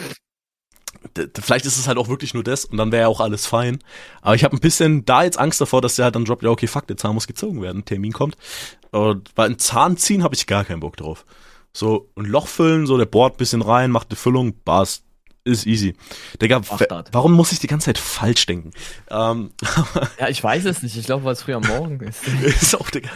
vielleicht 1.41 1.67
ist 1.67 1.79
es 1.79 1.89
halt 1.89 1.99
auch 1.99 2.09
wirklich 2.09 2.35
nur 2.35 2.45
das 2.45 2.65
und 2.65 2.77
dann 2.77 2.93
wäre 2.93 3.03
ja 3.03 3.09
auch 3.09 3.21
alles 3.21 3.47
fein. 3.47 3.79
Aber 4.23 4.35
ich 4.35 4.45
habe 4.45 4.57
ein 4.57 4.61
bisschen 4.61 5.05
da 5.05 5.23
jetzt 5.25 5.39
Angst 5.39 5.61
davor, 5.61 5.81
dass 5.81 5.97
der 5.97 6.05
halt 6.07 6.15
dann 6.15 6.25
droppt, 6.25 6.43
ja 6.43 6.51
okay, 6.51 6.67
fuck, 6.67 6.87
der 6.87 6.97
Zahn 6.97 7.15
muss 7.15 7.27
gezogen 7.27 7.63
werden, 7.63 7.85
Termin 7.85 8.13
kommt. 8.13 8.37
Und 8.91 9.31
weil 9.37 9.51
ein 9.51 9.59
Zahn 9.59 9.97
ziehen 9.97 10.23
habe 10.23 10.35
ich 10.35 10.47
gar 10.47 10.65
keinen 10.65 10.81
Bock 10.81 10.97
drauf. 10.97 11.25
So 11.73 12.11
ein 12.17 12.25
Loch 12.25 12.49
füllen, 12.49 12.87
so 12.87 12.99
der 12.99 13.07
bohrt 13.07 13.37
bisschen 13.37 13.63
rein, 13.63 13.91
macht 13.91 14.11
eine 14.11 14.17
Füllung, 14.17 14.55
bas, 14.65 15.03
ist 15.45 15.67
easy. 15.67 15.95
Digga, 16.43 16.61
warum 17.13 17.33
muss 17.33 17.53
ich 17.53 17.61
die 17.61 17.67
ganze 17.67 17.87
Zeit 17.87 17.99
falsch 17.99 18.45
denken? 18.47 18.73
Ähm, 19.11 19.51
Ja, 20.19 20.29
ich 20.29 20.43
weiß 20.43 20.67
es 20.67 20.83
nicht. 20.83 20.97
Ich 20.97 21.07
glaube, 21.07 21.25
weil 21.25 21.33
es 21.33 21.43
früh 21.43 21.55
am 21.55 21.63
Morgen 21.63 22.01
ist. 22.01 22.27
ist 22.43 22.79
auch, 22.79 22.91
Digga. 22.91 23.11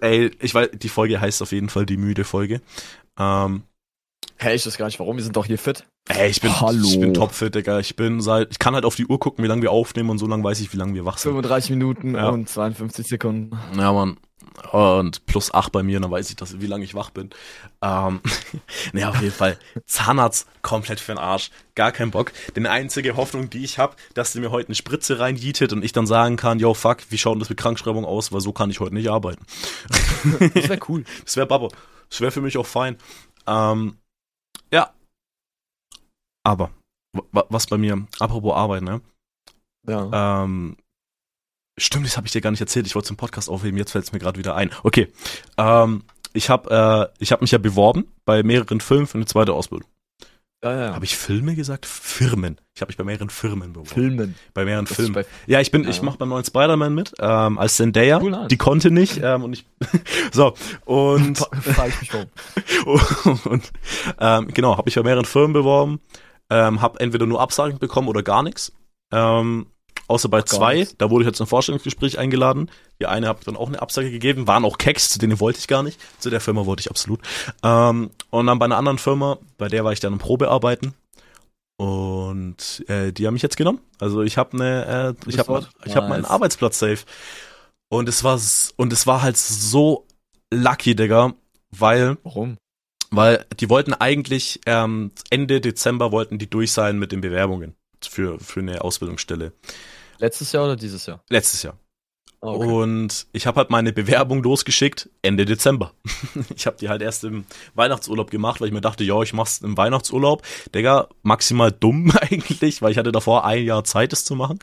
Ey, 0.00 0.30
ich 0.40 0.54
weiß, 0.54 0.70
die 0.74 0.88
Folge 0.88 1.20
heißt 1.20 1.42
auf 1.42 1.52
jeden 1.52 1.68
Fall 1.68 1.84
die 1.84 1.98
müde 1.98 2.24
Folge. 2.24 2.62
Ähm, 3.18 3.64
Hä, 4.42 4.54
ich 4.54 4.64
weiß 4.66 4.78
gar 4.78 4.86
nicht 4.86 4.98
warum. 4.98 5.16
Wir 5.16 5.22
sind 5.22 5.36
doch 5.36 5.44
hier 5.44 5.58
fit. 5.58 5.84
ey, 6.08 6.30
ich 6.30 6.40
bin, 6.40 6.58
Hallo. 6.60 6.82
ich 6.82 6.98
bin 6.98 7.12
topfit, 7.12 7.54
Digga. 7.54 7.78
Ich 7.78 7.94
bin 7.94 8.22
seit, 8.22 8.50
ich 8.52 8.58
kann 8.58 8.74
halt 8.74 8.86
auf 8.86 8.96
die 8.96 9.06
Uhr 9.06 9.20
gucken, 9.20 9.44
wie 9.44 9.48
lange 9.48 9.60
wir 9.60 9.70
aufnehmen 9.70 10.08
und 10.08 10.16
so 10.18 10.26
lange 10.26 10.42
weiß 10.42 10.60
ich, 10.60 10.72
wie 10.72 10.78
lange 10.78 10.94
wir 10.94 11.04
wach 11.04 11.18
sind. 11.18 11.32
35 11.32 11.70
Minuten 11.70 12.14
Ja. 12.14 12.30
und 12.30 12.48
52 12.48 13.06
Sekunden. 13.06 13.58
Ja, 13.76 13.92
Mann. 13.92 14.16
Und 14.72 15.26
plus 15.26 15.52
acht 15.52 15.72
bei 15.72 15.82
mir, 15.82 16.00
dann 16.00 16.10
weiß 16.10 16.30
ich, 16.30 16.36
dass, 16.36 16.58
wie 16.58 16.66
lange 16.66 16.84
ich 16.84 16.94
wach 16.94 17.10
bin. 17.10 17.30
Ähm, 17.82 18.20
ne, 18.94 19.08
auf 19.10 19.20
jeden 19.20 19.32
Fall. 19.34 19.58
Zahnarzt 19.84 20.46
komplett 20.62 21.00
für 21.00 21.12
den 21.12 21.18
Arsch. 21.18 21.50
Gar 21.74 21.92
kein 21.92 22.10
Bock. 22.10 22.32
Denn 22.56 22.62
die 22.64 22.70
einzige 22.70 23.16
Hoffnung, 23.16 23.50
die 23.50 23.62
ich 23.62 23.78
habe, 23.78 23.94
dass 24.14 24.32
der 24.32 24.40
mir 24.40 24.50
heute 24.50 24.68
eine 24.68 24.74
Spritze 24.74 25.18
reinjietet 25.18 25.74
und 25.74 25.84
ich 25.84 25.92
dann 25.92 26.06
sagen 26.06 26.36
kann, 26.36 26.58
yo, 26.58 26.72
fuck, 26.72 26.98
wie 27.10 27.18
schaut 27.18 27.34
denn 27.34 27.40
das 27.40 27.50
mit 27.50 27.58
Krankschreibung 27.58 28.06
aus? 28.06 28.32
Weil 28.32 28.40
so 28.40 28.52
kann 28.52 28.70
ich 28.70 28.80
heute 28.80 28.94
nicht 28.94 29.10
arbeiten. 29.10 29.44
Das 30.54 30.68
wäre 30.70 30.80
cool. 30.88 31.04
Das 31.26 31.36
wäre 31.36 31.46
Babbo. 31.46 31.70
Das 32.08 32.20
wäre 32.22 32.30
für 32.30 32.40
mich 32.40 32.56
auch 32.56 32.66
fein. 32.66 32.96
Ähm. 33.46 33.96
Aber, 36.50 36.70
wa- 37.32 37.46
was 37.48 37.66
bei 37.66 37.78
mir, 37.78 38.06
apropos 38.18 38.54
Arbeit, 38.56 38.82
ne? 38.82 39.00
Ja. 39.86 40.42
Ähm, 40.44 40.76
stimmt, 41.78 42.06
das 42.06 42.16
habe 42.16 42.26
ich 42.26 42.32
dir 42.32 42.40
gar 42.40 42.50
nicht 42.50 42.60
erzählt. 42.60 42.86
Ich 42.86 42.94
wollte 42.94 43.08
zum 43.08 43.16
Podcast 43.16 43.48
aufheben, 43.48 43.78
jetzt 43.78 43.92
fällt 43.92 44.04
es 44.04 44.12
mir 44.12 44.18
gerade 44.18 44.38
wieder 44.38 44.56
ein. 44.56 44.70
Okay. 44.82 45.08
Ähm, 45.56 46.02
ich 46.32 46.50
habe 46.50 47.10
äh, 47.16 47.22
ich 47.22 47.32
hab 47.32 47.40
mich 47.40 47.50
ja 47.52 47.58
beworben 47.58 48.06
bei 48.24 48.42
mehreren 48.42 48.80
Filmen 48.80 49.06
für 49.06 49.18
eine 49.18 49.26
zweite 49.26 49.52
Ausbildung. 49.52 49.88
ja, 50.64 50.86
ja. 50.86 50.94
Habe 50.94 51.04
ich 51.04 51.16
Filme 51.16 51.54
gesagt? 51.54 51.86
Firmen. 51.86 52.60
Ich 52.74 52.82
habe 52.82 52.90
mich 52.90 52.96
bei 52.96 53.04
mehreren 53.04 53.30
Firmen 53.30 53.72
beworben. 53.72 53.88
Filmen. 53.88 54.34
Bei 54.54 54.64
mehreren 54.64 54.84
Das 54.86 54.96
Filmen. 54.96 55.12
bei 55.14 55.24
Ja, 55.46 55.60
ich 55.60 55.70
bin, 55.70 55.84
Ja. 55.84 55.90
ich 55.90 56.02
mache 56.02 56.18
beim 56.18 56.28
neuen 56.30 56.44
Spider-Man 56.44 56.94
mit, 56.94 57.14
ähm, 57.20 57.58
als 57.58 57.76
Zendaya. 57.76 58.20
Cool. 58.20 58.46
Die 58.50 58.56
konnte 58.58 58.90
nicht, 58.90 59.20
ähm, 59.22 59.44
und 59.44 59.52
ich, 59.54 59.64
so, 60.32 60.54
und, 60.84 61.38
Frage 61.38 61.92
ich 61.94 62.00
mich 62.00 62.12
warum. 62.12 63.40
und 63.52 63.72
ähm, 64.18 64.48
genau, 64.54 64.76
habe 64.76 64.88
ich 64.88 64.94
bei 64.96 65.02
mehreren 65.02 65.24
Firmen 65.24 65.52
beworben, 65.52 66.00
ähm, 66.50 66.82
habe 66.82 67.00
entweder 67.00 67.26
nur 67.26 67.40
Absagen 67.40 67.78
bekommen 67.78 68.08
oder 68.08 68.22
gar 68.22 68.42
nichts. 68.42 68.72
Ähm, 69.12 69.66
außer 70.08 70.28
bei 70.28 70.38
Gar 70.38 70.46
zwei, 70.46 70.88
da 70.98 71.10
wurde 71.10 71.22
ich 71.22 71.26
jetzt 71.28 71.38
zum 71.38 71.46
Vorstellungsgespräch 71.46 72.18
eingeladen. 72.18 72.70
Die 73.00 73.06
eine 73.06 73.28
habe 73.28 73.44
dann 73.44 73.56
auch 73.56 73.68
eine 73.68 73.80
Absage 73.80 74.10
gegeben, 74.10 74.46
waren 74.46 74.64
auch 74.64 74.76
Keks, 74.76 75.10
zu 75.10 75.18
denen 75.18 75.40
wollte 75.40 75.60
ich 75.60 75.68
gar 75.68 75.82
nicht. 75.82 75.98
Zu 76.18 76.30
der 76.30 76.40
Firma 76.40 76.66
wollte 76.66 76.80
ich 76.80 76.90
absolut. 76.90 77.20
Ähm, 77.62 78.10
und 78.30 78.46
dann 78.46 78.58
bei 78.58 78.66
einer 78.66 78.76
anderen 78.76 78.98
Firma, 78.98 79.38
bei 79.56 79.68
der 79.68 79.84
war 79.84 79.92
ich 79.92 80.00
dann 80.00 80.12
im 80.12 80.18
Probearbeiten. 80.18 80.94
Und 81.76 82.84
äh, 82.88 83.10
die 83.10 83.26
haben 83.26 83.32
mich 83.32 83.42
jetzt 83.42 83.56
genommen. 83.56 83.80
Also 83.98 84.20
ich 84.20 84.36
habe 84.36 84.52
eine, 84.52 85.16
äh, 85.26 85.30
ich 85.30 85.38
habe 85.38 85.66
ich 85.86 85.96
habe 85.96 86.08
meinen. 86.08 86.26
Arbeitsplatz 86.26 86.78
safe. 86.78 87.04
Und 87.88 88.08
es 88.08 88.22
war 88.22 88.38
und 88.76 88.92
es 88.92 89.06
war 89.06 89.22
halt 89.22 89.38
so 89.38 90.06
lucky, 90.52 90.94
Digga, 90.94 91.32
weil 91.70 92.18
Warum? 92.22 92.58
Weil 93.10 93.44
die 93.58 93.68
wollten 93.68 93.94
eigentlich 93.94 94.60
ähm, 94.66 95.12
Ende 95.30 95.60
Dezember 95.60 96.12
wollten 96.12 96.38
die 96.38 96.48
durch 96.48 96.72
sein 96.72 96.98
mit 96.98 97.12
den 97.12 97.20
Bewerbungen 97.20 97.74
für 98.02 98.38
für 98.38 98.60
eine 98.60 98.82
Ausbildungsstelle. 98.82 99.52
Letztes 100.18 100.52
Jahr 100.52 100.64
oder 100.64 100.76
dieses 100.76 101.06
Jahr? 101.06 101.22
Letztes 101.28 101.62
Jahr. 101.62 101.78
Ah, 102.42 102.48
Und 102.48 103.26
ich 103.32 103.46
habe 103.46 103.58
halt 103.58 103.68
meine 103.68 103.92
Bewerbung 103.92 104.42
losgeschickt 104.42 105.10
Ende 105.20 105.44
Dezember. 105.44 105.92
ich 106.56 106.66
habe 106.66 106.78
die 106.78 106.88
halt 106.88 107.02
erst 107.02 107.24
im 107.24 107.44
Weihnachtsurlaub 107.74 108.30
gemacht, 108.30 108.60
weil 108.60 108.68
ich 108.68 108.72
mir 108.72 108.80
dachte, 108.80 109.04
ja, 109.04 109.20
ich 109.20 109.34
mach's 109.34 109.58
im 109.58 109.76
Weihnachtsurlaub. 109.76 110.42
Digga, 110.74 111.08
maximal 111.22 111.70
dumm 111.70 112.10
eigentlich, 112.20 112.80
weil 112.80 112.92
ich 112.92 112.98
hatte 112.98 113.12
davor 113.12 113.44
ein 113.44 113.64
Jahr 113.64 113.84
Zeit, 113.84 114.14
es 114.14 114.24
zu 114.24 114.36
machen. 114.36 114.58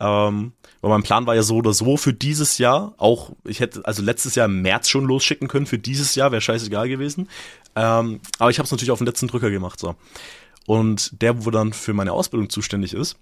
Ähm, 0.00 0.52
weil 0.80 0.90
mein 0.90 1.02
Plan 1.02 1.26
war 1.26 1.34
ja 1.34 1.42
so 1.42 1.56
oder 1.56 1.74
so 1.74 1.98
für 1.98 2.14
dieses 2.14 2.56
Jahr. 2.56 2.94
Auch, 2.96 3.32
ich 3.44 3.60
hätte 3.60 3.84
also 3.84 4.02
letztes 4.02 4.34
Jahr 4.34 4.46
im 4.46 4.62
März 4.62 4.88
schon 4.88 5.04
losschicken 5.04 5.48
können. 5.48 5.66
Für 5.66 5.78
dieses 5.78 6.14
Jahr 6.14 6.32
wäre 6.32 6.40
scheißegal 6.40 6.88
gewesen. 6.88 7.28
Ähm, 7.78 8.20
aber 8.38 8.50
ich 8.50 8.58
habe 8.58 8.64
es 8.64 8.72
natürlich 8.72 8.90
auf 8.90 8.98
den 8.98 9.06
letzten 9.06 9.28
Drücker 9.28 9.50
gemacht. 9.50 9.78
so. 9.78 9.94
Und 10.66 11.22
der, 11.22 11.44
wo 11.44 11.50
dann 11.50 11.72
für 11.72 11.94
meine 11.94 12.12
Ausbildung 12.12 12.50
zuständig 12.50 12.92
ist, 12.92 13.16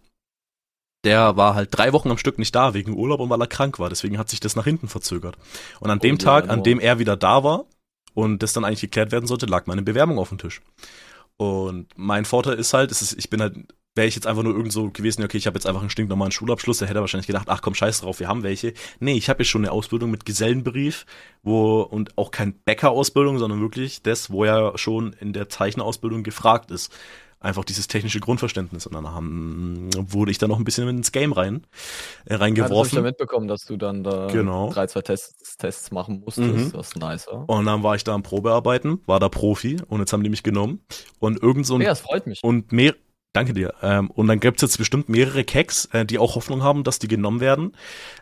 der 1.05 1.37
war 1.37 1.55
halt 1.55 1.69
drei 1.77 1.93
Wochen 1.93 2.11
am 2.11 2.19
Stück 2.19 2.39
nicht 2.39 2.55
da 2.55 2.75
wegen 2.75 2.97
Urlaub 2.97 3.21
und 3.21 3.31
weil 3.31 3.41
er 3.41 3.47
krank 3.47 3.79
war. 3.79 3.91
Deswegen 3.91 4.19
hat 4.19 4.29
sich 4.31 4.41
das 4.41 4.57
nach 4.57 4.65
hinten 4.65 4.89
verzögert. 4.89 5.37
Und 5.79 5.91
an 5.91 5.99
Oh, 5.99 6.03
dem 6.03 6.19
Tag, 6.19 6.49
an 6.49 6.63
dem 6.65 6.81
er 6.81 6.99
wieder 6.99 7.17
da 7.17 7.45
war 7.45 7.67
und 8.15 8.43
das 8.43 8.55
dann 8.55 8.65
eigentlich 8.65 8.81
geklärt 8.81 9.13
werden 9.13 9.27
sollte, 9.27 9.47
lag 9.47 9.67
meine 9.67 9.83
Bewerbung 9.83 10.19
auf 10.19 10.31
dem 10.31 10.39
Tisch. 10.39 10.63
Und 11.37 11.87
mein 11.97 12.25
Vorteil 12.25 12.55
ist 12.55 12.73
halt, 12.73 12.91
ist, 12.91 13.13
ich 13.13 13.29
bin 13.31 13.41
halt, 13.43 13.57
wäre 13.97 14.07
ich 14.07 14.15
jetzt 14.15 14.27
einfach 14.27 14.43
nur 14.43 14.55
irgend 14.55 14.73
so 14.73 14.91
gewesen, 14.91 15.25
okay, 15.25 15.39
ich 15.39 15.47
habe 15.47 15.57
jetzt 15.57 15.67
einfach 15.67 15.81
einen 15.81 15.91
stinknormalen 15.91 16.31
Schulabschluss, 16.33 16.79
der 16.79 16.89
hätte 16.89 17.01
wahrscheinlich 17.01 17.27
gedacht, 17.27 17.49
ach 17.49 17.63
komm, 17.63 17.75
scheiß 17.75 18.03
drauf, 18.03 18.21
wir 18.21 18.29
haben 18.29 18.43
welche. 18.43 18.75
Nee, 19.01 19.15
ich 19.15 19.29
habe 19.29 19.43
jetzt 19.43 19.51
schon 19.51 19.63
eine 19.65 19.73
Ausbildung 19.73 20.11
mit 20.11 20.25
Gesellenbrief, 20.25 21.07
wo, 21.43 21.81
und 21.81 22.17
auch 22.19 22.31
kein 22.31 22.53
Bäckerausbildung, 22.65 23.39
sondern 23.39 23.61
wirklich 23.61 24.03
das, 24.03 24.31
wo 24.31 24.45
er 24.45 24.77
schon 24.79 25.15
in 25.15 25.33
der 25.33 25.49
Zeicherausbildung 25.49 26.23
gefragt 26.23 26.71
ist. 26.71 26.93
Einfach 27.39 27.65
dieses 27.65 27.87
technische 27.87 28.19
Grundverständnis. 28.19 28.87
Und 28.87 28.95
dann 28.95 29.07
haben, 29.09 29.91
wurde 29.95 30.31
ich 30.31 30.39
da 30.39 30.49
noch 30.49 30.59
ein 30.59 30.65
bisschen 30.65 30.89
ins 30.89 31.13
Game 31.13 31.33
rein, 31.33 31.57
äh, 31.57 31.59
Ja, 31.59 31.59
das 31.59 32.35
ich 32.37 32.41
reingeworfen. 32.41 32.97
ja 32.97 33.03
mitbekommen, 33.03 33.47
dass 33.47 33.67
du 33.67 33.77
dann 33.77 34.03
da 34.03 34.27
Genau. 34.29 34.71
drei, 34.73 34.87
zwei 34.87 35.03
Tests, 35.03 35.57
Tests 35.59 35.91
machen 35.91 36.23
musstest. 36.25 36.49
Mhm. 36.49 36.73
Das 36.73 36.89
ist 36.89 36.97
nice, 36.97 37.27
ja. 37.31 37.39
Und 37.47 37.67
dann 37.67 37.83
war 37.83 37.95
ich 37.95 38.05
da 38.05 38.15
am 38.15 38.23
Probearbeiten, 38.23 39.01
war 39.07 39.21
da 39.21 39.29
Profi 39.29 39.77
und 39.87 40.01
jetzt 40.01 40.13
haben 40.15 40.23
die 40.23 40.31
mich 40.31 40.43
genommen. 40.43 40.81
Und 41.19 41.41
irgend 41.43 41.67
so 41.67 41.75
ein 41.75 41.83
Ja, 41.83 41.93
es 41.93 42.01
freut 42.01 42.27
mich. 42.27 42.43
und 42.43 42.73
mehr, 42.73 42.95
danke 43.37 43.53
dir. 43.53 43.74
Ähm, 43.82 44.11
und 44.11 44.26
dann 44.28 44.41
gibt's 44.41 44.62
jetzt 44.62 44.78
bestimmt 44.78 45.09
mehrere 45.09 45.45
Keks, 45.45 45.87
äh, 45.93 46.05
die 46.07 46.18
auch 46.18 46.34
Hoffnung 46.34 46.62
haben, 46.62 46.82
dass 46.84 46.99
die 46.99 47.09
genommen 47.09 47.41
werden. 47.41 47.76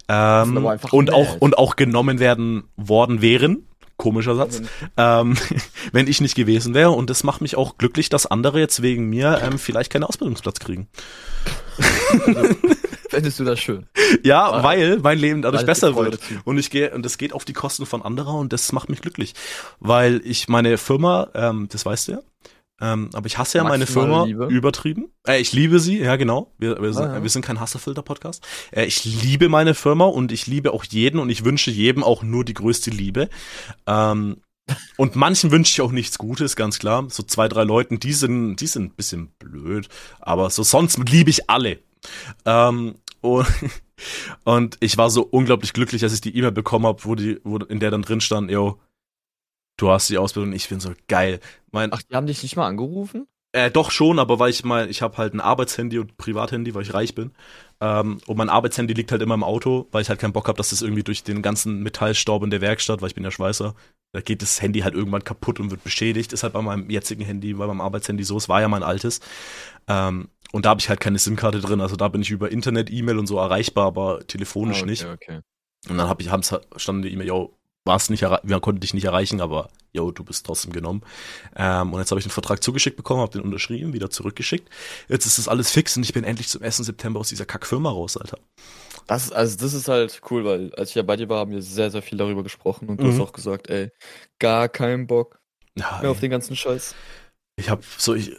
Ähm, 0.09 0.59
aber 0.59 0.79
und 0.93 1.13
auch 1.13 1.37
und 1.39 1.57
auch 1.57 1.77
genommen 1.77 2.19
werden 2.19 2.65
worden 2.77 3.23
wären. 3.23 3.67
Komischer 3.97 4.35
Satz. 4.35 4.61
Ähm, 4.97 5.37
wenn 5.93 6.09
ich 6.09 6.21
nicht 6.21 6.35
gewesen 6.35 6.75
wäre. 6.75 6.91
Und 6.91 7.11
das 7.11 7.23
macht 7.23 7.41
mich 7.41 7.57
auch 7.57 7.79
glücklich, 7.79 8.09
dass 8.09 8.27
andere 8.27 8.59
jetzt 8.59 8.83
wegen 8.83 9.09
mir 9.09 9.41
ähm, 9.43 9.59
vielleicht 9.59 9.93
keinen 9.93 10.03
Ausbildungsplatz 10.05 10.59
kriegen. 10.59 10.89
Fändest 13.09 13.39
du 13.39 13.45
das 13.45 13.61
schön? 13.61 13.87
Ja, 14.23 14.51
Ah. 14.51 14.63
weil 14.63 14.99
mein 14.99 15.19
Leben 15.19 15.43
dadurch 15.43 15.65
besser 15.67 15.97
wird. 15.97 16.19
Und 16.45 16.59
ich 16.59 16.71
gehe, 16.71 16.91
und 16.95 17.05
das 17.05 17.19
geht 17.19 17.33
auf 17.33 17.45
die 17.45 17.53
Kosten 17.53 17.87
von 17.87 18.03
anderer 18.03 18.35
und 18.35 18.53
das 18.53 18.71
macht 18.73 18.89
mich 18.89 19.01
glücklich. 19.01 19.35
Weil 19.81 20.21
ich 20.25 20.49
meine 20.49 20.77
Firma, 20.79 21.29
ähm, 21.35 21.69
das 21.71 21.87
weißt 21.87 22.09
du 22.09 22.13
ja, 22.13 22.19
ähm, 22.81 23.11
aber 23.13 23.27
ich 23.27 23.39
hasse 23.39 23.59
ja 23.59 23.65
meine 23.65 23.85
Maximale 23.85 24.09
Firma 24.09 24.25
Liebe. 24.25 24.47
übertrieben. 24.47 25.13
Äh, 25.27 25.41
ich 25.41 25.53
liebe 25.53 25.79
sie, 25.79 25.99
ja 25.99 26.17
genau. 26.17 26.53
Wir, 26.59 26.81
wir, 26.83 26.93
sind, 26.93 27.05
Ah, 27.05 27.15
ja. 27.17 27.23
wir 27.23 27.31
sind 27.31 27.45
kein 27.45 27.61
Hasserfilter-Podcast. 27.61 28.45
Äh, 28.73 28.85
ich 28.87 29.05
liebe 29.05 29.49
meine 29.49 29.75
Firma 29.75 30.07
und 30.07 30.33
ich 30.33 30.47
liebe 30.47 30.73
auch 30.73 30.85
jeden 30.85 31.21
und 31.21 31.31
ich 31.31 31.45
wünsche 31.45 31.71
jedem 31.71 32.03
auch 32.03 32.23
nur 32.23 32.45
die 32.45 32.55
größte 32.55 32.91
Liebe. 32.91 33.29
Ähm, 33.87 34.39
und 34.97 35.15
manchen 35.15 35.51
wünsche 35.51 35.71
ich 35.73 35.81
auch 35.83 35.93
nichts 35.93 36.19
Gutes, 36.19 36.57
ganz 36.57 36.79
klar. 36.79 37.07
So 37.11 37.23
zwei, 37.23 37.49
drei 37.49 37.65
Leuten, 37.65 38.01
die 38.01 38.13
sind, 38.15 38.57
die 38.57 38.67
sind 38.67 38.85
ein 38.85 38.97
bisschen 38.97 39.29
blöd, 39.39 39.89
aber 40.21 40.51
so 40.51 40.63
sonst 40.63 40.99
liebe 41.09 41.31
ich 41.31 41.49
alle. 41.51 41.79
Ähm, 42.45 42.97
und, 43.21 43.47
und 44.45 44.77
ich 44.81 44.97
war 44.99 45.11
so 45.11 45.23
unglaublich 45.23 45.73
glücklich, 45.75 46.03
als 46.03 46.15
ich 46.15 46.21
die 46.23 46.37
E-Mail 46.37 46.53
bekommen 46.53 46.87
habe, 46.87 47.05
wo 47.05 47.15
die, 47.15 47.41
wo 47.45 47.59
in 47.59 47.79
der 47.79 47.91
dann 47.91 48.03
drin 48.03 48.21
stand, 48.21 48.51
yo, 48.51 48.81
du 49.77 49.91
hast 49.91 50.09
die 50.11 50.19
Ausbildung, 50.19 50.53
ich 50.53 50.69
bin 50.69 50.81
so 50.81 50.93
geil. 51.09 51.41
Mein, 51.73 51.93
Ach, 51.93 52.03
die 52.03 52.15
haben 52.15 52.27
dich 52.27 52.43
nicht 52.43 52.57
mal 52.57 52.67
angerufen? 52.67 53.27
äh, 53.53 53.71
doch 53.71 53.93
schon, 53.93 54.19
aber 54.19 54.41
weil 54.41 54.51
ich 54.51 54.65
mal, 54.65 54.91
ich 54.91 55.01
habe 55.01 55.17
halt 55.17 55.33
ein 55.33 55.41
Arbeitshandy 55.41 56.01
und 56.01 56.17
Privathandy, 56.17 56.75
weil 56.75 56.83
ich 56.83 56.93
reich 56.93 57.15
bin. 57.15 57.33
Ähm, 57.81 58.19
und 58.27 58.37
mein 58.37 58.49
Arbeitshandy 58.49 58.95
liegt 58.95 59.13
halt 59.13 59.23
immer 59.23 59.35
im 59.35 59.45
Auto, 59.45 59.87
weil 59.93 60.03
ich 60.03 60.09
halt 60.09 60.19
keinen 60.19 60.33
Bock 60.33 60.49
habe, 60.49 60.57
dass 60.57 60.71
das 60.71 60.83
irgendwie 60.83 61.05
durch 61.05 61.23
den 61.23 61.41
ganzen 61.41 61.83
Metallstaub 61.85 62.43
in 62.43 62.51
der 62.51 62.61
Werkstatt, 62.61 63.01
weil 63.01 63.09
ich 63.09 63.15
bin 63.15 63.23
ja 63.23 63.31
Schweißer, 63.31 63.75
da 64.13 64.21
geht 64.21 64.43
das 64.43 64.61
Handy 64.61 64.81
halt 64.81 64.95
irgendwann 64.95 65.23
kaputt 65.23 65.61
und 65.61 65.71
wird 65.71 65.85
beschädigt. 65.85 66.33
Ist 66.33 66.43
halt 66.43 66.53
bei 66.53 66.63
meinem 66.63 66.91
jetzigen 66.91 67.25
Handy, 67.25 67.55
bei 67.55 67.67
meinem 67.69 67.81
Arbeitshandy 67.81 68.25
so, 68.25 68.37
es 68.37 68.49
war 68.49 68.61
ja 68.61 68.67
mein 68.69 68.83
altes. 68.83 69.21
Ähm, 69.87 70.31
und 70.53 70.65
da 70.67 70.71
habe 70.71 70.81
ich 70.81 70.89
halt 70.89 70.99
keine 71.01 71.19
SIM-Karte 71.21 71.61
drin, 71.61 71.81
also 71.81 71.95
da 71.95 72.09
bin 72.09 72.23
ich 72.23 72.31
über 72.31 72.51
Internet, 72.51 72.91
E-Mail 72.91 73.19
und 73.19 73.27
so 73.29 73.39
erreichbar, 73.39 73.87
aber 73.87 74.27
telefonisch 74.27 74.79
Ah, 74.79 74.83
okay, 74.83 74.91
nicht. 74.91 75.05
Okay. 75.05 75.41
Und 75.89 75.99
dann 75.99 76.09
hab 76.09 76.21
ich, 76.21 76.31
haben's, 76.31 76.53
stand 76.77 77.05
die 77.05 77.13
E-Mail, 77.13 77.29
yo, 77.29 77.57
warst 77.85 78.11
nicht 78.11 78.23
wir 78.23 78.61
konnten 78.61 78.81
dich 78.81 78.95
nicht 78.95 79.05
erreichen, 79.05 79.41
aber 79.41 79.69
yo, 79.93 80.11
du 80.11 80.25
bist 80.25 80.47
trotzdem 80.47 80.73
genommen. 80.73 81.03
Ähm, 81.57 81.93
und 81.93 82.01
jetzt 82.01 82.11
habe 82.11 82.19
ich 82.21 82.27
den 82.27 82.31
Vertrag 82.33 82.63
zugeschickt 82.63 82.97
bekommen, 82.97 83.21
habe 83.21 83.33
den 83.33 83.43
unterschrieben, 83.43 83.93
wieder 83.93 84.11
zurückgeschickt. 84.11 84.69
Jetzt 85.09 85.27
ist 85.27 85.39
das 85.39 85.49
alles 85.49 85.71
fix 85.71 85.97
und 85.97 86.03
ich 86.05 86.13
bin 86.13 86.25
endlich 86.25 86.49
zum 86.49 86.63
1. 86.63 86.85
September 86.85 87.21
aus 87.21 87.29
dieser 87.29 87.47
Kackfirma 87.47 87.91
raus, 87.91 88.17
Alter. 88.17 88.39
Das, 89.07 89.33
also 89.33 89.57
das 89.59 89.75
ist 89.75 89.89
halt 89.89 90.21
cool, 90.31 90.45
weil 90.45 90.75
als 90.75 90.91
ich 90.91 90.95
ja 90.97 91.03
bei 91.03 91.17
dir 91.17 91.29
war, 91.29 91.41
haben 91.41 91.51
wir 91.53 91.63
sehr, 91.63 91.91
sehr 91.91 92.03
viel 92.03 92.19
darüber 92.19 92.43
gesprochen 92.43 92.89
und 92.89 93.03
du 93.03 93.07
Mhm. 93.07 93.09
hast 93.09 93.21
auch 93.21 93.33
gesagt, 93.33 93.69
ey, 93.69 93.91
gar 94.39 94.69
keinen 94.69 95.07
Bock 95.07 95.41
Ja, 95.77 96.01
mehr 96.01 96.11
auf 96.11 96.21
ey, 96.21 96.21
den 96.21 96.31
ganzen 96.31 96.57
Scheiß. 96.57 96.99
ich 97.57 97.71
habe 97.71 97.83
so, 97.99 98.15
ich, 98.15 98.37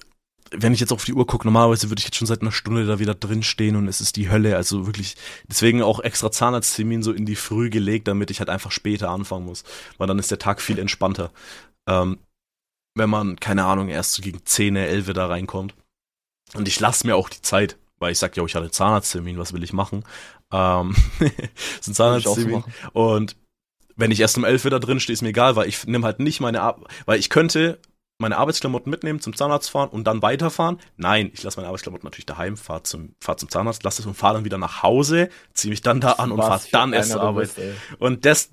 wenn 0.51 0.73
ich 0.73 0.79
jetzt 0.79 0.93
auf 0.93 1.05
die 1.05 1.13
Uhr 1.13 1.25
gucke, 1.25 1.47
normalerweise 1.47 1.89
würde 1.89 1.99
ich 1.99 2.05
jetzt 2.05 2.17
schon 2.17 2.27
seit 2.27 2.41
einer 2.41 2.51
Stunde 2.51 2.85
da 2.85 2.99
wieder 2.99 3.15
drin 3.15 3.43
stehen 3.43 3.75
und 3.75 3.87
es 3.87 4.01
ist 4.01 4.15
die 4.15 4.29
Hölle. 4.29 4.55
Also 4.55 4.85
wirklich, 4.85 5.15
deswegen 5.47 5.81
auch 5.81 5.99
extra 5.99 6.31
Zahnarzttermin 6.31 7.03
so 7.03 7.11
in 7.11 7.25
die 7.25 7.35
Früh 7.35 7.69
gelegt, 7.69 8.07
damit 8.07 8.29
ich 8.31 8.39
halt 8.39 8.49
einfach 8.49 8.71
später 8.71 9.09
anfangen 9.09 9.45
muss. 9.45 9.63
Weil 9.97 10.07
dann 10.07 10.19
ist 10.19 10.31
der 10.31 10.39
Tag 10.39 10.61
viel 10.61 10.77
entspannter. 10.77 11.31
Ähm, 11.87 12.19
wenn 12.95 13.09
man, 13.09 13.39
keine 13.39 13.65
Ahnung, 13.65 13.89
erst 13.89 14.13
so 14.13 14.21
gegen 14.21 14.45
10, 14.45 14.75
11 14.75 15.13
da 15.13 15.25
reinkommt. 15.27 15.73
Und 16.53 16.67
ich 16.67 16.79
lasse 16.79 17.07
mir 17.07 17.15
auch 17.15 17.29
die 17.29 17.41
Zeit, 17.41 17.77
weil 17.99 18.11
ich 18.11 18.19
sag, 18.19 18.37
ja, 18.37 18.45
ich 18.45 18.55
hatte 18.55 18.65
einen 18.65 18.71
Zahnarzttermin, 18.71 19.37
was 19.37 19.51
will 19.51 19.63
ich 19.63 19.73
machen? 19.73 20.05
Ähm, 20.51 20.95
ist 21.79 21.87
ein 21.87 21.95
Zahnarzttermin. 21.95 22.63
Und 22.93 23.35
wenn 23.95 24.11
ich 24.11 24.19
erst 24.19 24.37
um 24.37 24.43
11 24.43 24.65
wieder 24.65 24.79
drin 24.79 24.99
stehe, 24.99 25.13
ist 25.13 25.21
mir 25.21 25.29
egal, 25.29 25.55
weil 25.55 25.67
ich 25.67 25.85
nehme 25.85 26.05
halt 26.05 26.19
nicht 26.19 26.39
meine 26.39 26.61
Ar 26.61 26.79
weil 27.05 27.19
ich 27.19 27.29
könnte 27.29 27.79
meine 28.17 28.37
Arbeitsklamotten 28.37 28.89
mitnehmen, 28.89 29.19
zum 29.19 29.35
Zahnarzt 29.35 29.69
fahren 29.69 29.89
und 29.89 30.05
dann 30.05 30.21
weiterfahren. 30.21 30.79
Nein, 30.97 31.31
ich 31.33 31.43
lasse 31.43 31.57
meine 31.57 31.67
Arbeitsklamotten 31.67 32.05
natürlich 32.07 32.25
daheim, 32.25 32.55
fahr 32.57 32.83
zum, 32.83 33.13
fahr 33.19 33.37
zum 33.37 33.49
Zahnarzt, 33.49 33.83
lasse 33.83 34.01
es 34.01 34.05
und 34.05 34.13
fahre 34.15 34.35
dann 34.35 34.45
wieder 34.45 34.57
nach 34.57 34.83
Hause, 34.83 35.29
ziehe 35.53 35.69
mich 35.69 35.81
dann 35.81 35.99
da 35.99 36.13
an 36.13 36.31
und 36.31 36.39
fahre 36.41 36.61
dann 36.71 36.93
erst 36.93 37.11
zur 37.11 37.21
Arbeit. 37.21 37.55
bist. 37.55 37.67
Und 37.99 38.25
das, 38.25 38.49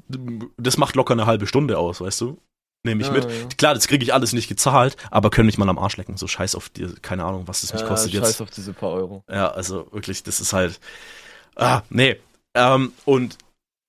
das 0.56 0.78
macht 0.78 0.96
locker 0.96 1.12
eine 1.12 1.26
halbe 1.26 1.46
Stunde 1.46 1.78
aus, 1.78 2.00
weißt 2.00 2.20
du? 2.22 2.38
Nehme 2.84 3.00
ich 3.02 3.06
Ja, 3.06 3.12
mit. 3.12 3.24
ja. 3.24 3.30
Klar, 3.56 3.74
das 3.74 3.86
kriege 3.86 4.02
ich 4.02 4.12
alles 4.12 4.32
nicht 4.32 4.48
gezahlt, 4.48 4.96
aber 5.12 5.30
können 5.30 5.46
mich 5.46 5.56
mal 5.58 5.68
am 5.68 5.78
Arsch 5.78 5.96
lecken. 5.96 6.16
So 6.16 6.26
scheiß 6.26 6.56
auf 6.56 6.68
dir, 6.68 6.92
keine 7.00 7.24
Ahnung, 7.24 7.46
was 7.46 7.60
das 7.60 7.72
mich 7.72 7.82
Ja, 7.82 7.88
kostet 7.88 8.12
scheiß 8.12 8.20
jetzt. 8.30 8.40
auf 8.42 8.50
diese 8.50 8.72
paar 8.72 8.90
Euro. 8.90 9.22
Ja, 9.30 9.52
also 9.52 9.86
wirklich, 9.92 10.24
das 10.24 10.40
ist 10.40 10.52
halt. 10.52 10.80
Ah, 11.54 11.82
nee. 11.90 12.16
Ähm, 12.54 12.92
und 13.04 13.38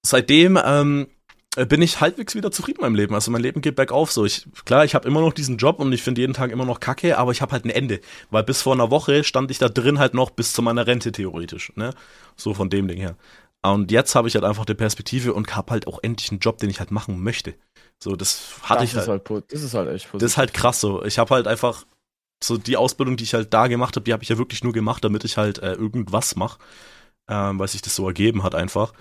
seitdem 0.06 0.60
ähm, 0.64 1.08
bin 1.56 1.82
ich 1.84 2.02
halbwegs 2.02 2.34
wieder 2.36 2.52
zufrieden 2.52 2.78
mit 2.78 2.82
meinem 2.82 2.96
Leben. 2.96 3.14
Also 3.14 3.30
mein 3.30 3.42
Leben 3.42 3.62
geht 3.62 3.76
bergauf. 3.76 4.12
So, 4.12 4.26
ich, 4.26 4.48
klar, 4.66 4.86
ich 4.86 4.96
habe 4.96 5.08
immer 5.08 5.22
noch 5.22 5.34
diesen 5.34 5.58
Job 5.58 5.80
und 5.80 5.94
ich 5.94 6.02
finde 6.02 6.22
jeden 6.22 6.34
Tag 6.34 6.52
immer 6.52 6.66
noch 6.66 6.80
Kacke, 6.80 7.18
aber 7.18 7.32
ich 7.32 7.42
habe 7.42 7.52
halt 7.52 7.66
ein 7.66 7.70
Ende. 7.70 8.00
Weil 8.32 8.44
bis 8.44 8.62
vor 8.64 8.74
einer 8.74 8.90
Woche 8.90 9.24
stand 9.24 9.52
ich 9.52 9.60
da 9.60 9.70
drin 9.70 10.00
halt 10.00 10.14
noch 10.16 10.32
bis 10.32 10.54
zu 10.54 10.62
meiner 10.62 10.88
Rente 10.88 11.12
theoretisch. 11.12 11.72
Ne? 11.76 11.94
So 12.36 12.54
von 12.54 12.70
dem 12.70 12.88
Ding 12.88 12.98
her. 13.00 13.16
Und 13.62 13.92
jetzt 13.92 14.16
habe 14.16 14.28
ich 14.28 14.36
halt 14.36 14.44
einfach 14.44 14.66
die 14.66 14.74
Perspektive 14.74 15.34
und 15.34 15.56
habe 15.56 15.72
halt 15.72 15.88
auch 15.88 16.00
endlich 16.02 16.32
einen 16.32 16.40
Job, 16.40 16.58
den 16.58 16.70
ich 16.70 16.80
halt 16.80 16.92
machen 16.92 17.22
möchte. 17.22 17.54
So, 18.02 18.16
das 18.16 18.56
hatte 18.64 18.82
das 18.82 18.90
ich 18.90 18.96
halt. 18.96 19.22
ist 19.22 19.30
halt, 19.30 19.52
das 19.52 19.62
ist 19.62 19.74
halt 19.74 19.90
echt 19.90 20.06
Das 20.06 20.12
positiv. 20.12 20.28
ist 20.28 20.38
halt 20.38 20.54
krass 20.54 20.82
so. 20.82 21.04
Ich 21.06 21.20
habe 21.20 21.36
halt 21.36 21.48
einfach 21.48 21.86
so 22.44 22.58
die 22.58 22.76
Ausbildung, 22.78 23.16
die 23.16 23.24
ich 23.24 23.34
halt 23.36 23.54
da 23.54 23.68
gemacht 23.68 23.96
habe, 23.96 24.04
die 24.04 24.12
habe 24.12 24.24
ich 24.24 24.30
ja 24.30 24.38
wirklich 24.38 24.64
nur 24.64 24.74
gemacht, 24.74 25.04
damit 25.04 25.24
ich 25.24 25.38
halt 25.38 25.60
äh, 25.60 25.74
irgendwas 25.74 26.36
mache, 26.36 26.60
ähm, 27.30 27.58
weil 27.60 27.70
sich 27.70 27.82
das 27.82 27.96
so 27.96 28.06
ergeben 28.08 28.44
hat 28.44 28.56
einfach. 28.56 28.92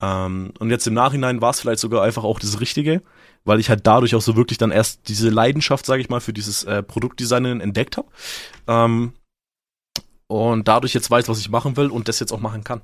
Ähm, 0.00 0.52
und 0.58 0.70
jetzt 0.70 0.86
im 0.86 0.94
Nachhinein 0.94 1.40
war 1.40 1.50
es 1.50 1.60
vielleicht 1.60 1.80
sogar 1.80 2.02
einfach 2.02 2.24
auch 2.24 2.38
das 2.38 2.60
Richtige, 2.60 3.02
weil 3.44 3.60
ich 3.60 3.68
halt 3.68 3.86
dadurch 3.86 4.14
auch 4.14 4.20
so 4.20 4.36
wirklich 4.36 4.58
dann 4.58 4.70
erst 4.70 5.08
diese 5.08 5.30
Leidenschaft, 5.30 5.86
sage 5.86 6.00
ich 6.00 6.08
mal, 6.08 6.20
für 6.20 6.32
dieses 6.32 6.64
äh, 6.64 6.82
Produktdesignen 6.82 7.60
entdeckt 7.60 7.96
habe. 7.96 8.08
Ähm, 8.66 9.12
und 10.28 10.68
dadurch 10.68 10.94
jetzt 10.94 11.10
weiß, 11.10 11.28
was 11.28 11.40
ich 11.40 11.48
machen 11.48 11.76
will 11.76 11.88
und 11.88 12.08
das 12.08 12.20
jetzt 12.20 12.32
auch 12.32 12.40
machen 12.40 12.62
kann. 12.62 12.82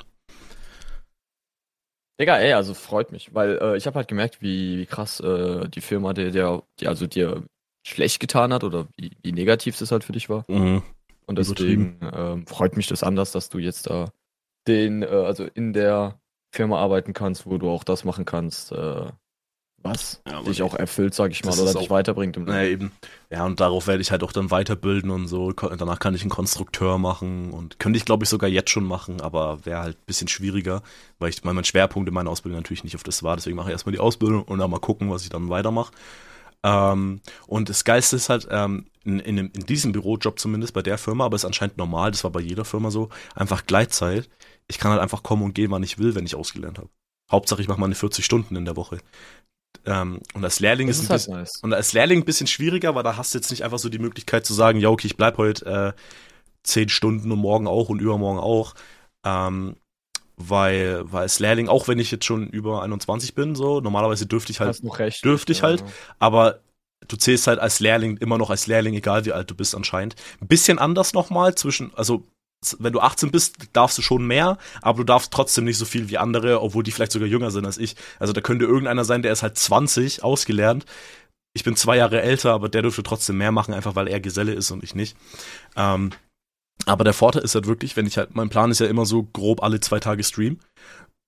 Digga, 2.21 2.39
ey, 2.39 2.53
also 2.53 2.75
freut 2.75 3.13
mich, 3.13 3.35
weil 3.35 3.59
äh, 3.61 3.77
ich 3.77 3.87
habe 3.87 3.97
halt 3.97 4.09
gemerkt, 4.09 4.41
wie, 4.41 4.79
wie 4.79 4.87
krass 4.87 5.21
äh, 5.21 5.69
die 5.69 5.81
Firma, 5.81 6.13
der, 6.15 6.31
der, 6.31 6.63
die 6.81 6.87
also 6.87 7.07
dir 7.07 7.45
schlecht 7.87 8.21
getan 8.21 8.53
hat 8.53 8.65
oder 8.65 8.89
wie, 8.97 9.17
wie 9.23 9.33
negativ 9.33 9.79
das 9.79 9.91
halt 9.91 10.05
für 10.05 10.13
dich 10.13 10.29
war. 10.29 10.45
Mhm. 10.49 10.83
Und 11.27 11.39
deswegen 11.39 11.99
ähm, 12.15 12.47
freut 12.47 12.77
mich 12.77 12.87
das 12.87 13.03
anders, 13.03 13.33
dass 13.33 13.49
du 13.49 13.59
jetzt 13.59 13.89
da 13.89 14.11
den, 14.67 15.03
äh, 15.03 15.07
also 15.07 15.45
in 15.55 15.73
der 15.73 16.21
Firma 16.55 16.79
arbeiten 16.79 17.13
kannst, 17.13 17.47
wo 17.47 17.59
du 17.59 17.69
auch 17.69 17.85
das 17.85 18.05
machen 18.05 18.25
kannst, 18.25 18.73
äh, 18.73 19.07
was 19.83 20.23
Ja, 20.27 20.43
dich 20.43 20.63
auch 20.63 20.75
erfüllt, 20.75 21.13
sag 21.15 21.31
ich 21.33 21.45
mal, 21.45 21.59
oder 21.59 21.75
dich 21.75 21.91
weiterbringt 21.91 22.37
im 22.39 22.45
Naja, 22.45 22.71
eben. 22.71 22.93
Ja, 23.31 23.45
und 23.45 23.61
darauf 23.61 23.87
werde 23.87 24.01
ich 24.01 24.11
halt 24.11 24.23
auch 24.23 24.33
dann 24.33 24.51
weiterbilden 24.51 25.11
und 25.11 25.29
so. 25.29 25.53
Danach 25.53 25.99
kann 25.99 26.15
ich 26.15 26.23
einen 26.23 26.31
Konstrukteur 26.31 26.97
machen 26.97 27.51
und 27.51 27.79
könnte 27.79 27.99
ich, 27.99 28.05
glaube 28.07 28.25
ich, 28.25 28.31
sogar 28.31 28.49
jetzt 28.49 28.71
schon 28.71 28.85
machen, 28.85 29.21
aber 29.21 29.67
wäre 29.67 29.81
halt 29.81 29.99
ein 29.99 30.07
bisschen 30.07 30.29
schwieriger, 30.29 30.83
weil 31.19 31.29
ich 31.29 31.45
weil 31.45 31.53
mein 31.53 31.65
Schwerpunkt 31.65 32.09
in 32.09 32.15
meiner 32.15 32.31
Ausbildung 32.31 32.59
natürlich 32.61 32.85
nicht 32.85 32.95
auf 32.97 33.03
das 33.03 33.23
war. 33.23 33.37
Deswegen 33.37 33.57
mache 33.57 33.69
ich 33.69 33.73
erstmal 33.73 33.93
die 33.93 34.01
Ausbildung 34.01 34.45
und 34.45 34.59
dann 34.59 34.71
mal 34.71 34.81
gucken, 34.81 35.11
was 35.11 35.23
ich 35.25 35.29
dann 35.29 35.51
weitermache. 35.51 35.93
Ähm, 36.65 37.21
und 37.47 37.69
das 37.69 37.85
Geilste 37.85 38.17
ist 38.17 38.31
halt, 38.31 38.49
ähm, 38.51 38.87
in, 39.05 39.21
in, 39.21 39.37
in 39.39 39.67
diesem 39.67 39.93
Bürojob 39.93 40.39
zumindest, 40.39 40.73
bei 40.73 40.83
der 40.83 40.97
Firma, 40.97 41.27
aber 41.27 41.37
ist 41.37 41.45
anscheinend 41.45 41.77
normal, 41.77 42.11
das 42.11 42.25
war 42.25 42.31
bei 42.31 42.41
jeder 42.41 42.65
Firma 42.65 42.91
so, 42.91 43.11
einfach 43.35 43.67
Gleitzeit. 43.67 44.31
Ich 44.67 44.79
kann 44.79 44.91
halt 44.91 45.03
einfach 45.03 45.23
kommen 45.23 45.43
und 45.43 45.55
gehen, 45.55 45.71
wann 45.71 45.83
ich 45.83 45.99
will, 45.99 46.15
wenn 46.15 46.25
ich 46.25 46.35
ausgelernt 46.35 46.79
habe. 46.79 46.89
Hauptsache, 47.31 47.61
ich 47.61 47.69
mache 47.69 47.81
meine 47.81 47.95
40 47.95 48.25
Stunden 48.25 48.57
in 48.57 48.65
der 48.65 48.77
Woche. 48.77 48.99
Ähm, 49.85 50.21
und 50.33 50.43
als 50.43 50.61
Lehrling 50.61 50.87
Das 50.87 50.97
ist, 50.97 51.05
ist 51.05 51.09
ein 51.09 51.11
halt 51.11 51.21
bisschen, 51.21 51.35
nice. 51.35 51.61
und 51.63 51.75
als 51.75 51.93
Lehrling 51.93 52.21
ein 52.21 52.25
bisschen 52.25 52.47
schwieriger, 52.47 52.95
weil 52.95 53.03
da 53.03 53.19
hast 53.19 53.35
du 53.35 53.39
jetzt 53.39 53.51
nicht 53.51 53.63
einfach 53.63 53.79
so 53.79 53.91
die 53.91 53.99
Möglichkeit 53.99 54.47
zu 54.47 54.55
sagen, 54.55 54.81
ja, 54.81 54.89
okay, 54.89 55.07
ich 55.07 55.19
bleib 55.19 55.37
heute 55.37 55.95
äh, 55.95 56.01
zehn 56.63 56.89
Stunden 56.89 57.31
und 57.31 57.39
morgen 57.39 57.67
auch 57.67 57.91
und 57.91 58.01
übermorgen 58.01 58.39
auch. 58.39 58.75
Ähm, 59.25 59.77
weil, 60.37 61.03
weil 61.13 61.23
als 61.23 61.39
Lehrling, 61.39 61.69
auch 61.69 61.89
wenn 61.89 61.99
ich 61.99 62.11
jetzt 62.11 62.25
schon 62.25 62.49
über 62.49 62.83
21 62.83 63.35
bin, 63.35 63.55
so, 63.55 63.81
normalerweise 63.81 64.27
dürfte 64.27 64.53
ich 64.53 64.61
halt, 64.61 64.81
recht. 64.99 65.25
dürfte 65.25 65.53
ich 65.53 65.59
ja, 65.59 65.65
halt. 65.65 65.81
ja. 65.81 65.87
aber 66.19 66.61
du 67.07 67.17
zählst 67.17 67.47
halt 67.47 67.59
als 67.59 67.81
Lehrling 67.81 68.17
immer 68.17 68.39
noch 68.39 68.51
als 68.51 68.67
Lehrling, 68.67 68.95
egal 68.95 69.25
wie 69.25 69.33
alt 69.33 69.51
du 69.51 69.55
bist 69.55 69.75
anscheinend. 69.75 70.17
Ein 70.41 70.49
bisschen 70.49 70.79
anders 70.79 71.13
nochmal 71.13 71.55
zwischen, 71.55 71.93
also 71.95 72.25
wenn 72.79 72.95
du 72.95 73.01
18 73.01 73.31
bist, 73.31 73.57
darfst 73.75 73.99
du 73.99 74.03
schon 74.03 74.27
mehr, 74.27 74.59
aber 74.81 74.99
du 74.99 75.05
darfst 75.05 75.33
trotzdem 75.33 75.65
nicht 75.65 75.77
so 75.77 75.85
viel 75.85 76.09
wie 76.09 76.19
andere, 76.19 76.63
obwohl 76.63 76.83
die 76.83 76.93
vielleicht 76.93 77.13
sogar 77.13 77.29
jünger 77.29 77.51
sind 77.51 77.67
als 77.67 77.79
ich. 77.79 77.95
Also 78.19 78.33
da 78.33 78.41
könnte 78.41 78.65
irgendeiner 78.65 79.05
sein, 79.05 79.23
der 79.23 79.33
ist 79.33 79.43
halt 79.43 79.59
20, 79.59 80.25
ausgelernt. 80.25 80.87
Ich 81.53 81.63
bin 81.63 81.77
zwei 81.77 81.97
Jahre 81.97 82.23
älter, 82.23 82.53
aber 82.53 82.69
der 82.69 82.83
dürfte 82.83 83.03
trotzdem 83.03 83.37
mehr 83.37 83.53
machen, 83.53 83.75
einfach 83.75 83.95
weil 83.95 84.09
er 84.09 84.19
Geselle 84.19 84.53
ist 84.55 84.71
und 84.71 84.83
ich 84.83 84.95
nicht. 84.95 85.17
Ähm, 85.77 86.11
aber 86.87 87.05
der 87.05 87.13
Vorteil 87.15 87.43
ist 87.43 87.55
halt 87.55 87.67
wirklich, 87.67 87.97
wenn 87.97 88.07
ich 88.07 88.17
halt, 88.19 88.35
mein 88.35 88.49
Plan 88.51 88.71
ist 88.71 88.81
ja 88.81 88.87
immer 88.87 89.07
so 89.07 89.23
grob 89.23 89.63
alle 89.63 89.81
zwei 89.81 90.01
Tage 90.01 90.23
Stream. 90.25 90.59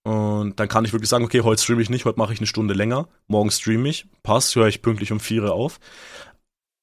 Und 0.05 0.61
dann 0.61 0.69
kann 0.69 0.85
ich 0.85 0.93
wirklich 0.93 1.09
sagen, 1.09 1.25
okay, 1.25 1.41
heute 1.41 1.61
streame 1.61 1.83
ich 1.83 1.91
nicht, 1.91 2.05
heute 2.05 2.19
mache 2.19 2.33
ich 2.33 2.39
eine 2.39 2.47
Stunde 2.47 2.75
länger, 2.75 3.09
morgen 3.27 3.51
streame 3.51 3.89
ich, 3.89 4.07
passt, 4.23 4.55
höre 4.55 4.69
ich 4.69 4.81
pünktlich 4.81 5.11
um 5.11 5.19
vier 5.19 5.43
Uhr 5.43 5.53
auf. 5.53 5.81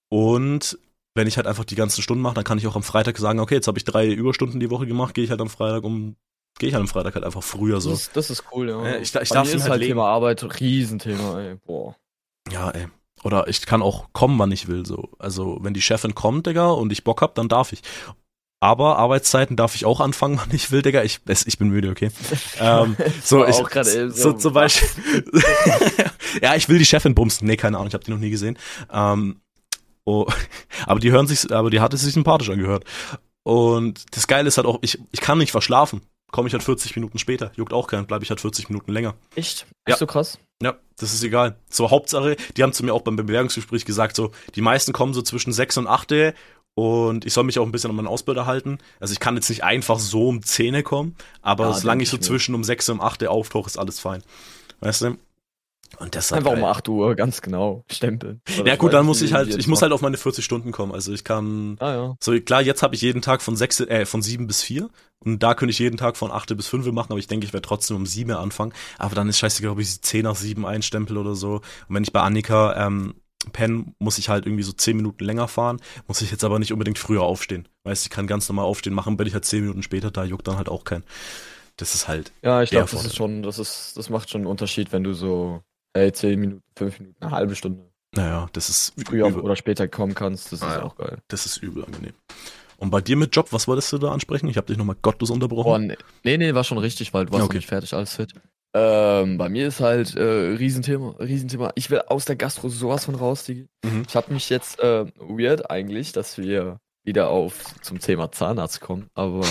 Und 0.09 0.77
wenn 1.15 1.27
ich 1.27 1.37
halt 1.37 1.47
einfach 1.47 1.65
die 1.65 1.75
ganzen 1.75 2.01
Stunden 2.01 2.21
mache, 2.21 2.35
dann 2.35 2.43
kann 2.43 2.57
ich 2.57 2.67
auch 2.67 2.75
am 2.75 2.83
Freitag 2.83 3.17
sagen, 3.17 3.39
okay, 3.39 3.55
jetzt 3.55 3.67
habe 3.67 3.77
ich 3.77 3.85
drei 3.85 4.09
Überstunden 4.11 4.59
die 4.59 4.69
Woche 4.69 4.87
gemacht, 4.87 5.13
gehe 5.13 5.23
ich 5.23 5.29
halt 5.29 5.41
am 5.41 5.49
Freitag 5.49 5.83
um, 5.83 6.15
gehe 6.59 6.69
ich 6.69 6.75
halt 6.75 6.81
am 6.81 6.87
Freitag 6.87 7.15
halt 7.15 7.23
einfach 7.25 7.43
früher 7.43 7.81
so. 7.81 7.91
Das, 7.91 8.01
ist, 8.01 8.15
das 8.17 8.29
ist 8.29 8.43
cool, 8.51 8.69
ja. 8.69 8.97
Ich- 8.97 9.13
ich 9.15 9.29
Bei 9.29 9.35
darf 9.35 9.47
mir 9.47 9.53
ist 9.55 9.61
halt 9.63 9.71
halt 9.71 9.81
leben. 9.81 9.91
Thema 9.91 10.07
Arbeit 10.09 10.59
Riesenthema, 10.59 11.39
ey. 11.39 11.55
Boah. 11.65 11.95
Ja, 12.51 12.71
ey. 12.71 12.87
Oder 13.23 13.47
ich 13.47 13.65
kann 13.65 13.81
auch 13.81 14.11
kommen, 14.11 14.37
wann 14.37 14.51
ich 14.51 14.67
will, 14.67 14.85
so. 14.85 15.11
Also, 15.17 15.59
wenn 15.61 15.73
die 15.73 15.81
Chefin 15.81 16.13
kommt, 16.13 16.45
Digga, 16.47 16.71
und 16.71 16.91
ich 16.91 17.03
Bock 17.05 17.21
hab, 17.21 17.35
dann 17.35 17.47
darf 17.47 17.71
ich. 17.71 17.81
Aber 18.63 18.97
Arbeitszeiten 18.97 19.57
darf 19.57 19.75
ich 19.75 19.83
auch 19.83 19.99
anfangen, 19.99 20.37
wann 20.41 20.55
ich 20.55 20.71
will, 20.71 20.81
Digga. 20.81 21.03
Ich, 21.03 21.19
es, 21.25 21.45
ich 21.45 21.57
bin 21.57 21.67
müde, 21.67 21.89
okay. 21.89 22.11
Ähm, 22.61 22.95
so, 23.21 23.45
ich, 23.45 23.55
so, 23.57 24.09
so, 24.09 24.31
zum 24.31 24.53
Beispiel. 24.53 24.87
ja, 26.41 26.55
ich 26.55 26.69
will 26.69 26.77
die 26.77 26.85
Chefin 26.85 27.13
bumsen. 27.13 27.45
Nee, 27.45 27.57
keine 27.57 27.75
Ahnung, 27.75 27.89
ich 27.89 27.93
habe 27.93 28.05
die 28.05 28.11
noch 28.11 28.19
nie 28.19 28.29
gesehen. 28.29 28.57
Ähm, 28.89 29.41
oh, 30.05 30.27
aber 30.85 31.01
die 31.01 31.11
hören 31.11 31.27
sich, 31.27 31.51
aber 31.51 31.69
die 31.71 31.81
hatte 31.81 31.97
sich 31.97 32.13
sympathisch 32.13 32.49
angehört. 32.49 32.85
Und 33.43 34.15
das 34.15 34.27
Geile 34.27 34.47
ist 34.47 34.55
halt 34.55 34.65
auch, 34.65 34.79
ich, 34.81 34.97
ich 35.11 35.19
kann 35.19 35.39
nicht 35.39 35.51
verschlafen. 35.51 35.99
Komme 36.31 36.47
ich 36.47 36.53
halt 36.53 36.63
40 36.63 36.95
Minuten 36.95 37.19
später. 37.19 37.51
Juckt 37.57 37.73
auch 37.73 37.87
keinen, 37.87 38.07
bleibe 38.07 38.23
ich 38.23 38.29
halt 38.29 38.39
40 38.39 38.69
Minuten 38.69 38.93
länger. 38.93 39.15
Echt? 39.35 39.67
Ja. 39.85 39.95
Ist 39.95 39.99
so 39.99 40.07
krass? 40.07 40.39
Ja, 40.63 40.75
das 40.97 41.13
ist 41.13 41.23
egal. 41.23 41.57
So, 41.69 41.91
Hauptsache, 41.91 42.37
die 42.55 42.63
haben 42.63 42.73
zu 42.73 42.85
mir 42.85 42.93
auch 42.93 43.01
beim 43.01 43.15
Bewerbungsgespräch 43.15 43.85
gesagt, 43.85 44.15
so, 44.15 44.31
die 44.55 44.61
meisten 44.61 44.93
kommen 44.93 45.13
so 45.13 45.21
zwischen 45.21 45.51
6 45.51 45.77
und 45.77 45.87
8 45.87 46.33
und 46.75 47.25
ich 47.25 47.33
soll 47.33 47.43
mich 47.43 47.59
auch 47.59 47.65
ein 47.65 47.71
bisschen 47.71 47.89
an 47.89 47.95
meinen 47.95 48.07
Ausbilder 48.07 48.45
halten. 48.45 48.79
Also 48.99 49.13
ich 49.13 49.19
kann 49.19 49.35
jetzt 49.35 49.49
nicht 49.49 49.63
einfach 49.63 49.99
so 49.99 50.29
um 50.29 50.41
10 50.41 50.83
kommen, 50.83 51.15
aber 51.41 51.65
Ja, 51.65 51.73
solange 51.73 52.03
ich 52.03 52.09
so 52.09 52.17
zwischen 52.17 52.55
um 52.55 52.63
6 52.63 52.89
und 52.89 52.99
um 52.99 53.05
8 53.05 53.27
auftauche, 53.27 53.67
ist 53.67 53.77
alles 53.77 53.99
fein. 53.99 54.23
Weißt 54.79 55.01
du? 55.01 55.17
Und 55.99 56.15
halt 56.15 56.33
Einfach 56.33 56.51
um 56.51 56.63
8 56.63 56.89
Uhr, 56.89 57.15
ganz 57.15 57.41
genau. 57.41 57.83
Stempeln. 57.91 58.41
Ja 58.65 58.75
gut, 58.75 58.93
dann 58.93 59.05
muss 59.05 59.21
ich 59.21 59.33
halt, 59.33 59.55
ich 59.55 59.67
muss 59.67 59.81
halt 59.81 59.91
auf 59.91 60.01
meine 60.01 60.17
40 60.17 60.43
Stunden 60.43 60.71
kommen. 60.71 60.91
Also 60.91 61.13
ich 61.13 61.23
kann, 61.23 61.77
Ah 61.79 61.93
ja. 61.93 62.15
so 62.19 62.39
klar, 62.39 62.61
jetzt 62.61 62.83
habe 62.83 62.95
ich 62.95 63.01
jeden 63.01 63.21
Tag 63.21 63.41
von 63.41 63.55
6, 63.55 63.81
äh, 63.81 64.05
von 64.05 64.21
7 64.21 64.47
bis 64.47 64.61
4 64.63 64.89
und 65.19 65.41
da 65.41 65.53
könnte 65.53 65.71
ich 65.71 65.79
jeden 65.79 65.97
Tag 65.97 66.17
von 66.17 66.31
8 66.31 66.55
bis 66.57 66.67
5 66.67 66.91
machen, 66.91 67.11
aber 67.11 67.19
ich 67.19 67.27
denke, 67.27 67.45
ich 67.45 67.53
werde 67.53 67.67
trotzdem 67.67 67.97
um 67.97 68.05
7 68.05 68.31
anfangen. 68.31 68.73
Aber 68.97 69.15
dann 69.15 69.29
ist 69.29 69.39
scheißegal, 69.39 69.71
ob 69.71 69.79
ich 69.79 69.91
sie 69.91 70.01
10 70.01 70.23
nach 70.23 70.35
7 70.35 70.65
einstempel 70.65 71.17
oder 71.17 71.35
so. 71.35 71.55
Und 71.87 71.95
wenn 71.95 72.03
ich 72.03 72.11
bei 72.11 72.21
Annika 72.21 72.87
ähm, 72.87 73.15
Penn 73.51 73.93
muss 73.99 74.17
ich 74.17 74.29
halt 74.29 74.45
irgendwie 74.45 74.63
so 74.63 74.71
10 74.71 74.95
Minuten 74.95 75.23
länger 75.23 75.47
fahren, 75.47 75.79
muss 76.07 76.21
ich 76.21 76.31
jetzt 76.31 76.43
aber 76.43 76.59
nicht 76.59 76.71
unbedingt 76.71 76.97
früher 76.97 77.23
aufstehen. 77.23 77.67
Weißt, 77.83 78.05
ich 78.05 78.09
kann 78.09 78.27
ganz 78.27 78.47
normal 78.47 78.65
aufstehen 78.65 78.93
machen, 78.93 79.17
bin 79.17 79.27
ich 79.27 79.33
halt 79.33 79.45
10 79.45 79.61
Minuten 79.61 79.83
später 79.83 80.11
da, 80.11 80.23
juckt 80.23 80.47
dann 80.47 80.57
halt 80.57 80.69
auch 80.69 80.85
kein. 80.85 81.03
Das 81.77 81.95
ist 81.95 82.07
halt. 82.07 82.31
Ja, 82.43 82.61
ich 82.61 82.69
glaube, 82.69 82.89
das 82.91 83.03
ist 83.03 83.15
schon, 83.15 83.43
das 83.43 83.59
ist, 83.59 83.97
das 83.97 84.09
macht 84.09 84.29
schon 84.29 84.41
einen 84.41 84.47
Unterschied, 84.47 84.93
wenn 84.93 85.03
du 85.03 85.13
so, 85.13 85.61
ey, 85.93 86.11
10 86.11 86.39
Minuten, 86.39 86.63
5 86.77 86.99
Minuten, 86.99 87.23
eine 87.23 87.31
halbe 87.31 87.55
Stunde 87.55 87.83
Naja, 88.15 88.47
das 88.53 88.69
ist 88.69 88.93
früher 89.07 89.27
übel, 89.27 89.41
oder 89.41 89.55
später 89.55 89.87
kommen 89.87 90.13
kannst. 90.15 90.51
Das 90.51 90.59
ist 90.59 90.63
Ah, 90.63 90.77
ja. 90.77 90.83
auch 90.83 90.95
geil. 90.95 91.17
das 91.27 91.45
ist 91.45 91.57
übel 91.57 91.83
angenehm. 91.85 92.13
Und 92.77 92.89
bei 92.89 92.99
dir 93.01 93.15
mit 93.15 93.35
Job, 93.35 93.47
was 93.51 93.67
wolltest 93.67 93.91
du 93.93 93.97
da 93.97 94.11
ansprechen? 94.11 94.47
Ich 94.49 94.57
habe 94.57 94.67
dich 94.67 94.77
nochmal 94.77 94.97
gottlos 95.01 95.29
unterbrochen. 95.29 95.87
nee, 95.87 95.97
nee, 96.23 96.37
nee, 96.37 96.53
war 96.53 96.63
schon 96.63 96.77
richtig, 96.77 97.13
weil 97.13 97.25
du 97.25 97.33
warst 97.33 97.45
okay. 97.45 97.57
nicht 97.57 97.67
fertig, 97.67 97.93
alles 97.93 98.15
fit. 98.15 98.33
Ähm, 98.75 99.37
bei 99.37 99.49
mir 99.49 99.67
ist 99.67 99.79
halt 99.79 100.15
äh, 100.15 100.21
Riesenthema, 100.23 101.11
Riesenthema. 101.19 101.71
Ich 101.75 101.91
will 101.91 102.01
aus 102.07 102.25
der 102.25 102.35
Gastro 102.35 102.69
sowas 102.69 103.05
von 103.05 103.13
raus, 103.15 103.43
Digi. 103.45 103.67
Mhm. 103.85 104.03
Ich 104.07 104.15
habe 104.15 104.33
mich 104.33 104.49
jetzt 104.49 104.79
äh, 104.79 105.05
weird 105.19 105.69
eigentlich, 105.69 106.11
dass 106.11 106.37
wir 106.39 106.79
wieder 107.05 107.29
auf 107.29 107.79
zum 107.81 107.99
Thema 107.99 108.31
Zahnarzt 108.31 108.81
kommen, 108.81 109.07
aber 109.13 109.45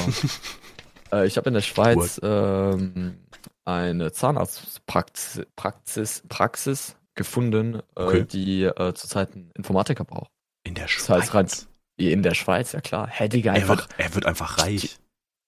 äh, 1.12 1.26
ich 1.26 1.36
habe 1.36 1.48
in 1.50 1.54
der 1.54 1.60
Schweiz 1.60 2.20
ähm, 2.22 3.18
eine 3.64 4.12
Zahnarztpraxis 4.12 5.46
Praxis, 5.56 6.22
Praxis 6.28 6.96
gefunden, 7.14 7.76
äh, 7.76 7.80
Okay. 8.02 8.24
die 8.24 8.64
äh, 8.64 8.94
zurzeit 8.94 9.32
einen 9.34 9.50
Informatiker 9.54 10.04
braucht. 10.04 10.30
In 10.64 10.74
der 10.74 10.84
Das 10.86 11.08
heißt, 11.08 11.34
rein- 11.34 11.48
Schweiz. 11.48 11.68
In 11.96 12.22
der 12.22 12.34
Schweiz, 12.34 12.72
ja 12.72 12.80
klar. 12.80 13.06
Hä, 13.08 13.28
Digga, 13.28 13.52
Er 13.52 13.56
einfach 13.60 13.76
wird, 13.78 13.88
er 13.98 14.14
wird 14.14 14.26
einfach 14.26 14.58
reich. 14.58 14.96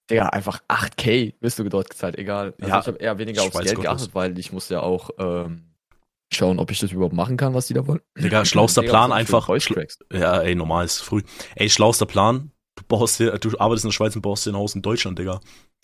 Digga, 0.09 0.27
einfach 0.29 0.59
8k 0.67 1.33
wirst 1.41 1.57
du 1.57 1.63
dort 1.67 1.89
gezahlt, 1.89 2.17
egal. 2.17 2.53
Also 2.61 2.67
Ja, 2.67 2.79
ich 2.79 2.87
habe 2.87 2.97
eher 2.99 3.17
weniger 3.17 3.41
aufs 3.41 3.53
Schweiz 3.53 3.63
Geld 3.65 3.75
Gottes. 3.77 3.89
geachtet, 3.91 4.15
weil 4.15 4.37
ich 4.37 4.51
muss 4.53 4.69
ja 4.69 4.81
auch 4.81 5.09
ähm, 5.17 5.73
schauen, 6.31 6.59
ob 6.59 6.69
ich 6.69 6.79
das 6.79 6.91
überhaupt 6.91 7.15
machen 7.15 7.35
kann, 7.37 7.53
was 7.55 7.65
die 7.67 7.73
da 7.73 7.87
wollen. 7.87 8.01
Digga, 8.17 8.45
schlauster 8.45 8.81
Digga, 8.81 8.91
Plan 8.91 9.11
einfach. 9.11 9.49
Ja, 10.13 10.39
ey, 10.41 10.53
normal 10.55 10.85
ist 10.85 10.99
früh. 11.01 11.23
Ey, 11.55 11.69
schlauster 11.69 12.05
Plan. 12.05 12.51
Du 12.75 12.83
baust 12.87 13.19
dir, 13.19 13.31
du 13.39 13.57
arbeitest 13.57 13.85
in 13.85 13.89
der 13.89 13.93
Schweiz 13.93 14.15
und 14.15 14.21
baust 14.21 14.45
dir 14.45 14.51
ein 14.51 14.55
Haus 14.57 14.75
in 14.75 14.81
Deutschland, 14.83 15.17
Digga. 15.17 15.39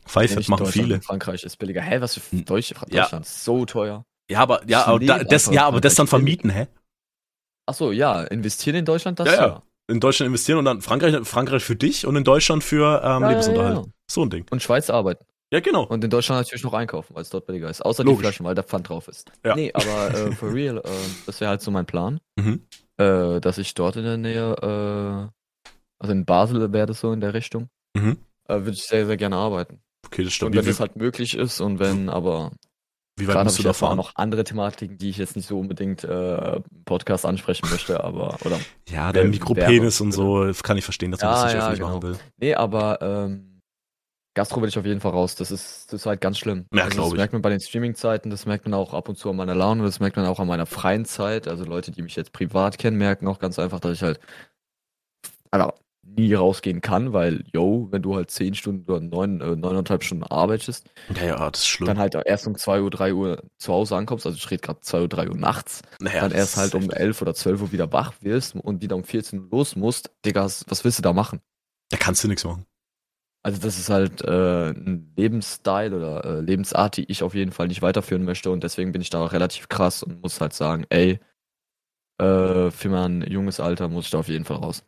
Pfeife 0.05 0.41
machen 0.49 0.65
viele. 0.67 1.01
Frankreich 1.01 1.43
ist 1.43 1.57
billiger. 1.57 1.81
Hä, 1.81 2.01
was 2.01 2.15
für 2.15 2.31
Hm. 2.37 2.45
Deutsche? 2.45 2.75
Ja. 2.89 3.03
Deutschland 3.03 3.25
ist 3.25 3.43
so 3.43 3.65
teuer. 3.65 4.05
Ja, 4.29 4.39
aber, 4.39 4.61
ja, 4.67 4.85
aber, 4.85 4.99
da, 4.99 5.23
das, 5.23 5.47
ja, 5.47 5.65
aber 5.65 5.81
das 5.81 5.95
dann 5.95 6.07
vermieten, 6.07 6.49
hä? 6.49 6.67
Achso, 7.65 7.91
ja, 7.91 8.21
investieren 8.23 8.75
in 8.77 8.85
Deutschland, 8.85 9.19
das 9.19 9.27
Ja, 9.27 9.33
ja. 9.47 9.63
In 9.87 9.99
Deutschland 9.99 10.27
investieren 10.27 10.57
und 10.59 10.65
dann 10.65 10.81
Frankreich, 10.81 11.15
Frankreich 11.27 11.63
für 11.63 11.75
dich 11.75 12.05
und 12.07 12.15
in 12.15 12.23
Deutschland 12.23 12.63
für 12.63 13.01
ähm, 13.03 13.23
Ja, 13.23 13.29
Lebensunterhalt. 13.29 13.75
ja, 13.75 13.81
ja. 13.81 13.87
So 14.09 14.23
ein 14.23 14.29
Ding. 14.29 14.45
Und 14.49 14.61
Schweiz 14.63 14.89
arbeiten. 14.89 15.25
Ja, 15.51 15.59
genau. 15.59 15.83
Und 15.83 16.01
in 16.03 16.09
Deutschland 16.09 16.39
natürlich 16.39 16.63
noch 16.63 16.73
einkaufen, 16.73 17.13
weil 17.13 17.23
es 17.23 17.29
dort 17.29 17.45
billiger 17.45 17.69
ist. 17.69 17.81
Außer 17.81 18.03
Logisch. 18.05 18.19
die 18.19 18.21
Flaschen, 18.23 18.45
weil 18.45 18.55
der 18.55 18.63
Pfand 18.63 18.87
drauf 18.87 19.09
ist. 19.09 19.29
Ja. 19.43 19.53
Nee, 19.53 19.71
aber 19.73 20.13
äh, 20.13 20.31
for 20.35 20.53
real, 20.53 20.77
äh, 20.77 20.81
das 21.25 21.41
wäre 21.41 21.49
halt 21.49 21.61
so 21.61 21.71
mein 21.71 21.85
Plan. 21.85 22.21
Mhm. 22.37 22.65
Äh, 22.97 23.41
dass 23.41 23.57
ich 23.57 23.73
dort 23.73 23.97
in 23.97 24.03
der 24.03 24.15
Nähe, 24.17 24.53
äh, 24.61 25.69
also 25.99 26.13
in 26.13 26.23
Basel 26.25 26.71
wäre 26.71 26.85
das 26.87 27.01
so 27.01 27.11
in 27.11 27.19
der 27.19 27.33
Richtung, 27.33 27.67
Mhm. 27.97 28.17
äh, 28.47 28.53
würde 28.55 28.71
ich 28.71 28.83
sehr, 28.83 29.05
sehr 29.05 29.17
gerne 29.17 29.35
arbeiten. 29.35 29.81
Okay, 30.11 30.23
das 30.23 30.27
Und 30.27 30.31
stimmt. 30.31 30.55
wenn 30.55 30.65
Wie, 30.65 30.69
es 30.69 30.79
halt 30.79 30.95
möglich 30.95 31.35
ist 31.37 31.61
und 31.61 31.79
wenn, 31.79 32.09
aber 32.09 32.51
wie 33.17 33.27
weit 33.27 33.43
musst 33.43 33.59
du 33.59 33.63
da 33.63 33.73
fahren? 33.73 33.97
noch 33.97 34.11
andere 34.15 34.43
Thematiken, 34.43 34.97
die 34.97 35.09
ich 35.09 35.17
jetzt 35.17 35.35
nicht 35.35 35.47
so 35.47 35.59
unbedingt 35.59 36.03
äh, 36.03 36.55
im 36.57 36.63
Podcast 36.85 37.25
ansprechen 37.25 37.69
möchte, 37.69 38.03
aber, 38.03 38.37
oder, 38.45 38.59
Ja, 38.89 39.11
der 39.11 39.23
Wer- 39.23 39.29
Mikropenis 39.29 40.01
und 40.01 40.11
so, 40.11 40.43
das 40.45 40.63
kann 40.63 40.77
ich 40.77 40.83
verstehen, 40.83 41.11
dass 41.11 41.21
man 41.21 41.29
Ja, 41.31 41.35
das 41.35 41.43
nicht 41.45 41.53
ja, 41.53 41.59
öffentlich 41.59 41.79
genau. 41.79 41.89
machen 41.99 42.03
will. 42.03 42.17
nee, 42.37 42.55
aber, 42.55 43.01
ähm, 43.01 43.47
Gastro 44.33 44.61
will 44.61 44.69
ich 44.69 44.79
auf 44.79 44.85
jeden 44.85 45.01
Fall 45.01 45.11
raus. 45.11 45.35
Das 45.35 45.51
ist, 45.51 45.91
das 45.91 46.01
ist 46.01 46.05
halt 46.05 46.21
ganz 46.21 46.37
schlimm. 46.39 46.65
Ja, 46.73 46.85
also 46.85 47.01
das 47.01 47.11
ich. 47.11 47.17
merkt 47.17 47.33
man 47.33 47.41
bei 47.41 47.49
den 47.49 47.59
Streaming-Zeiten, 47.59 48.29
das 48.29 48.45
merkt 48.45 48.63
man 48.63 48.73
auch 48.73 48.93
ab 48.93 49.09
und 49.09 49.17
zu 49.17 49.29
an 49.29 49.35
meiner 49.35 49.55
Laune, 49.55 49.83
das 49.83 49.99
merkt 49.99 50.15
man 50.15 50.25
auch 50.25 50.39
an 50.39 50.47
meiner 50.47 50.65
freien 50.65 51.03
Zeit. 51.03 51.49
Also 51.49 51.65
Leute, 51.65 51.91
die 51.91 52.01
mich 52.01 52.15
jetzt 52.15 52.31
privat 52.31 52.77
kennen, 52.77 52.97
merken 52.97 53.27
auch 53.27 53.39
ganz 53.39 53.59
einfach, 53.59 53.81
dass 53.81 53.91
ich 53.91 54.03
halt 54.03 54.21
also, 55.51 55.73
nie 56.03 56.33
rausgehen 56.33 56.81
kann, 56.81 57.13
weil, 57.13 57.43
yo, 57.53 57.87
wenn 57.91 58.01
du 58.01 58.15
halt 58.15 58.31
10 58.31 58.53
Stunden 58.55 58.89
oder 58.89 58.99
neun, 58.99 59.39
äh, 59.41 59.55
neuneinhalb 59.55 60.03
Stunden 60.03 60.23
arbeitest, 60.23 60.89
Ja, 61.15 61.23
ja, 61.23 61.49
das 61.51 61.61
ist 61.61 61.67
schlimm. 61.67 61.87
dann 61.87 61.99
halt 61.99 62.15
erst 62.25 62.47
um 62.47 62.57
2 62.57 62.81
Uhr, 62.81 62.89
3 62.89 63.13
Uhr 63.13 63.43
zu 63.57 63.71
Hause 63.71 63.95
ankommst, 63.95 64.25
also 64.25 64.35
ich 64.35 64.49
rede 64.51 64.61
gerade 64.61 64.81
2 64.81 65.01
Uhr, 65.01 65.07
3 65.07 65.29
Uhr 65.29 65.35
nachts, 65.37 65.81
naja, 65.99 66.21
dann 66.21 66.31
erst 66.31 66.57
halt 66.57 66.75
um 66.75 66.89
11 66.89 67.21
oder 67.21 67.33
12 67.33 67.61
Uhr 67.61 67.71
wieder 67.71 67.91
wach 67.93 68.13
wirst 68.21 68.55
und 68.55 68.81
wieder 68.81 68.95
um 68.95 69.03
14 69.03 69.39
Uhr 69.39 69.47
los 69.51 69.75
musst, 69.75 70.11
Digga, 70.25 70.43
was 70.43 70.83
willst 70.83 70.97
du 70.97 71.03
da 71.03 71.13
machen? 71.13 71.39
Da 71.89 71.97
kannst 71.97 72.23
du 72.23 72.27
nichts 72.27 72.43
machen. 72.43 72.65
Also 73.43 73.59
das 73.59 73.79
ist 73.79 73.89
halt 73.89 74.21
äh, 74.23 74.69
ein 74.69 75.13
Lebensstil 75.17 75.93
oder 75.95 76.23
äh, 76.25 76.41
Lebensart, 76.41 76.97
die 76.97 77.05
ich 77.11 77.23
auf 77.23 77.33
jeden 77.33 77.51
Fall 77.51 77.67
nicht 77.69 77.81
weiterführen 77.81 78.23
möchte 78.23 78.51
und 78.51 78.63
deswegen 78.63 78.91
bin 78.91 79.01
ich 79.01 79.09
da 79.09 79.25
relativ 79.25 79.67
krass 79.67 80.03
und 80.03 80.21
muss 80.21 80.41
halt 80.41 80.53
sagen, 80.53 80.85
ey, 80.89 81.19
äh, 82.19 82.69
für 82.69 82.89
mein 82.89 83.21
junges 83.23 83.59
Alter 83.59 83.87
muss 83.89 84.05
ich 84.05 84.11
da 84.11 84.19
auf 84.19 84.27
jeden 84.27 84.45
Fall 84.45 84.57
raus. 84.57 84.83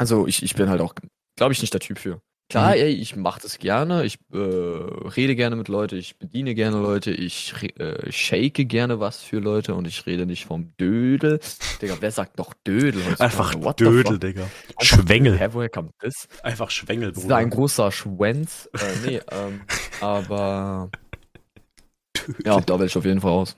Also 0.00 0.26
ich, 0.26 0.42
ich 0.42 0.54
bin 0.54 0.70
halt 0.70 0.80
auch, 0.80 0.94
glaube 1.36 1.52
ich, 1.52 1.60
nicht 1.60 1.74
der 1.74 1.80
Typ 1.80 1.98
für. 1.98 2.22
Klar, 2.48 2.70
Mhm. 2.74 2.80
ey, 2.80 2.88
ich 2.94 3.14
mache 3.16 3.40
das 3.42 3.58
gerne, 3.58 4.02
ich 4.04 4.18
äh, 4.32 4.36
rede 4.38 5.36
gerne 5.36 5.54
mit 5.56 5.68
Leuten, 5.68 5.96
ich 5.96 6.18
bediene 6.18 6.54
gerne 6.54 6.78
Leute, 6.80 7.10
ich 7.12 7.52
äh, 7.78 8.10
shake 8.10 8.64
gerne 8.64 8.98
was 8.98 9.22
für 9.22 9.38
Leute 9.40 9.74
und 9.74 9.86
ich 9.86 10.04
rede 10.06 10.24
nicht 10.26 10.46
vom 10.46 10.72
Dödel. 10.80 11.38
Digga, 11.82 11.98
wer 12.00 12.10
sagt 12.10 12.38
noch 12.38 12.54
Dödel? 12.66 13.02
Einfach 13.18 13.54
What 13.62 13.78
Dödel? 13.78 14.18
Digga. 14.18 14.44
Einfach 14.78 14.82
Schwengel. 15.04 15.38
Hä, 15.38 15.48
woher 15.52 15.68
kommt 15.68 15.92
das? 16.00 16.26
Einfach 16.42 16.70
Schwengel, 16.70 17.10
Das 17.10 17.18
ist 17.18 17.24
Bruder. 17.24 17.36
ein 17.36 17.50
großer 17.50 17.92
Schwänz. 17.92 18.68
Äh, 18.72 19.06
nee, 19.06 19.20
ähm, 19.30 19.60
aber. 20.00 20.90
Ja, 22.44 22.60
da 22.60 22.78
will 22.78 22.86
ich 22.86 22.96
auf 22.96 23.04
jeden 23.04 23.20
Fall 23.20 23.30
raus. 23.30 23.56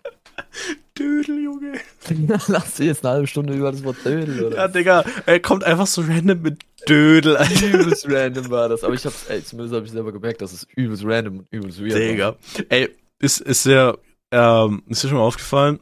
Dödel, 0.98 1.42
Junge. 1.42 1.72
Lass 2.48 2.74
dich 2.74 2.86
jetzt 2.86 3.04
eine 3.04 3.14
halbe 3.14 3.26
Stunde 3.26 3.54
über 3.54 3.72
das 3.72 3.82
Wort 3.84 3.96
Dödel, 4.04 4.44
oder? 4.44 4.56
Ja, 4.56 4.68
Digga, 4.68 5.04
er 5.26 5.40
kommt 5.40 5.64
einfach 5.64 5.86
so 5.86 6.02
random 6.02 6.42
mit 6.42 6.64
Dödel, 6.88 7.36
Alter. 7.36 7.66
übelst 7.66 8.06
random 8.08 8.50
war 8.50 8.68
das. 8.68 8.84
Aber 8.84 8.94
ich 8.94 9.04
hab's, 9.04 9.26
ey, 9.28 9.42
zumindest 9.42 9.74
habe 9.74 9.86
ich 9.86 9.92
selber 9.92 10.12
gemerkt, 10.12 10.42
dass 10.42 10.52
es 10.52 10.66
übelst 10.76 11.04
random 11.04 11.40
und 11.40 11.46
übelst 11.50 11.80
weird 11.80 11.94
Digga. 11.94 12.36
Ey, 12.68 12.90
ist, 13.18 13.40
ist 13.40 13.66
dir, 13.66 13.98
ähm, 14.30 14.82
ist 14.86 15.02
dir 15.02 15.08
schon 15.08 15.18
mal 15.18 15.24
aufgefallen, 15.24 15.80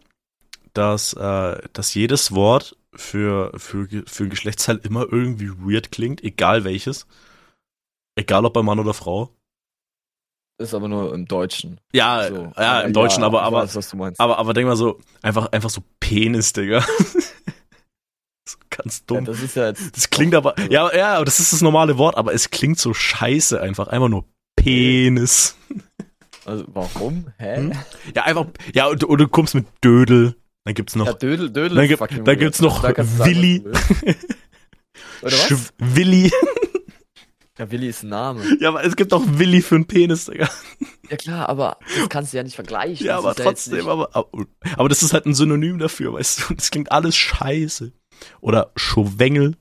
dass, 0.75 1.15
äh, 1.15 1.59
dass 1.73 1.95
jedes 1.95 2.33
Wort 2.33 2.77
für, 2.95 3.53
für, 3.57 3.89
für 4.07 4.25
ein 4.25 4.31
Geschlechtsteil 4.31 4.81
immer 4.83 5.07
irgendwie 5.11 5.51
weird 5.59 5.91
klingt, 5.91 6.23
egal 6.23 6.65
welches. 6.65 7.07
Egal 8.17 8.45
ob 8.45 8.53
bei 8.53 8.63
Mann 8.63 8.79
oder 8.79 8.95
Frau. 8.95 9.35
Ist 10.61 10.75
aber 10.75 10.89
nur 10.89 11.15
im 11.15 11.27
Deutschen. 11.27 11.81
Ja, 11.93 12.29
So. 12.29 12.53
ja, 12.57 12.81
im 12.83 12.93
Deutschen, 12.93 13.25
aber, 13.25 13.39
ich 13.39 13.45
aber, 13.45 13.63
weiß, 13.63 13.75
was 13.77 13.89
du 13.91 13.97
meinst. 13.97 14.21
aber, 14.21 14.39
aber 14.39 14.53
denk 14.53 14.69
mal 14.69 14.77
so, 14.77 14.99
einfach, 15.23 15.51
einfach 15.53 15.71
so 15.71 15.81
Penis, 16.01 16.53
Digga. 16.53 16.85
so 18.49 18.59
ganz 18.69 18.99
ja, 18.99 19.05
dumm. 19.07 19.25
das 19.25 19.41
ist 19.41 19.57
ja 19.57 19.69
jetzt. 19.69 19.97
Das 19.97 20.11
klingt 20.11 20.35
aber, 20.35 20.55
ja, 20.71 20.95
ja, 20.95 21.15
aber 21.15 21.25
das 21.25 21.41
ist 21.41 21.53
das 21.53 21.63
normale 21.63 21.97
Wort, 21.99 22.17
aber 22.17 22.35
es 22.35 22.51
klingt 22.51 22.79
so 22.79 22.93
scheiße 22.93 23.61
einfach. 23.61 23.89
Einfach 23.89 24.09
nur 24.09 24.25
Penis. 24.57 25.57
Also, 26.47 26.65
warum? 26.69 27.27
Hä? 27.39 27.57
Hm? 27.59 27.73
Ja, 28.17 28.23
einfach, 28.25 28.47
ja, 28.75 28.87
und, 28.87 29.05
und 29.05 29.19
du 29.21 29.29
kommst 29.29 29.55
mit 29.55 29.67
Dödel. 29.85 30.35
Dann 30.65 30.75
gibt's 30.75 30.97
noch 30.97 31.07
Ja, 31.07 31.13
Dödel, 31.13 31.51
Dödel 31.51 31.77
Dann 31.77 31.87
gibt- 31.87 32.01
dann 32.27 32.39
gibt's 32.39 32.61
noch 32.63 32.81
Da 32.83 32.95
Willi. 32.97 33.63
Oder 35.23 35.33
was? 35.33 35.73
Willi. 35.79 36.33
Ja, 37.61 37.71
Willi 37.71 37.89
ist 37.89 38.03
ein 38.05 38.09
Name. 38.09 38.43
Ja, 38.59 38.71
aber 38.71 38.83
es 38.85 38.97
gibt 38.97 39.13
auch 39.13 39.23
Willi 39.27 39.61
für 39.61 39.75
einen 39.75 39.87
Penis, 39.87 40.25
Digga. 40.25 40.49
Ja 41.11 41.17
klar, 41.19 41.49
aber 41.51 41.77
das 41.99 42.09
kannst 42.09 42.33
du 42.33 42.39
ja 42.39 42.43
nicht 42.43 42.55
vergleichen. 42.55 43.05
Ja, 43.07 43.17
Das 43.17 43.25
aber 43.27 43.35
trotzdem, 43.35 43.87
aber, 43.87 44.09
aber, 44.17 44.47
aber 44.77 44.89
das 44.89 45.03
ist 45.03 45.13
halt 45.13 45.27
ein 45.27 45.35
Synonym 45.35 45.79
dafür, 45.79 46.15
weißt 46.15 46.49
du? 46.49 46.55
Das 46.55 46.71
klingt 46.71 46.91
alles 46.91 47.17
scheiße. 47.17 47.93
Oder 48.41 48.73
Schwengel. 48.77 49.57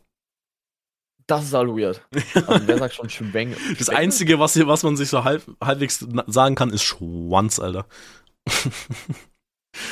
Das 1.27 1.43
ist 1.43 1.53
halt 1.53 1.67
weird. 1.69 2.01
Also, 2.47 2.67
wer 2.67 2.77
sagt 2.77 2.93
schon 2.95 3.09
Schwengel? 3.09 3.57
Das 3.77 3.87
Schwengel? 3.87 4.01
Einzige, 4.03 4.39
was, 4.39 4.53
hier, 4.53 4.67
was 4.67 4.83
man 4.83 4.95
sich 4.95 5.09
so 5.09 5.25
halb, 5.25 5.43
halbwegs 5.61 6.05
sagen 6.27 6.55
kann, 6.55 6.69
ist 6.71 6.83
Schwanz, 6.83 7.59
Alter. 7.59 7.85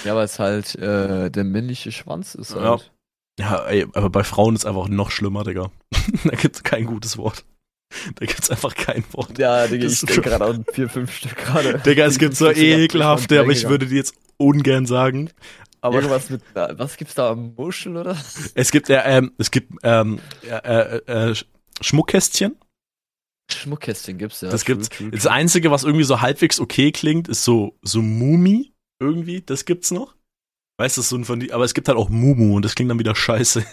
Ja, 0.05 0.15
weil 0.15 0.25
es 0.25 0.39
halt 0.39 0.75
äh, 0.75 1.29
der 1.29 1.43
männliche 1.43 1.91
Schwanz 1.91 2.35
ist 2.35 2.51
Ja. 2.51 2.61
halt. 2.61 2.91
Ja, 3.39 3.65
ey, 3.67 3.85
aber 3.93 4.09
bei 4.09 4.23
Frauen 4.23 4.55
ist 4.55 4.65
einfach 4.65 4.87
noch 4.87 5.11
schlimmer, 5.11 5.43
Digga. 5.43 5.71
da 6.23 6.35
gibt's 6.35 6.63
kein 6.63 6.85
gutes 6.85 7.17
Wort. 7.17 7.45
Da 8.15 8.25
gibt's 8.25 8.49
einfach 8.49 8.75
kein 8.75 9.03
Wort. 9.11 9.37
Ja, 9.37 9.67
Digga, 9.67 9.85
Das 9.85 10.03
ich 10.03 10.07
denke 10.07 10.29
gerade 10.29 10.45
an 10.45 10.65
vier, 10.71 10.89
fünf 10.89 11.11
Stück 11.13 11.35
gerade. 11.37 11.79
Digga, 11.79 12.05
es 12.05 12.17
gibt 12.19 12.35
so 12.35 12.49
ekelhafte, 12.49 13.39
aber 13.39 13.51
ich 13.51 13.67
würde 13.67 13.85
die 13.87 13.95
jetzt 13.95 14.13
ungern 14.37 14.85
sagen. 14.85 15.31
Aber 15.81 15.97
Irgendwas 15.97 16.29
mit, 16.29 16.41
na, 16.55 16.77
was 16.77 16.97
gibt's 16.97 17.15
da? 17.15 17.35
Muschel 17.35 17.97
oder? 17.97 18.17
es 18.55 18.71
gibt, 18.71 18.89
äh, 18.89 19.01
ähm, 19.05 19.31
es 19.37 19.51
gibt 19.51 19.71
ähm, 19.83 20.19
äh, 20.43 20.97
äh, 20.97 21.29
äh, 21.29 21.35
Schmuckkästchen. 21.81 22.55
Schmuckkästchen 23.51 24.17
gibt's 24.17 24.41
ja. 24.41 24.49
das 24.49 24.63
True, 24.63 24.75
gibt's. 24.75 24.89
true, 24.89 25.11
Das 25.11 25.23
true. 25.23 25.31
Einzige, 25.31 25.71
was 25.71 25.83
irgendwie 25.83 26.03
so 26.03 26.19
halbwegs 26.21 26.59
okay 26.59 26.91
klingt, 26.91 27.27
ist 27.27 27.43
so, 27.43 27.77
so 27.83 28.01
Mumi. 28.01 28.73
Irgendwie, 28.99 29.41
das 29.41 29.65
gibt's 29.65 29.91
noch. 29.91 30.15
Weißt 30.79 30.97
du, 30.97 31.01
so 31.01 31.15
ein 31.15 31.25
von 31.25 31.39
die, 31.39 31.53
aber 31.53 31.63
es 31.63 31.73
gibt 31.73 31.87
halt 31.87 31.97
auch 31.97 32.09
Mumu 32.09 32.55
und 32.55 32.65
das 32.65 32.75
klingt 32.75 32.91
dann 32.91 32.99
wieder 32.99 33.15
scheiße. 33.15 33.65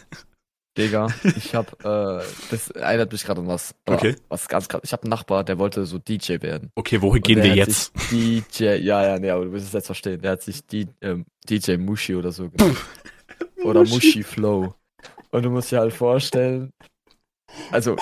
Digga, 0.76 1.08
ich 1.36 1.54
hab, 1.54 1.84
äh, 1.84 2.22
das 2.50 2.70
erinnert 2.70 3.12
mich 3.12 3.24
gerade 3.24 3.40
an 3.40 3.48
was. 3.48 3.74
Okay. 3.86 4.16
Was 4.28 4.48
ganz 4.48 4.68
krass. 4.68 4.80
Ich 4.84 4.92
habe 4.92 5.04
einen 5.04 5.10
Nachbar, 5.10 5.44
der 5.44 5.58
wollte 5.58 5.84
so 5.86 5.98
DJ 5.98 6.42
werden. 6.42 6.70
Okay, 6.74 7.00
wohin 7.00 7.22
gehen 7.22 7.42
wir 7.42 7.54
jetzt? 7.54 7.92
DJ, 8.10 8.76
ja, 8.76 9.06
ja, 9.06 9.18
nee, 9.18 9.30
aber 9.30 9.44
du 9.44 9.52
wirst 9.52 9.66
es 9.66 9.72
jetzt 9.72 9.86
verstehen. 9.86 10.20
Der 10.20 10.32
hat 10.32 10.42
sich 10.42 10.66
die, 10.66 10.88
ähm, 11.00 11.26
DJ 11.48 11.76
Mushi 11.76 12.16
oder 12.16 12.32
so 12.32 12.50
genannt. 12.50 12.76
oder 13.64 13.84
Muschi 13.84 14.22
Flow. 14.22 14.74
Und 15.30 15.42
du 15.42 15.50
musst 15.50 15.70
dir 15.70 15.78
halt 15.78 15.92
vorstellen, 15.92 16.72
also, 17.70 17.96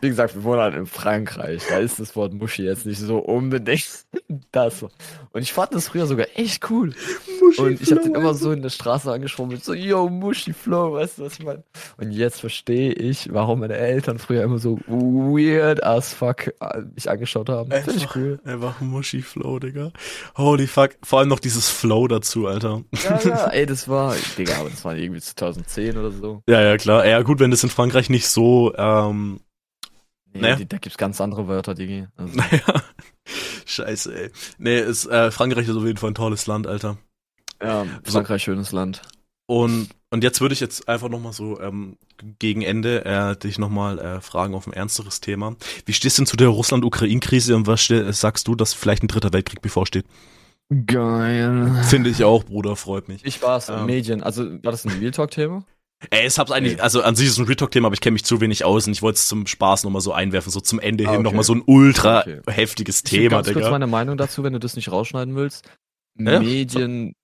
wie 0.00 0.08
gesagt, 0.08 0.34
wir 0.34 0.44
wohnen 0.44 0.60
halt 0.60 0.74
in 0.74 0.86
Frankreich. 0.86 1.62
Da 1.68 1.78
ist 1.78 1.98
das 2.00 2.14
Wort 2.16 2.32
Muschi 2.32 2.62
jetzt 2.64 2.86
nicht 2.86 2.98
so 3.00 3.18
unbedingt 3.18 3.86
das. 4.52 4.82
Und 4.82 5.42
ich 5.42 5.52
fand 5.52 5.74
das 5.74 5.88
früher 5.88 6.06
sogar 6.06 6.26
echt 6.34 6.70
cool. 6.70 6.94
Muschi 7.40 7.60
Und 7.60 7.80
ich 7.80 7.90
habe 7.90 8.02
den 8.02 8.14
immer 8.14 8.34
so 8.34 8.52
in 8.52 8.62
der 8.62 8.70
Straße 8.70 9.18
mit 9.48 9.64
so, 9.64 9.74
yo, 9.74 10.08
Muschi 10.08 10.52
Flow, 10.52 10.92
weißt 10.94 11.18
du, 11.18 11.24
was 11.24 11.34
ich 11.38 11.44
meine? 11.44 11.64
Und 11.96 12.12
jetzt 12.12 12.40
verstehe 12.40 12.92
ich, 12.92 13.32
warum 13.32 13.60
meine 13.60 13.76
Eltern 13.76 14.18
früher 14.18 14.42
immer 14.42 14.58
so 14.58 14.78
weird 14.86 15.82
as 15.82 16.12
fuck 16.14 16.48
äh, 16.60 16.82
mich 16.94 17.10
angeschaut 17.10 17.48
haben. 17.48 17.70
Finde 17.70 17.90
ich 17.92 18.02
Einfach- 18.02 18.16
cool. 18.16 18.40
Einfach 18.44 18.80
Muschi 18.80 19.22
Flow, 19.22 19.58
Digga. 19.58 19.92
Holy 20.36 20.66
fuck. 20.66 20.90
Vor 21.02 21.20
allem 21.20 21.28
noch 21.28 21.40
dieses 21.40 21.68
Flow 21.68 22.06
dazu, 22.08 22.46
Alter. 22.46 22.82
Ja, 23.04 23.20
ja, 23.24 23.46
ey, 23.52 23.66
das 23.66 23.88
war, 23.88 24.14
Digga, 24.36 24.58
aber 24.60 24.70
das 24.70 24.84
war 24.84 24.96
irgendwie 24.96 25.20
2010 25.20 25.96
oder 25.98 26.10
so. 26.10 26.42
Ja, 26.48 26.60
ja, 26.60 26.76
klar. 26.76 27.06
Ja, 27.06 27.22
gut, 27.22 27.40
wenn 27.40 27.50
das 27.50 27.62
in 27.64 27.70
Frankreich 27.70 28.10
nicht 28.10 28.28
so, 28.28 28.72
ähm, 28.76 29.40
Nee, 30.34 30.40
Naja. 30.40 30.56
die, 30.56 30.66
da 30.68 30.78
gibt's 30.78 30.98
ganz 30.98 31.20
andere 31.20 31.48
Wörter, 31.48 31.74
Digi. 31.74 32.06
Also, 32.16 32.34
naja. 32.36 32.82
Scheiße, 33.66 34.14
ey. 34.24 34.30
Nee, 34.58 34.78
ist, 34.80 35.06
äh, 35.06 35.30
Frankreich 35.30 35.68
ist 35.68 35.76
auf 35.76 35.84
jeden 35.84 35.98
Fall 35.98 36.10
ein 36.10 36.14
tolles 36.14 36.46
Land, 36.46 36.66
Alter. 36.66 36.98
ja, 37.62 37.84
Frankreich, 38.04 38.42
schönes 38.42 38.72
Land. 38.72 39.02
Und, 39.46 39.88
und 40.10 40.22
jetzt 40.24 40.40
würde 40.42 40.52
ich 40.52 40.60
jetzt 40.60 40.88
einfach 40.88 41.08
nochmal 41.08 41.32
so 41.32 41.58
ähm, 41.60 41.96
gegen 42.38 42.60
Ende 42.62 43.04
äh, 43.06 43.34
dich 43.36 43.58
nochmal 43.58 43.98
äh, 43.98 44.20
fragen 44.20 44.54
auf 44.54 44.66
ein 44.66 44.74
ernsteres 44.74 45.20
Thema. 45.22 45.56
Wie 45.86 45.94
stehst 45.94 46.18
du 46.18 46.22
denn 46.22 46.26
zu 46.26 46.36
der 46.36 46.48
Russland-Ukraine-Krise 46.48 47.56
und 47.56 47.66
was 47.66 47.86
sagst 48.10 48.46
du, 48.46 48.54
dass 48.54 48.74
vielleicht 48.74 49.02
ein 49.02 49.08
dritter 49.08 49.32
Weltkrieg 49.32 49.62
bevorsteht? 49.62 50.04
Geil. 50.86 51.82
Finde 51.88 52.10
ich 52.10 52.24
auch, 52.24 52.44
Bruder, 52.44 52.76
freut 52.76 53.08
mich. 53.08 53.24
Ich 53.24 53.40
war's, 53.42 53.70
Ähm. 53.70 53.86
Medien. 53.86 54.22
Also, 54.22 54.44
war 54.62 54.70
das 54.70 54.84
ein 54.84 54.98
Real 54.98 55.12
Talk-Thema? 55.12 55.64
Ey, 56.10 56.26
es 56.26 56.38
hab's 56.38 56.52
eigentlich, 56.52 56.80
also 56.82 57.02
an 57.02 57.16
sich 57.16 57.26
ist 57.26 57.32
es 57.32 57.38
ein 57.38 57.46
Retalk-Thema, 57.46 57.86
aber 57.86 57.94
ich 57.94 58.00
kenne 58.00 58.12
mich 58.12 58.24
zu 58.24 58.40
wenig 58.40 58.64
aus 58.64 58.86
und 58.86 58.92
ich 58.92 59.02
wollte 59.02 59.16
es 59.16 59.26
zum 59.26 59.46
Spaß 59.46 59.82
nochmal 59.82 60.00
so 60.00 60.12
einwerfen, 60.12 60.52
so 60.52 60.60
zum 60.60 60.78
Ende 60.78 61.04
Ah, 61.04 61.10
hin 61.10 61.16
okay. 61.16 61.22
nochmal 61.24 61.42
so 61.42 61.54
ein 61.54 61.62
ultra 61.66 62.20
Okay. 62.20 62.40
heftiges 62.46 62.98
Ich 62.98 63.10
Thema, 63.10 63.42
ganz 63.42 63.52
kurz 63.52 63.68
meine 63.70 63.88
Meinung 63.88 64.16
dazu, 64.16 64.44
wenn 64.44 64.52
du 64.52 64.60
das 64.60 64.76
nicht 64.76 64.92
rausschneiden 64.92 65.34
willst. 65.34 65.68
Ja, 66.16 66.38
Medien 66.40 67.14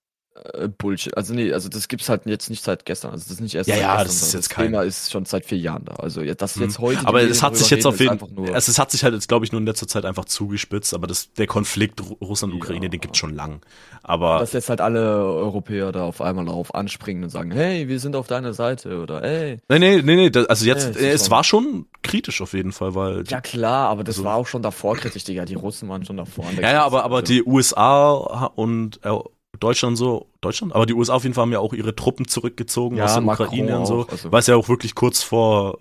äh, 0.55 0.69
Bullshit. 0.69 1.17
Also 1.17 1.33
nee, 1.33 1.53
also 1.53 1.69
das 1.69 1.87
gibt's 1.89 2.09
halt 2.09 2.23
jetzt 2.27 2.51
nicht 2.51 2.65
seit 2.65 2.85
gestern. 2.85 3.13
Also 3.13 3.23
das 3.25 3.33
ist 3.35 3.41
nicht 3.41 3.55
erst 3.55 3.69
Ja, 3.69 3.77
seit 3.77 3.83
ja, 3.83 3.93
gestern. 4.03 4.07
das 4.07 4.15
ist 4.17 4.33
jetzt 4.35 4.35
das 4.35 4.49
kein- 4.49 4.67
Thema 4.67 4.83
ist 4.83 5.13
schon 5.13 5.25
seit 5.27 5.45
vier 5.47 5.59
Jahren 5.59 5.85
da. 5.85 5.95
Also 5.95 6.23
das 6.23 6.57
Mhm. 6.57 6.63
jetzt 6.63 6.79
heute. 6.81 7.01
die 7.01 7.07
Aber 7.07 7.23
es 7.23 7.43
hat 7.43 7.57
sich 7.57 7.71
jetzt 7.71 7.87
auf 7.87 8.01
jeden 8.01 8.19
nur. 8.35 8.55
also 8.55 8.71
es 8.71 8.79
hat 8.79 8.91
sich 8.91 9.05
halt 9.05 9.15
jetzt, 9.15 9.29
glaube 9.29 9.45
ich, 9.45 9.53
nur 9.53 9.61
in 9.61 9.67
letzter 9.67 9.87
Zeit 9.87 10.05
einfach 10.05 10.25
zugespitzt, 10.25 10.93
aber 10.95 11.07
das, 11.07 11.33
der 11.35 11.47
Konflikt 11.47 12.01
Ru- 12.01 12.19
Russland-Ukraine, 12.21 12.87
Ja. 12.87 12.91
den 12.91 13.01
gibt's 13.01 13.19
schon 13.19 13.35
lang. 13.35 13.61
Aber 14.03 14.39
dass 14.41 14.53
jetzt 14.53 14.69
halt 14.69 14.81
alle 14.81 15.25
Europäer 15.25 15.93
da 15.93 16.05
auf 16.05 16.21
einmal 16.21 16.45
darauf 16.45 16.75
anspringen 16.75 17.25
und 17.25 17.31
sagen, 17.31 17.51
hey, 17.53 17.89
wir 17.89 18.01
sind 18.01 18.17
auf 18.17 18.27
deiner 18.27 18.53
Seite 18.55 18.99
oder 19.01 19.21
hey. 19.23 19.59
nee, 19.69 19.79
nee, 19.79 20.03
nee, 20.03 20.17
nee, 20.17 20.31
das, 20.31 20.47
also 20.47 20.67
jetzt, 20.67 20.85
Ja, 20.85 20.91
es 20.91 20.97
es 20.97 21.21
schon- 21.23 21.31
war 21.31 21.45
schon 21.45 21.87
kritisch 22.03 22.41
auf 22.43 22.53
jeden 22.53 22.73
Fall, 22.73 22.95
weil 22.95 23.25
Ja 23.29 23.41
klar, 23.41 23.89
aber 23.89 24.05
das 24.05 24.17
Also- 24.17 24.25
war 24.25 24.35
auch 24.37 24.47
schon 24.47 24.63
davor 24.63 24.97
kritisch, 24.97 25.25
Digga. 25.25 25.45
Die 25.45 25.55
Russen 25.55 25.89
waren 25.89 26.05
schon 26.05 26.17
davor. 26.19 26.45
Ja, 26.61 26.73
ja, 26.73 26.85
aber, 26.85 27.05
aber 27.05 27.17
Also, 27.19 27.33
die 27.33 27.45
USA 27.45 28.13
und 28.57 29.01
äh, 29.05 29.11
Deutschland 29.61 29.97
so, 29.99 30.31
Deutschland? 30.41 30.75
Aber 30.75 30.87
die 30.87 30.95
USA 30.95 31.15
auf 31.15 31.23
jeden 31.23 31.35
Fall 31.35 31.43
haben 31.43 31.53
ja 31.53 31.59
auch 31.61 31.73
ihre 31.73 31.95
Truppen 31.95 32.27
zurückgezogen 32.29 32.97
Ja, 32.97 33.05
aus 33.05 33.13
der 33.15 33.23
Macron 33.23 33.47
Ukraine 33.49 33.79
und 33.79 33.87
so, 33.87 34.01
auch, 34.03 34.09
also- 34.09 34.33
weil 34.33 34.41
es 34.41 34.47
ja 34.47 34.57
auch 34.57 34.69
wirklich 34.69 34.95
kurz 34.95 35.23
vor 35.23 35.79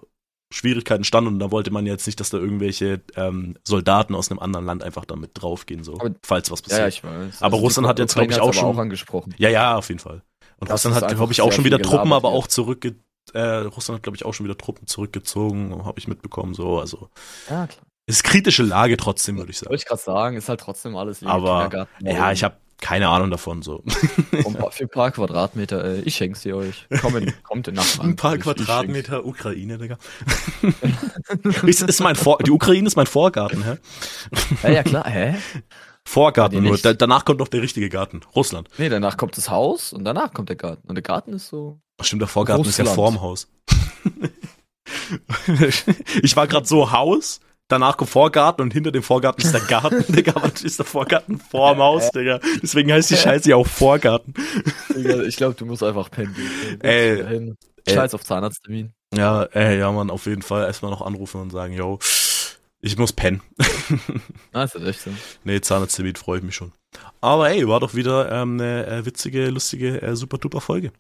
Schwierigkeiten 0.54 1.04
stand 1.04 1.28
und 1.28 1.40
da 1.40 1.50
wollte 1.50 1.72
man 1.72 1.86
jetzt 1.88 2.06
nicht, 2.06 2.20
dass 2.20 2.30
da 2.30 2.38
irgendwelche 2.38 3.02
ähm, 3.16 3.58
Soldaten 3.64 4.14
aus 4.14 4.30
einem 4.30 4.40
anderen 4.40 4.66
Land 4.68 4.84
einfach 4.84 5.04
damit 5.06 5.32
draufgehen, 5.34 5.84
so, 5.84 5.96
Aber- 5.96 6.12
falls 6.24 6.52
was 6.52 6.60
Ja, 6.60 6.64
passiert. 6.64 6.80
ja, 6.82 6.88
ich 6.88 7.04
weiß. 7.04 7.42
Aber 7.42 7.58
die 7.58 7.64
Russland 7.64 7.88
hat 7.88 7.98
jetzt, 8.00 8.14
glaub 8.14 8.30
ich, 8.30 8.40
auch 8.40 8.54
schon- 8.54 8.66
auch 8.66 8.78
angesprochen. 8.78 9.34
Ja, 9.38 9.50
ja, 9.50 9.78
auf 9.78 9.88
jeden 9.90 10.00
Fall. 10.00 10.22
Und 10.60 10.70
Das 10.70 10.86
Russland 10.86 11.04
hat, 11.04 11.16
glaube 11.16 11.34
ich, 11.34 11.42
auch 11.42 11.52
schon 11.52 11.66
wieder 11.66 11.80
Truppen, 11.80 12.04
gelabert 12.04 12.18
aber 12.26 12.34
wird. 12.34 12.44
auch 12.44 12.48
zurückge 12.48 12.96
äh, 13.34 13.40
Russland 13.42 13.98
hat, 14.00 14.04
glaube 14.04 14.18
ich, 14.18 14.26
auch 14.26 14.34
schon 14.34 14.46
wieder 14.46 14.58
Truppen 14.58 14.86
zurückgezogen, 14.86 15.86
habe 15.86 15.98
ich 15.98 16.08
mitbekommen, 16.10 16.54
so, 16.54 16.80
also 16.80 17.10
Ja, 17.50 17.68
klar. 17.68 17.84
ist 18.06 18.24
kritische 18.26 18.64
Lage 18.64 18.98
trotzdem, 18.98 19.38
würde 19.38 19.50
ich 19.52 19.58
sagen. 19.60 19.70
Wollte 19.70 19.82
ich 19.82 19.88
gerade 19.88 20.02
sagen, 20.02 20.36
ist 20.38 20.50
halt 20.50 20.60
trotzdem 20.60 20.96
alles 20.98 21.24
Aber. 21.24 21.88
Ja, 22.02 22.32
ich 22.34 22.44
habe 22.44 22.58
keine 22.84 23.08
Ahnung 23.08 23.32
davon, 23.32 23.62
so. 23.62 23.82
Um, 24.44 24.58
für 24.72 24.84
ein 24.84 24.90
paar 24.90 25.12
Quadratmeter, 25.12 25.84
äh, 25.86 26.00
ich 26.02 26.16
schenk's 26.16 26.42
dir 26.42 26.58
euch. 26.58 26.86
Komm 27.02 27.16
in, 27.16 27.34
kommt 27.44 27.68
in 27.70 27.76
Nachbarn. 27.76 28.10
Ein 28.10 28.16
paar 28.18 28.34
Ich- 28.34 28.40
ich. 28.40 28.44
Quadratmeter 28.44 29.26
Ukraine, 29.26 29.78
Digga. 29.78 29.98
ist, 31.66 31.82
ist 31.82 32.02
mein 32.02 32.16
Vor 32.16 32.40
die 32.40 32.52
Ukraine 32.52 32.86
ist 32.88 32.96
mein 32.98 33.06
Vorgarten, 33.08 33.64
hä? 33.64 33.78
Ja, 34.64 34.70
ja, 34.70 34.84
klar, 34.84 35.08
hä? 35.10 35.36
Vorgarten 36.06 36.62
nur. 36.62 36.78
Da, 36.78 36.94
danach 36.94 37.24
kommt 37.24 37.40
noch 37.40 37.48
der 37.48 37.62
richtige 37.62 37.88
Garten. 37.90 38.20
Russland. 38.36 38.68
Nee, 38.78 38.90
danach 38.90 39.16
kommt 39.16 39.38
das 39.38 39.50
Haus 39.50 39.94
und 39.94 40.04
danach 40.04 40.34
kommt 40.34 40.50
der 40.50 40.58
Garten. 40.58 40.86
Und 40.90 40.96
der 40.96 41.04
Garten 41.04 41.32
ist 41.34 41.48
so. 41.48 41.80
Ach, 42.02 42.06
Stimmt, 42.06 42.22
der 42.24 42.28
Vorgarten 42.28 42.66
ist 42.66 42.78
ja 42.78 42.84
Russland. 42.84 42.96
vorm 42.96 43.22
Haus. 43.22 43.48
ich 46.22 46.36
war 46.36 46.48
gerade 46.48 46.66
so 46.68 46.92
Haus, 46.92 47.40
danach 47.74 47.98
kommt 47.98 48.10
Vorgarten 48.12 48.62
und 48.62 48.72
hinter 48.72 48.92
dem 48.92 49.04
Vorgarten 49.04 49.42
ist 49.44 49.54
der 49.54 49.62
Garten, 49.62 50.06
Digga. 50.14 50.34
Was 50.36 50.62
ist 50.62 50.80
der 50.80 50.86
Vorgarten 50.86 51.40
vorm 51.40 51.80
Haus, 51.80 52.12
Digga? 52.12 52.40
Deswegen 52.62 52.92
heißt 52.92 53.10
die 53.10 53.18
Scheiße 53.18 53.50
ja 53.50 53.56
auch 53.56 53.68
Vorgarten. 53.68 54.34
Digga, 54.96 55.24
Ich 55.24 55.36
glaube, 55.38 55.56
du 55.56 55.66
musst 55.66 55.84
einfach 55.84 56.10
pendeln. 56.12 56.48
Ey, 56.82 57.18
Dahin. 57.18 57.58
ey. 57.86 57.94
Scheiß 57.96 58.14
auf 58.14 58.24
Zahnarzttermin. 58.24 58.94
Ja, 59.14 59.44
ey, 59.44 59.80
ja, 59.80 59.92
man, 59.92 60.10
auf 60.10 60.26
jeden 60.26 60.42
Fall 60.42 60.66
erstmal 60.66 60.92
noch 60.92 61.02
anrufen 61.02 61.42
und 61.42 61.52
sagen, 61.52 61.74
yo, 61.74 62.00
ich 62.82 62.98
muss 62.98 63.14
pennen. 63.14 63.42
Ah, 64.52 64.64
ist 64.64 64.76
das 64.76 64.84
echt 64.84 65.02
so. 65.02 65.12
Nee, 65.44 65.62
Zahnarzttermin 65.62 66.16
freue 66.16 66.38
ich 66.40 66.44
mich 66.44 66.56
schon. 66.56 66.72
Aber 67.22 67.50
ey, 67.50 67.68
war 67.68 67.80
doch 67.80 67.94
wieder 67.96 68.32
ähm, 68.32 68.60
eine 68.60 68.86
äh, 68.88 69.06
witzige, 69.06 69.48
lustige, 69.50 70.02
äh, 70.02 70.16
super 70.16 70.38
duper 70.38 70.62
Folge. 70.62 70.92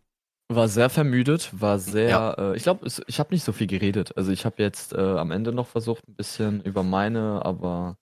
War 0.50 0.68
sehr 0.68 0.90
vermüdet, 0.90 1.50
war 1.54 1.80
sehr. 1.80 2.10
Ja. 2.10 2.34
Äh, 2.34 2.56
ich 2.58 2.64
glaube, 2.64 2.88
ich 3.08 3.20
habe 3.20 3.34
nicht 3.34 3.44
so 3.44 3.52
viel 3.54 3.68
geredet. 3.68 4.16
Also 4.18 4.32
ich 4.32 4.46
habe 4.46 4.62
jetzt 4.62 4.94
äh, 4.94 5.00
am 5.00 5.32
Ende 5.32 5.52
noch 5.52 5.68
versucht, 5.68 6.08
ein 6.08 6.16
bisschen 6.16 6.62
über 6.62 6.84
meine, 6.84 7.44
aber 7.46 7.98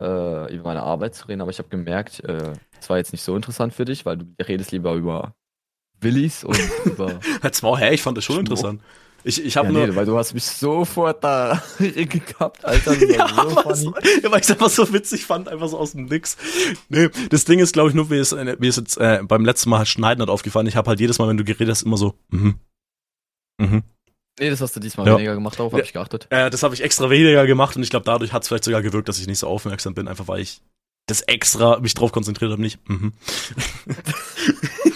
äh, 0.00 0.54
über 0.54 0.64
meine 0.64 0.82
Arbeit 0.82 1.14
zu 1.14 1.26
reden. 1.26 1.40
Aber 1.40 1.50
ich 1.50 1.58
habe 1.58 1.68
gemerkt, 1.68 2.22
äh, 2.24 2.52
es 2.80 2.90
war 2.90 2.98
jetzt 2.98 3.12
nicht 3.12 3.22
so 3.22 3.34
interessant 3.34 3.72
für 3.72 3.84
dich, 3.84 4.04
weil 4.04 4.18
du 4.18 4.26
redest 4.46 4.72
lieber 4.72 4.94
über 4.94 5.34
Willis 6.00 6.44
und 6.44 6.58
über. 6.84 7.18
Halt's 7.42 7.62
Maul, 7.62 7.78
hä, 7.78 7.94
ich 7.94 8.02
fand 8.02 8.16
das 8.18 8.24
schon 8.24 8.34
Schmuck. 8.36 8.50
interessant. 8.50 8.82
Ich, 9.26 9.42
ich 9.42 9.56
habe 9.56 9.68
ja, 9.68 9.72
nur, 9.72 9.86
nee, 9.86 9.96
weil 9.96 10.04
du 10.04 10.18
hast 10.18 10.34
mich 10.34 10.44
sofort 10.44 11.24
da 11.24 11.62
gehabt, 11.78 12.64
Alter. 12.64 12.94
Das 13.00 13.08
ja, 13.16 13.28
so 13.28 13.56
was, 13.64 13.82
funny. 13.84 13.96
ja, 14.22 14.30
weil 14.30 14.40
ich 14.42 14.50
einfach 14.50 14.68
so 14.68 14.92
witzig 14.92 15.24
fand, 15.24 15.48
einfach 15.48 15.68
so 15.68 15.78
aus 15.78 15.92
dem 15.92 16.04
Nix. 16.04 16.36
Nee, 16.90 17.08
das 17.30 17.44
Ding 17.46 17.58
ist, 17.58 17.72
glaube 17.72 17.88
ich, 17.88 17.94
nur, 17.94 18.10
wie 18.10 18.18
es, 18.18 18.32
äh, 18.32 18.56
wie 18.60 18.68
es 18.68 18.76
jetzt 18.76 18.98
äh, 18.98 19.20
beim 19.26 19.44
letzten 19.44 19.70
Mal 19.70 19.78
halt 19.78 19.88
Schneiden 19.88 20.20
hat 20.20 20.28
aufgefallen. 20.28 20.66
Ich 20.66 20.76
habe 20.76 20.88
halt 20.90 21.00
jedes 21.00 21.18
Mal, 21.18 21.26
wenn 21.28 21.38
du 21.38 21.44
geredet 21.44 21.70
hast, 21.70 21.82
immer 21.82 21.96
so, 21.96 22.14
mhm. 22.30 22.56
Mhm. 23.58 23.82
Nee, 24.38 24.50
das 24.50 24.60
hast 24.60 24.74
du 24.76 24.80
diesmal 24.80 25.06
Ja. 25.06 25.14
weniger 25.14 25.34
gemacht, 25.34 25.58
darauf 25.58 25.72
habe 25.72 25.80
Ja. 25.80 25.86
ich 25.86 25.92
geachtet. 25.92 26.26
Äh, 26.30 26.50
das 26.50 26.62
habe 26.62 26.74
ich 26.74 26.82
extra 26.82 27.08
weniger 27.08 27.46
gemacht 27.46 27.76
und 27.76 27.82
ich 27.82 27.90
glaube, 27.90 28.04
dadurch 28.04 28.32
hat 28.32 28.42
es 28.42 28.48
vielleicht 28.48 28.64
sogar 28.64 28.82
gewirkt, 28.82 29.08
dass 29.08 29.18
ich 29.18 29.26
nicht 29.26 29.38
so 29.38 29.46
aufmerksam 29.46 29.94
bin, 29.94 30.06
einfach 30.08 30.28
weil 30.28 30.40
ich 30.40 30.60
das 31.06 31.20
extra 31.22 31.78
mich 31.80 31.94
drauf 31.94 32.12
konzentriert 32.12 32.50
habe, 32.50 32.60
nicht. 32.60 32.78
Mhm. 32.88 33.12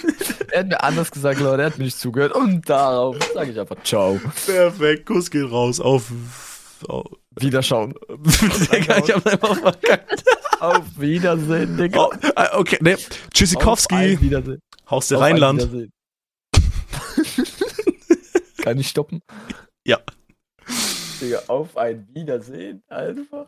Er 0.50 0.60
hat 0.60 0.68
mir 0.68 0.82
anders 0.82 1.10
gesagt, 1.10 1.40
Leute, 1.40 1.62
er 1.62 1.66
hat 1.70 1.78
mir 1.78 1.84
nicht 1.84 1.98
zugehört. 1.98 2.32
Und 2.32 2.68
darauf 2.68 3.16
sage 3.34 3.50
ich 3.52 3.60
einfach 3.60 3.82
Ciao. 3.84 4.20
Perfekt, 4.46 5.06
Kuss 5.06 5.30
geht 5.30 5.50
raus. 5.50 5.80
Auf. 5.80 6.10
auf 6.88 7.06
Wiederschauen. 7.38 7.94
Digga, 8.72 8.98
ich 8.98 9.14
hab 9.14 9.26
einfach 9.26 9.56
verkackt. 9.58 10.24
Auf 10.60 10.84
Wiedersehen, 10.98 11.76
Digga. 11.76 12.06
Oh, 12.06 12.12
äh, 12.36 12.56
okay, 12.56 12.78
ne. 12.80 12.94
Auf 12.94 13.08
Tschüssikowski, 13.32 13.94
ein 13.94 14.20
Wiedersehen. 14.20 14.60
Haus 14.90 15.08
der 15.08 15.18
Auf 15.18 15.24
ein 15.24 15.32
Rheinland. 15.32 15.62
Wiedersehen. 15.62 15.92
Kann 18.62 18.78
ich 18.78 18.88
stoppen? 18.88 19.20
Ja. 19.86 19.98
Digga, 21.20 21.42
auf 21.46 21.76
ein 21.76 22.08
Wiedersehen 22.12 22.82
einfach. 22.88 23.46